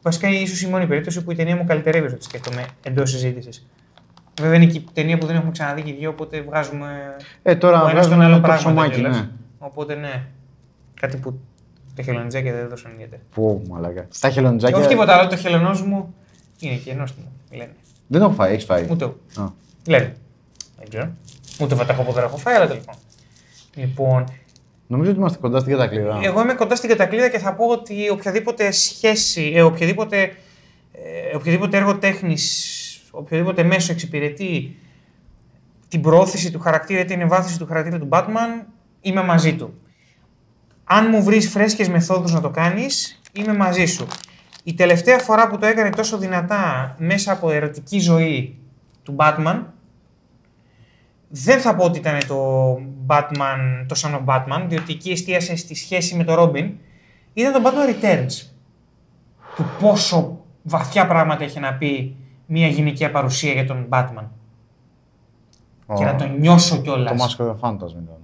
[0.03, 3.11] Βασικά είναι ίσως η μόνη περίπτωση που η ταινία μου καλυτερεύει όσο τη σκέφτομαι εντός
[3.11, 3.67] συζήτησης.
[4.41, 7.17] Βέβαια είναι και η ταινία που δεν έχουμε ξαναδεί και οι δύο, οπότε βγάζουμε.
[7.43, 9.17] Ε, τώρα ο ένας τον βγάζουμε άλλο το πράγματα ψωμάκι, κιόλας.
[9.21, 9.29] ναι.
[9.59, 10.23] Οπότε ναι.
[11.01, 11.41] Κάτι που
[11.95, 13.23] τα χελωνονιντζάκια δεν έδωσαν ιδιαίτερα.
[13.35, 14.07] Πού, μαλάκα.
[14.11, 14.79] Στα Και χελωνονιντζάκια.
[14.79, 16.15] όχι τίποτα άλλο, το χελονός μου
[16.59, 17.27] είναι και νόστιμο.
[17.51, 17.75] Λένε.
[18.07, 19.05] Δεν έχω φάει, έχεις φάει; Ούτε.
[19.05, 19.45] Α.
[19.87, 20.17] Λένε.
[20.79, 21.11] Δεν ξέρω.
[21.61, 23.01] Ούτε βαταχοπόδερα έχω φάει, αλλά τέλος πάντων.
[23.75, 24.25] Λοιπόν,
[24.91, 26.19] Νομίζω ότι είμαστε κοντά στην κατακλείδα.
[26.23, 30.23] Εγώ είμαι κοντά στην κατακλείδα και θα πω ότι οποιαδήποτε σχέση, ε, οποιαδήποτε,
[30.93, 32.77] ε, οποιοδήποτε έργο τέχνης,
[33.11, 34.77] οποιοδήποτε μέσο εξυπηρετεί
[35.89, 38.67] την προώθηση του χαρακτήρα ή την ευάθυνση του χαρακτήρα του Batman,
[39.01, 39.80] είμαι μαζί του.
[40.93, 44.07] Αν μου βρεις φρέσκες μεθόδους να το κάνεις, είμαι μαζί σου.
[44.65, 48.59] Η τελευταία φορά που το έκανε τόσο δυνατά μέσα από ερωτική ζωή
[49.03, 49.63] του Batman,
[51.29, 52.73] δεν θα πω ότι ήταν το
[53.07, 56.71] Batman, το Son of Batman, διότι εκεί εστίασε στη σχέση με το Robin.
[57.33, 58.51] Ήταν το Batman Returns.
[59.57, 62.17] Του πόσο βαθιά πράγματα έχει να πει
[62.47, 64.27] μια γυναικεία παρουσία για τον Batman.
[65.97, 67.37] Και να τον νιώσω κιόλας.
[67.37, 68.19] Το Mask of the Phantasm ήταν.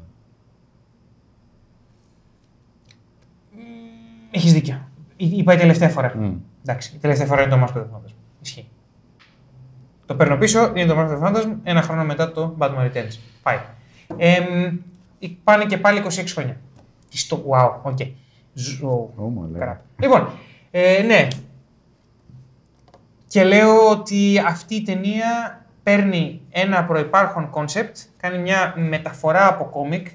[4.37, 4.89] Έχεις δίκιο.
[5.17, 6.13] Εί- Είπα η τελευταία φορά.
[6.17, 6.33] Μμ.
[6.67, 8.13] Εντάξει, η τελευταία φορά είναι το Mask of the Phantasm.
[8.41, 8.69] Ισχύει.
[10.07, 13.19] Το παίρνω πίσω, είναι το Mask of the Phantasm, ένα χρόνο μετά το Batman Returns.
[13.43, 13.59] Πάει.
[14.17, 14.77] Εμ,
[15.45, 16.57] πάνε και πάλι 26 χρόνια.
[17.11, 17.99] Τι στο wow, οκ.
[18.55, 19.11] Ζω.
[19.17, 19.81] Ω, μαλάκα.
[19.81, 20.03] Crap.
[20.03, 20.29] Λοιπόν,
[20.71, 21.29] ε, ναι.
[23.29, 30.07] Και λέω ότι αυτή η ταινία παίρνει ένα προϋπάρχον concept, κάνει μια μεταφορά από κόμικ,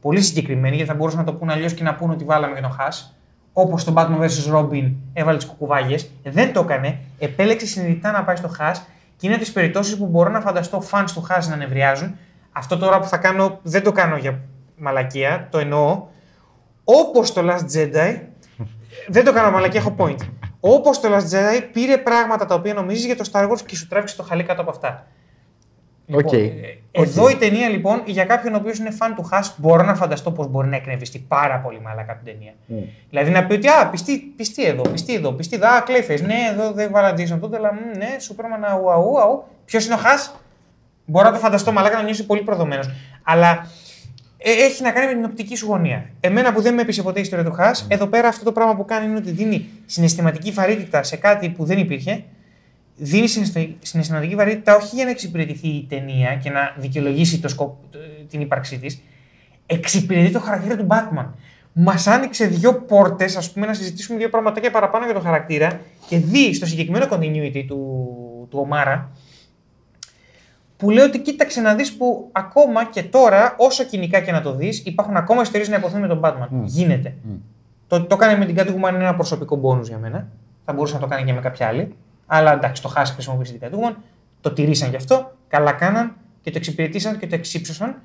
[0.00, 2.60] πολύ συγκεκριμένη, γιατί θα μπορούσαν να το πούνε αλλιώς και να πούνε ότι βάλαμε και
[2.60, 3.15] τον Χάς.
[3.58, 4.54] Όπως το Batman vs.
[4.54, 6.10] Robin έβαλε τις κουκουβάγες.
[6.22, 6.98] Δεν το έκανε.
[7.18, 8.78] Επέλεξε συνειδητά να πάει στο Χάς
[9.16, 12.16] και είναι από τις περιπτώσεις που μπορώ να φανταστώ fans του Χάς να νευριάζουν.
[12.52, 14.40] Αυτό τώρα που θα κάνω δεν το κάνω για
[14.76, 16.02] μαλακία, το εννοώ.
[16.84, 18.20] Όπως το Last Jedi,
[19.08, 20.20] δεν το κάνω μαλακία, έχω point.
[20.60, 23.88] Όπως το Last Jedi πήρε πράγματα τα οποία νομίζεις για το Star Wars και σου
[23.88, 25.06] τράβηξε το χαλί κάτω από αυτά.
[26.12, 26.32] Οκ.
[26.32, 26.48] ε,
[26.90, 30.30] Εδώ η ταινία λοιπόν, για κάποιον ο οποίος είναι φαν του Χά, μπορώ να φανταστώ
[30.30, 32.52] πως μπορεί να εκνευριστεί πάρα πολύ μαλάκα την ταινία.
[32.66, 32.76] Μμ.
[33.10, 36.34] Δηλαδή να πει ότι α, πιστή, πιστή εδώ, πιστή εδώ, πιστή εδώ, α, Clayface, ναι,
[36.52, 39.44] εδώ δεν βάλα Jason τότε, αλλά μ, ναι, Superman, αου, αου, αου.
[39.64, 40.32] Ποιος είναι ο Χά,
[41.04, 42.90] μπορώ να το φανταστώ μαλάκα να νιώσει πολύ προδομένος.
[43.22, 43.66] Αλλά
[44.38, 46.10] ε, έχει να κάνει με την οπτική σου γωνία.
[46.20, 48.76] Εμένα που δεν με έπεισε ποτέ η ιστορία του Χά, εδώ πέρα αυτό το πράγμα
[48.76, 52.24] που κάνει είναι ότι δίνει συναισθηματική βαρύτητα σε κάτι που δεν υπήρχε.
[52.96, 57.74] Δίνει συναισθη- συναισθηματική βαρύτητα όχι για να εξυπηρετηθεί η ταινία και να δικαιολογήσει το σκοπ,
[57.90, 57.98] το-
[58.28, 59.00] την ύπαρξή της.
[59.66, 61.26] Εξυπηρετεί το χαρακτήρα του Batman.
[61.72, 66.18] Μας άνοιξε δύο πόρτες, ας πούμε, να συζητήσουμε δύο πραγματάκια παραπάνω για τον χαρακτήρα και
[66.18, 68.06] δει στο συγκεκριμένο continuity του,
[68.50, 69.10] του Ομάρα
[70.76, 74.54] που λέει ότι κοίταξε να δεις που ακόμα και τώρα, όσο κοινικά και να το
[74.54, 76.48] δεις, υπάρχουν ακόμα ιστορίες να υποθούν με τον Batman.
[76.64, 77.14] Γίνεται.
[77.86, 80.28] Το, το έκανε με την Catwoman είναι ένα προσωπικό bonus για μένα.
[80.64, 81.94] Θα μπορούσε να το κάνει και με κάποια άλλη.
[82.26, 83.94] Αλλά εντάξει, το χάσει χρησιμοποίησε την Catwoman.
[84.40, 85.36] Το τηρήσαν γι' αυτό.
[85.48, 88.00] Καλά κάναν και το εξυπηρετήσαν και το εξύψωσαν.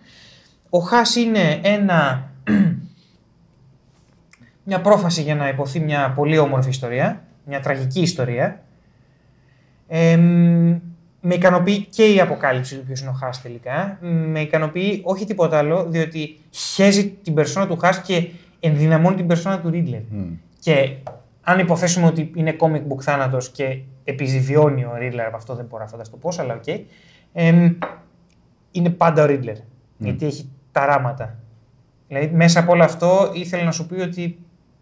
[0.69, 2.29] Ο Χάς είναι ένα,
[4.63, 7.23] μια πρόφαση για να υποθεί μια πολύ όμορφη ιστορία.
[7.45, 8.63] Μια τραγική ιστορία.
[9.87, 10.79] Εμ,
[11.21, 13.97] με ικανοποιεί και η αποκάλυψη του ποιος είναι ο Χάς τελικά.
[14.01, 18.27] Με ικανοποιεί όχι τίποτα άλλο, διότι χέζει την περσόνα του Χάς και
[18.59, 20.01] ενδυναμώνει την περσόνα του Riddler.
[20.59, 20.95] Και
[21.41, 25.83] αν υποθέσουμε ότι είναι comic book θάνατος και επιζεί-βιώνει ο Riddler από αυτό, δεν μπορώ
[25.83, 26.63] να φανταστώ πώς, αλλά οκ.
[26.65, 26.79] Okay,
[28.71, 29.55] είναι πάντα ο Riddler.
[29.97, 31.35] Γιατί έχει τα ράμματα.
[32.07, 34.39] Δηλαδή, μέσα από όλο αυτό ήθελε να σου πει ότι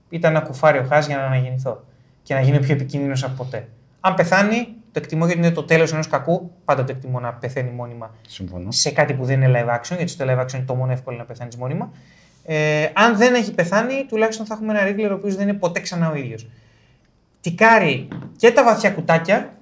[0.10, 1.84] ήταν να κουφάρει ο Χά για να αναγεννηθώ
[2.24, 3.68] και να γίνει πιο επικίνδυνος από ποτέ.
[4.00, 6.52] Αν πεθάνει, το εκτιμώ γιατί είναι το τέλος ενός κακού.
[6.66, 8.72] Πάντα το εκτιμώ να πεθαίνει μόνιμα Συμφωνώ.
[8.72, 11.18] σε κάτι που δεν είναι live action, γιατί στο live action είναι το μόνο εύκολο
[11.18, 11.92] να πεθάνεις μόνιμα.
[12.52, 15.80] Ε, αν δεν έχει πεθάνει, τουλάχιστον θα έχουμε ένα Ρίγκλερ ο οποίος δεν είναι ποτέ
[15.80, 16.48] ξανά ο ίδιος.
[17.42, 18.08] Τικάρει
[18.38, 19.54] και τα βαθιά κουτάκια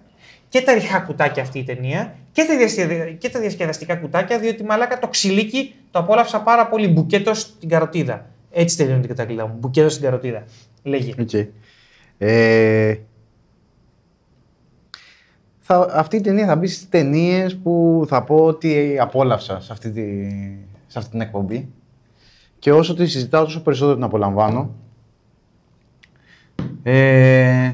[0.50, 3.06] και τα ριχά κουτάκια αυτή η ταινία και τα, διασκεδα...
[3.06, 8.26] και τα διασκεδαστικά κουτάκια, διότι μαλάκα το ξυλίκι το απόλαυσα πάρα πολύ μπουκέτο στην καροτίδα.
[8.52, 9.56] Έτσι τελειώνει την κατακλείδα μου.
[9.60, 10.44] Μπουκέτο στην καροτίδα.
[10.84, 11.14] Λέγει.
[11.18, 11.48] Okay.
[12.18, 12.96] Ε,
[15.60, 19.92] θα, αυτή η ταινία θα μπει στις ταινίες που θα πω ότι απόλαυσα σε αυτή,
[19.92, 20.04] τη,
[20.88, 21.70] σε αυτή την εκπομπή.
[22.60, 24.70] Και όσο τη συζητάω, τόσο περισσότερο την απολαμβάνω.
[26.84, 27.74] Ε,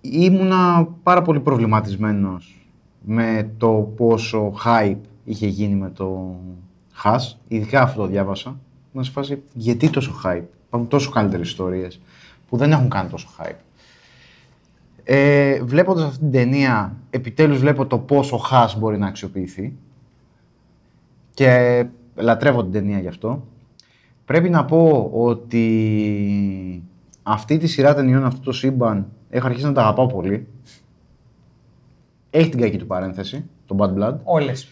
[0.00, 2.68] ήμουνα πάρα πολύ προβληματισμένος
[3.00, 6.36] με το πόσο hype είχε γίνει με το
[7.04, 7.36] Haas.
[7.48, 8.58] Ειδικά αυτό το διάβασα.
[8.92, 12.00] Να σε φάση γιατί τόσο hype; Υπάρχουν τόσο καλύτερες ιστορίες
[12.48, 13.56] που δεν έχουν κάνει τόσο hype.
[15.04, 19.76] Ε, βλέποντας αυτή την ταινία, επιτέλους βλέπω το πόσο Haas μπορεί να αξιοποιηθεί.
[21.34, 21.84] Και
[22.20, 23.46] λατρεύω την ταινία γι' αυτό.
[24.24, 26.82] Πρέπει να πω ότι
[27.22, 30.46] αυτή τη σειρά ταινιών, αυτό το σύμπαν, έχω αρχίσει να τα αγαπάω πολύ.
[32.30, 34.14] Έχει την κακή του παρένθεση, το Bad Blood.
[34.22, 34.68] Όλες.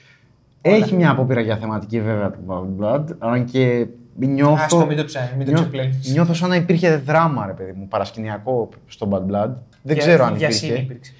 [0.60, 3.86] Έχει μια απόπειρα για θεματική βέβαια το Bad Blood, αν και
[4.18, 4.62] νιώθω...
[4.64, 6.12] Άστο, μην το ψάχνει, μην το νιώ- ξεπλένεις.
[6.12, 9.50] Νιώθω σαν να υπήρχε δράμα, ρε παιδί μου, παρασκηνιακό στο Bad Blood.
[9.82, 10.74] Δεν Για- ξέρω αν για υπήρχε.
[10.76, 11.12] scene υπήρξε.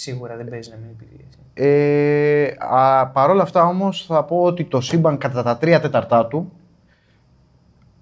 [0.00, 1.24] Σίγουρα δεν παίζει να μην υπήρχε.
[1.54, 6.26] Ε, α, Παρ' όλα αυτά όμως θα πω ότι το σύμπαν κατά τα τρία τέταρτά
[6.26, 6.52] του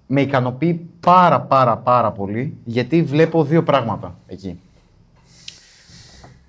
[0.07, 4.59] με ικανοποιεί πάρα πάρα πάρα πολύ γιατί βλέπω δύο πράγματα εκεί.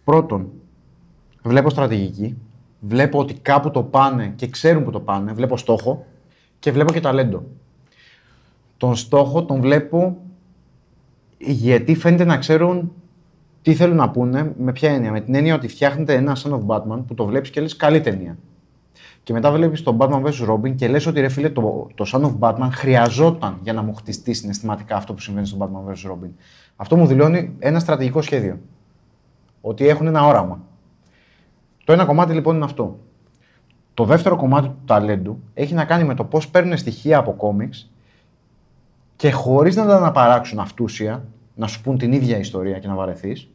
[0.05, 0.51] Πρώτον,
[1.43, 2.37] βλέπω στρατηγική,
[2.81, 6.07] βλέπω ότι κάπου το πάνε και ξέρουν που το πάνε, βλέπω στόχο
[6.59, 7.45] και βλέπω και ταλέντο.
[8.77, 10.17] Τον στόχο τον βλέπω
[11.39, 12.93] γιατί φαίνεται να ξέρουν
[13.69, 15.11] τι θέλουν να πούνε, με ποια έννοια.
[15.11, 18.01] Με την έννοια ότι φτιάχνετε ένα Son of Batman που το βλέπεις και λες καλή
[18.01, 18.39] ταινία.
[19.23, 20.51] Και μετά βλέπεις τον Batman vs.
[20.51, 23.95] Robin και λες ότι ρε φίλε το, το Son of Batman χρειαζόταν για να μου
[23.95, 26.11] χτιστεί συναισθηματικά αυτό που συμβαίνει στον Batman vs.
[26.11, 26.31] Robin.
[26.77, 28.59] Αυτό μου δηλώνει ένα στρατηγικό σχέδιο.
[29.61, 30.61] Ότι έχουν ένα όραμα.
[31.85, 32.99] Το ένα κομμάτι λοιπόν είναι αυτό.
[33.95, 37.91] Το δεύτερο κομμάτι του ταλέντου έχει να κάνει με το πώς παίρνουν στοιχεία από κόμιξ
[39.17, 41.25] και χωρίς να τα αναπαράξουν αυτούσια,
[41.55, 43.49] να σου πούν την ίδια ιστορία και να βαρεθείς,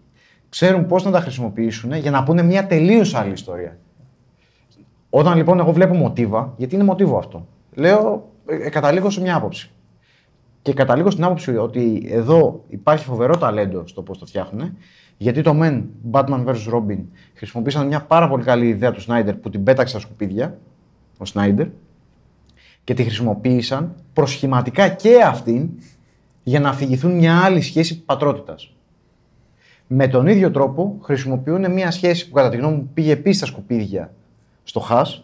[0.54, 3.78] ξέρουν πώς να τα χρησιμοποιήσουν για να πούνε μια τελείως άλλη ιστορία.
[5.10, 9.36] Όταν λοιπόν εγώ βλέπω μοτίβα, γιατί είναι μοτίβο αυτό, λέω, ε, ε, καταλήγω σε μια
[9.36, 9.72] άποψη.
[10.62, 14.78] Και καταλήγω στην άποψη ότι εδώ υπάρχει φοβερό ταλέντο στο πώς το φτιάχνουν,
[15.18, 16.74] γιατί το Men Batman vs.
[16.74, 17.00] Robin
[17.34, 20.58] χρησιμοποίησαν μια πάρα πολύ καλή ιδέα του Snyder που την πέταξε στα σκουπίδια,
[21.18, 21.68] ο Snyder,
[22.84, 25.70] και τη χρησιμοποίησαν προσχηματικά και αυτήν
[26.44, 28.73] για να αφηγηθούν μια άλλη σχέση πατρότητας.
[29.96, 33.46] Με τον ίδιο τρόπο χρησιμοποιούν μια σχέση που κατά τη γνώμη μου πήγε επίσης στα
[33.46, 34.14] σκουπίδια
[34.64, 35.24] στο Χάς,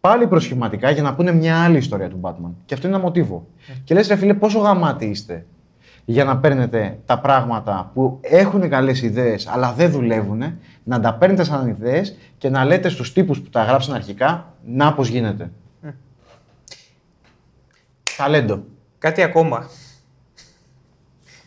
[0.00, 2.50] πάλι προσχηματικά για να πούνε μια άλλη ιστορία του Batman.
[2.64, 3.46] Και αυτό είναι ένα μοτίβο.
[3.84, 5.46] Και λες ρε φίλε πόσο γαμάτι είστε
[6.04, 10.42] για να παίρνετε τα πράγματα που έχουν καλές ιδέες αλλά δεν δουλεύουν,
[10.84, 14.94] να τα παίρνετε σαν ιδέες και να λέτε στους τύπους που τα γράψαν αρχικά να
[14.94, 15.50] πώς γίνεται.
[18.16, 18.64] Ταλέντο.
[18.98, 19.68] Κάτι ακόμα.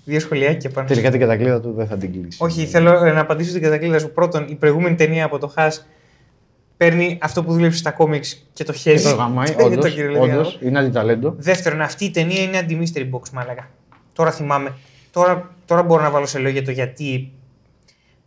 [0.07, 0.88] Δύο σχολιάκια πάνω.
[0.88, 2.38] Τελικά την κατακλείδα του δεν θα την κλείσει.
[2.41, 4.11] Όχι, θέλω ε, να απαντήσω στην κατακλείδα σου.
[4.11, 5.88] Πρώτον, η προηγούμενη ταινία από το Χάς
[6.77, 9.03] παίρνει αυτό που δούλεψε στα κόμιξ και το Και χέζει.
[9.09, 10.35] το γαμάει, Είναι όντως, το κυριολεκτικό.
[10.35, 11.35] όντως, είναι αντιταλέντο.
[11.38, 13.69] Δεύτερον, αυτή η ταινία είναι αντι-mystery box, μάλακα.
[14.13, 14.73] Τώρα θυμάμαι.
[15.11, 17.31] Τώρα, τώρα μπορώ να βάλω σε λόγια το γιατί.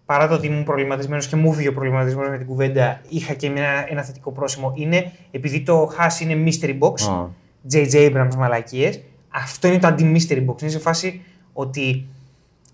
[0.04, 3.46] Παρά το ότι ήμουν προβληματισμένος και μου βγήκε ο προβληματισμό με την κουβέντα, είχα και
[3.46, 4.72] ένα, ένα θετικό πρόσημο.
[4.76, 7.26] Είναι επειδή το Hash είναι mystery box, Α.
[7.72, 7.92] J.J.
[7.92, 10.62] Abrams μαλακίες, αυτό είναι το αντι-mystery box.
[10.62, 12.06] Είναι σε φάση ότι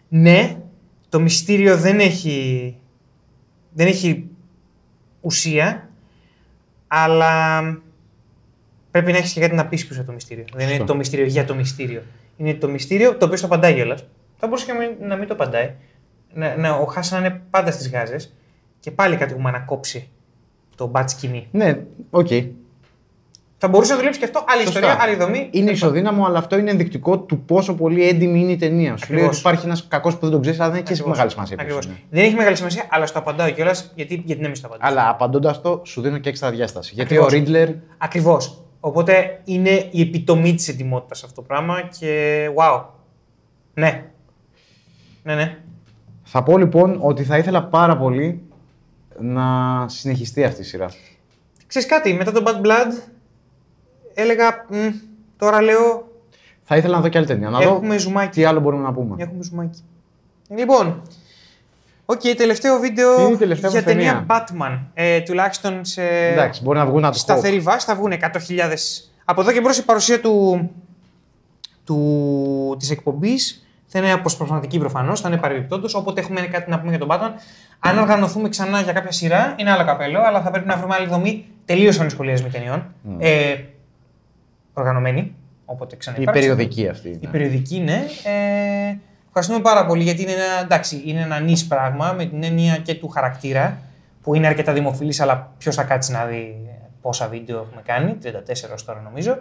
[0.09, 0.57] ναι,
[1.09, 2.77] το μυστήριο δεν έχει,
[3.73, 4.29] δεν έχει
[5.21, 5.91] ουσία,
[6.87, 7.61] αλλά
[8.91, 10.45] πρέπει να έχεις και κάτι να πεις πίσω από το μυστήριο.
[10.53, 10.85] Δεν είναι Σωστό.
[10.85, 12.03] το μυστήριο για το μυστήριο.
[12.37, 14.07] Είναι το μυστήριο το οποίο στο απαντάει κιόλας.
[14.37, 15.75] Θα μπορούσε και να μην, να μην το απαντάει.
[16.33, 18.35] Να, να, ο Hush να είναι πάντα στις γάζες
[18.81, 20.09] και πάλι κάτι έχουμε να κόψει
[20.77, 21.49] το μπατ σκηνή.
[21.51, 21.81] Ναι,
[22.11, 22.29] οκ.
[23.59, 24.45] Θα μπορούσε να δουλέψει και αυτό.
[24.49, 24.79] Άλλη Σωστά.
[24.79, 25.49] ιστορία, άλλη δομή.
[25.51, 28.97] Είναι ισοδύναμο, αλλά αυτό είναι ενδεικτικό του πόσο πολύ έντιμη είναι η ταινία.
[28.97, 29.29] Σου λέει Ακριβώς.
[29.29, 31.19] ότι υπάρχει ένας κακός που δεν τον ξέρεις, αλλά δεν έχει και εσύ Ακριβώς.
[31.19, 31.57] μεγάλη σημασία.
[31.57, 31.99] ποιος Ακριβώς.
[31.99, 32.07] είναι.
[32.11, 34.89] Δεν έχει μεγάλη σημασία, αλλά στο απαντάω κιόλας γιατί, γιατί να μην στο απαντήσω.
[34.91, 36.93] Αλλά απαντώντας το, σου δίνω και έξτρα διάσταση.
[36.95, 37.33] Γιατί Ακριβώς.
[37.33, 37.69] ο Riddler
[37.99, 38.61] Ακριβώς.
[38.81, 42.83] Οπότε είναι η επιτομή της ετοιμότητας αυτό το πράγμα και wow.
[43.75, 44.05] Ναι.
[45.23, 45.57] Ναι, ναι.
[46.23, 48.43] Θα πω λοιπόν ότι θα ήθελα πάρα πολύ
[49.21, 49.45] να
[49.89, 50.89] συνεχιστεί αυτή η σειρά.
[51.67, 52.93] Ξέρεις κάτι, μετά το Bad Blood
[54.17, 54.89] έλεγα, «Μμ,
[55.39, 56.09] τώρα λέω,
[56.63, 57.49] Θα ήθελα να δω και άλλη ταινία.
[57.51, 58.29] Να έχουμε δω ζουμάκι.
[58.31, 59.15] τι άλλο μπορούμε να πούμε.
[59.19, 59.81] Έχουμε ζουμάκι.
[60.49, 61.03] Λοιπόν,
[62.05, 64.27] οκ, τελευταίο βίντεο Είναι η τελευταία για μας ταινία.
[64.27, 64.79] ταινία; Batman.
[64.95, 67.15] Ε, τουλάχιστον σε Εντάξει, μπορεί να βγουν ad hoc.
[67.15, 68.19] σταθερή βάση θα βγουν 100.000.
[69.25, 70.71] Από εδώ και μπρος η παρουσία του,
[71.85, 75.95] του, της εκπομπής θα είναι αποσπασματική προφανώς, θα είναι παρεμπιπτόντως.
[75.95, 77.31] Όποτε έχουμε κάτι να πούμε για τον Batman,
[77.79, 81.07] αν οργανωθούμε ξανά για κάποια σειρά, είναι άλλο καπέλο, αλλά θα πρέπει να βρούμε άλλη
[81.07, 82.85] δομή τελείως ανισχολίασμη ταινιών.
[83.19, 83.55] Ε,
[84.81, 85.35] οργανωμένη,
[85.65, 86.41] όποτε Η ξαναυπάρξει.
[86.41, 87.09] περιοδική αυτή.
[87.09, 87.31] Η ναι.
[87.31, 88.05] περιοδική, ναι.
[88.25, 88.97] Ε,
[89.27, 92.95] ευχαριστούμε πάρα πολύ γιατί είναι ένα, εντάξει, είναι ένα νης πράγμα με την έννοια και
[92.95, 93.79] του χαρακτήρα
[94.23, 96.69] που είναι αρκετά δημοφιλής αλλά ποιος θα κάτσει να δει
[97.01, 98.29] πόσα βίντεο έχουμε κάνει, 34
[98.75, 99.39] ως τώρα νομίζω.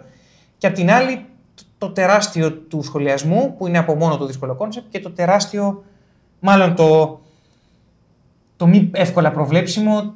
[0.58, 4.54] Και απ' την άλλη το, το τεράστιο του σχολιασμού που είναι από μόνο το δύσκολο
[4.54, 5.84] concept και το τεράστιο,
[6.40, 7.20] μάλλον το,
[8.56, 10.14] το μη εύκολα προβλέψιμο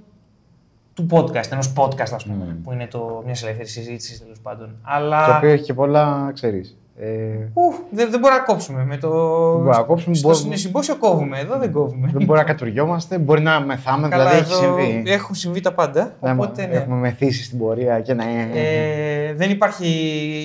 [1.00, 4.76] του podcast, ενός podcast ας πούμε, που είναι το, μιας ελεύθερης συζήτησης τέλος πάντων.
[4.82, 5.26] Αλλά...
[5.26, 6.74] Το οποίο έχει και πολλά, ξέρεις.
[7.02, 7.06] Ε,
[7.54, 8.84] Ου, δεν, δεν μπορούμε να κόψουμε.
[8.84, 9.08] Με το...
[9.08, 12.10] μπορούμε να κόψουμε, Στο μπορούμε- συμπόσιο κόβουμε, εδώ δεν κόβουμε.
[12.12, 15.02] δεν μπορεί να κατουριόμαστε, μπορεί να μεθάμε, Καλά, δηλαδή έχει εδώ συμβεί.
[15.10, 16.14] Έχουν συμβεί τα πάντα.
[16.20, 16.74] Να Οπότε ναι.
[16.74, 18.24] Έχουμε μεθύσει στην πορεία και να.
[18.54, 19.86] Ε, δεν υπάρχει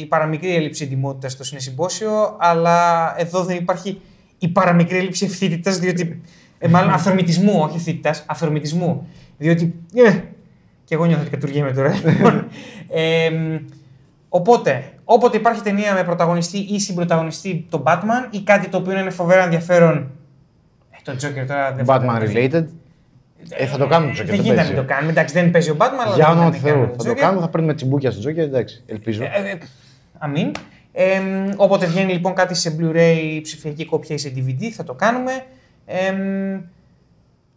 [0.02, 4.02] η παραμικρή έλλειψη εντυμότητα στο συνεσυμπόσιο, αλλά εδώ δεν υπάρχει
[4.40, 6.22] η παραμικρή έλλειψη ευθύτητας, διότι.
[6.57, 9.07] Ε, μάλλον αυθορμητισμού, όχι ευθύτητας, αυθορμητισμού.
[9.38, 9.76] Διότι.
[9.94, 10.19] Ε,
[10.86, 11.94] και εγώ νιώθω ότι κατουργέμαι τώρα.
[12.06, 12.48] Λοιπόν,
[12.90, 13.56] ε, μ,
[14.30, 19.10] οπότε, όποτε υπάρχει ταινία με πρωταγωνιστή ή συμπροταγωνιστή τον Batman ή κάτι το οποίο είναι
[19.10, 20.12] φοβερά ενδιαφέρον.
[20.91, 22.48] Ε, το Joker τώρα δεν Batman φαντάζομαι.
[22.49, 22.66] related.
[23.49, 24.26] Ε, θα το κάνουμε το Joker.
[24.26, 24.74] Δεν δεν γίνεται να παίζει.
[24.74, 25.12] μην το κάνουμε.
[25.12, 26.16] Εντάξει, δεν παίζει ο Batman, αλλά.
[26.16, 26.80] Για δεν όνομα γίνεται του να Θεού.
[26.82, 27.16] κάνουμε Θα το Joker.
[27.20, 29.24] κάνουμε, θα παίρνουμε τσιμπούκια στο Joker, εντάξει, ελπίζω.
[29.24, 29.57] Ε, ε,
[30.18, 30.52] αμήν.
[30.91, 34.94] Ε, μ, όποτε βγαίνει λοιπόν κάτι σε Blu-ray, ψηφιακή κόπια ή σε DVD, θα το
[34.94, 35.32] κάνουμε.
[35.86, 36.60] Ε, μ,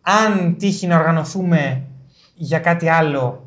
[0.02, 1.82] αν τύχει να οργανωθούμε
[2.38, 3.46] για κάτι άλλο,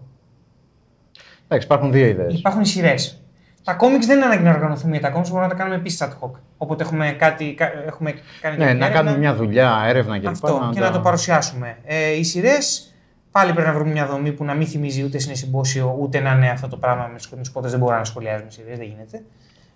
[1.47, 2.33] Εντάξει, υπάρχουν δύο ιδέες.
[2.33, 3.15] υπάρχουν σειρές.
[3.63, 6.03] Τα κόμιξ δεν είναι ανάγκη να οργανωθούμε για τα κόμιξ, μπορούμε να τα κάνουμε επίσης
[6.03, 6.31] ad hoc.
[6.57, 10.27] Όποτε έχουμε, κάτι, κα- έχουμε κάνει Ναι, κάποια να έρευνα, κάνουμε μια δουλειά, έρευνα κλπ.
[10.27, 11.77] Αυτό, και να το παρουσιάσουμε.
[11.85, 12.93] Ε, οι σειρές
[13.31, 16.49] πάλι πρέπει να βρούμε μια δομή που να μην θυμίζει ούτε συνεσυμπόσιο ούτε να είναι
[16.49, 19.17] αυτό το πράγμα με τους πότε δεν μπορούμε να σχολιάζουμε σειρές, δεν γίνεται.
[19.17, 19.21] Α,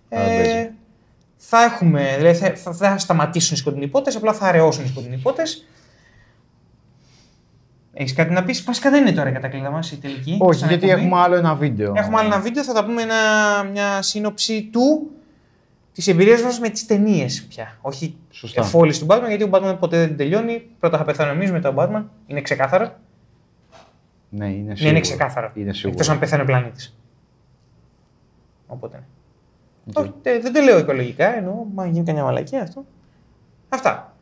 [0.10, 0.52] δεν παίζει.
[0.52, 0.72] Ε,
[1.38, 5.18] θα έχουμε, δηλαδή θα, θα, θα σταματήσουν οι σκοτεινοί πότε, απλά θα αραιώσουν οι σκοτεινοί
[5.18, 5.44] πότε.
[7.98, 10.38] Έχεις κάτι να πεις, Βασικά δεν είναι τώρα η κατακλείδα μας η τελική.
[10.42, 11.06] Όχι, σαν γιατί εκπομπή.
[11.06, 11.94] έχουμε άλλο ένα βίντεο.
[11.96, 13.16] Έχουμε άλλο ένα βίντεο, θα τα πούμε ένα,
[13.72, 15.10] μια σύνοψη του
[15.92, 17.78] της εμπειρίας μας με τις ταινίες πια.
[17.82, 18.62] Όχι Σωστά.
[18.62, 20.68] εφ' όλης του Batman, γιατί ο Batman ποτέ δεν τελειώνει.
[20.80, 22.04] Πρώτα θα πεθάνουμε εμείς, μετά ο Batman.
[22.28, 22.96] Είναι ξεκάθαρο.
[24.30, 24.90] Ναι, είναι Ναι, σίγουρο.
[24.92, 25.52] είναι ξεκάθαρο.
[25.54, 25.92] Είναι σίγουρο.
[25.92, 26.98] Εκτός αν πεθάνει ο πλανήτης.
[28.68, 28.98] Οπότε.
[29.84, 29.94] ναι.
[29.96, 30.04] Οκ.
[30.04, 31.54] Όχι, τε- δεν το λέω οικολογικά, εννοώ.
[31.74, 32.86] Μη γίνει καμιά μαλακία αυτό.
[33.70, 34.15] Αυτά.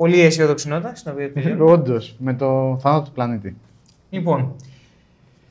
[0.00, 1.64] Πολύ αισιόδοξη νότα στην οποία τελειώνω.
[1.64, 3.56] Όντως, με το θάνατο του πλανήτη.
[4.10, 4.54] λοιπόν.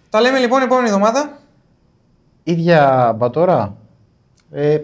[0.09, 1.37] Τα λέμε λοιπόν επόμενη εβδομάδα.
[2.43, 3.75] ίδια μπατόρα.
[4.51, 4.79] Ε,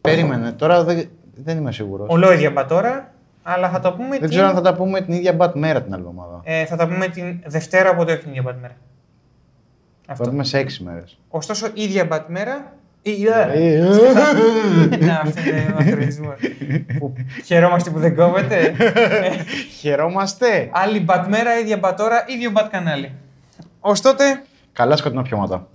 [0.00, 2.06] περίμενε, τώρα δεν, δεν είμαι σίγουρος.
[2.10, 3.12] Ολόιδια μπατόρα,
[3.42, 4.28] αλλά θα τα πούμε Δεν την...
[4.28, 6.40] ξέρω αν θα τα πούμε την ίδια μπατ μέρα την άλλη εβδομάδα.
[6.44, 8.76] ε, θα τα πούμε την Δευτέρα, οπότε όχι την ίδια μπατμέρα.
[10.06, 10.24] Θα Αυτό.
[10.24, 11.18] τα πούμε σε έξι μέρες.
[11.28, 12.54] Ωστόσο, ίδια μπατμέρα.
[12.56, 13.78] ή- Ε,
[15.06, 16.34] Να, αυτό είναι μαθηματισμό.
[16.98, 17.14] Που
[17.44, 18.74] Χαιρόμαστε που δεν κόβεται.
[19.80, 20.68] Χαιρόμαστε.
[20.72, 23.12] Άλλη μπατμέρα, ίδια μπατόρα, ίδιο μπατ κανάλι.
[23.80, 25.66] Ως τότε, Καλά σκοτεινά πιώματα.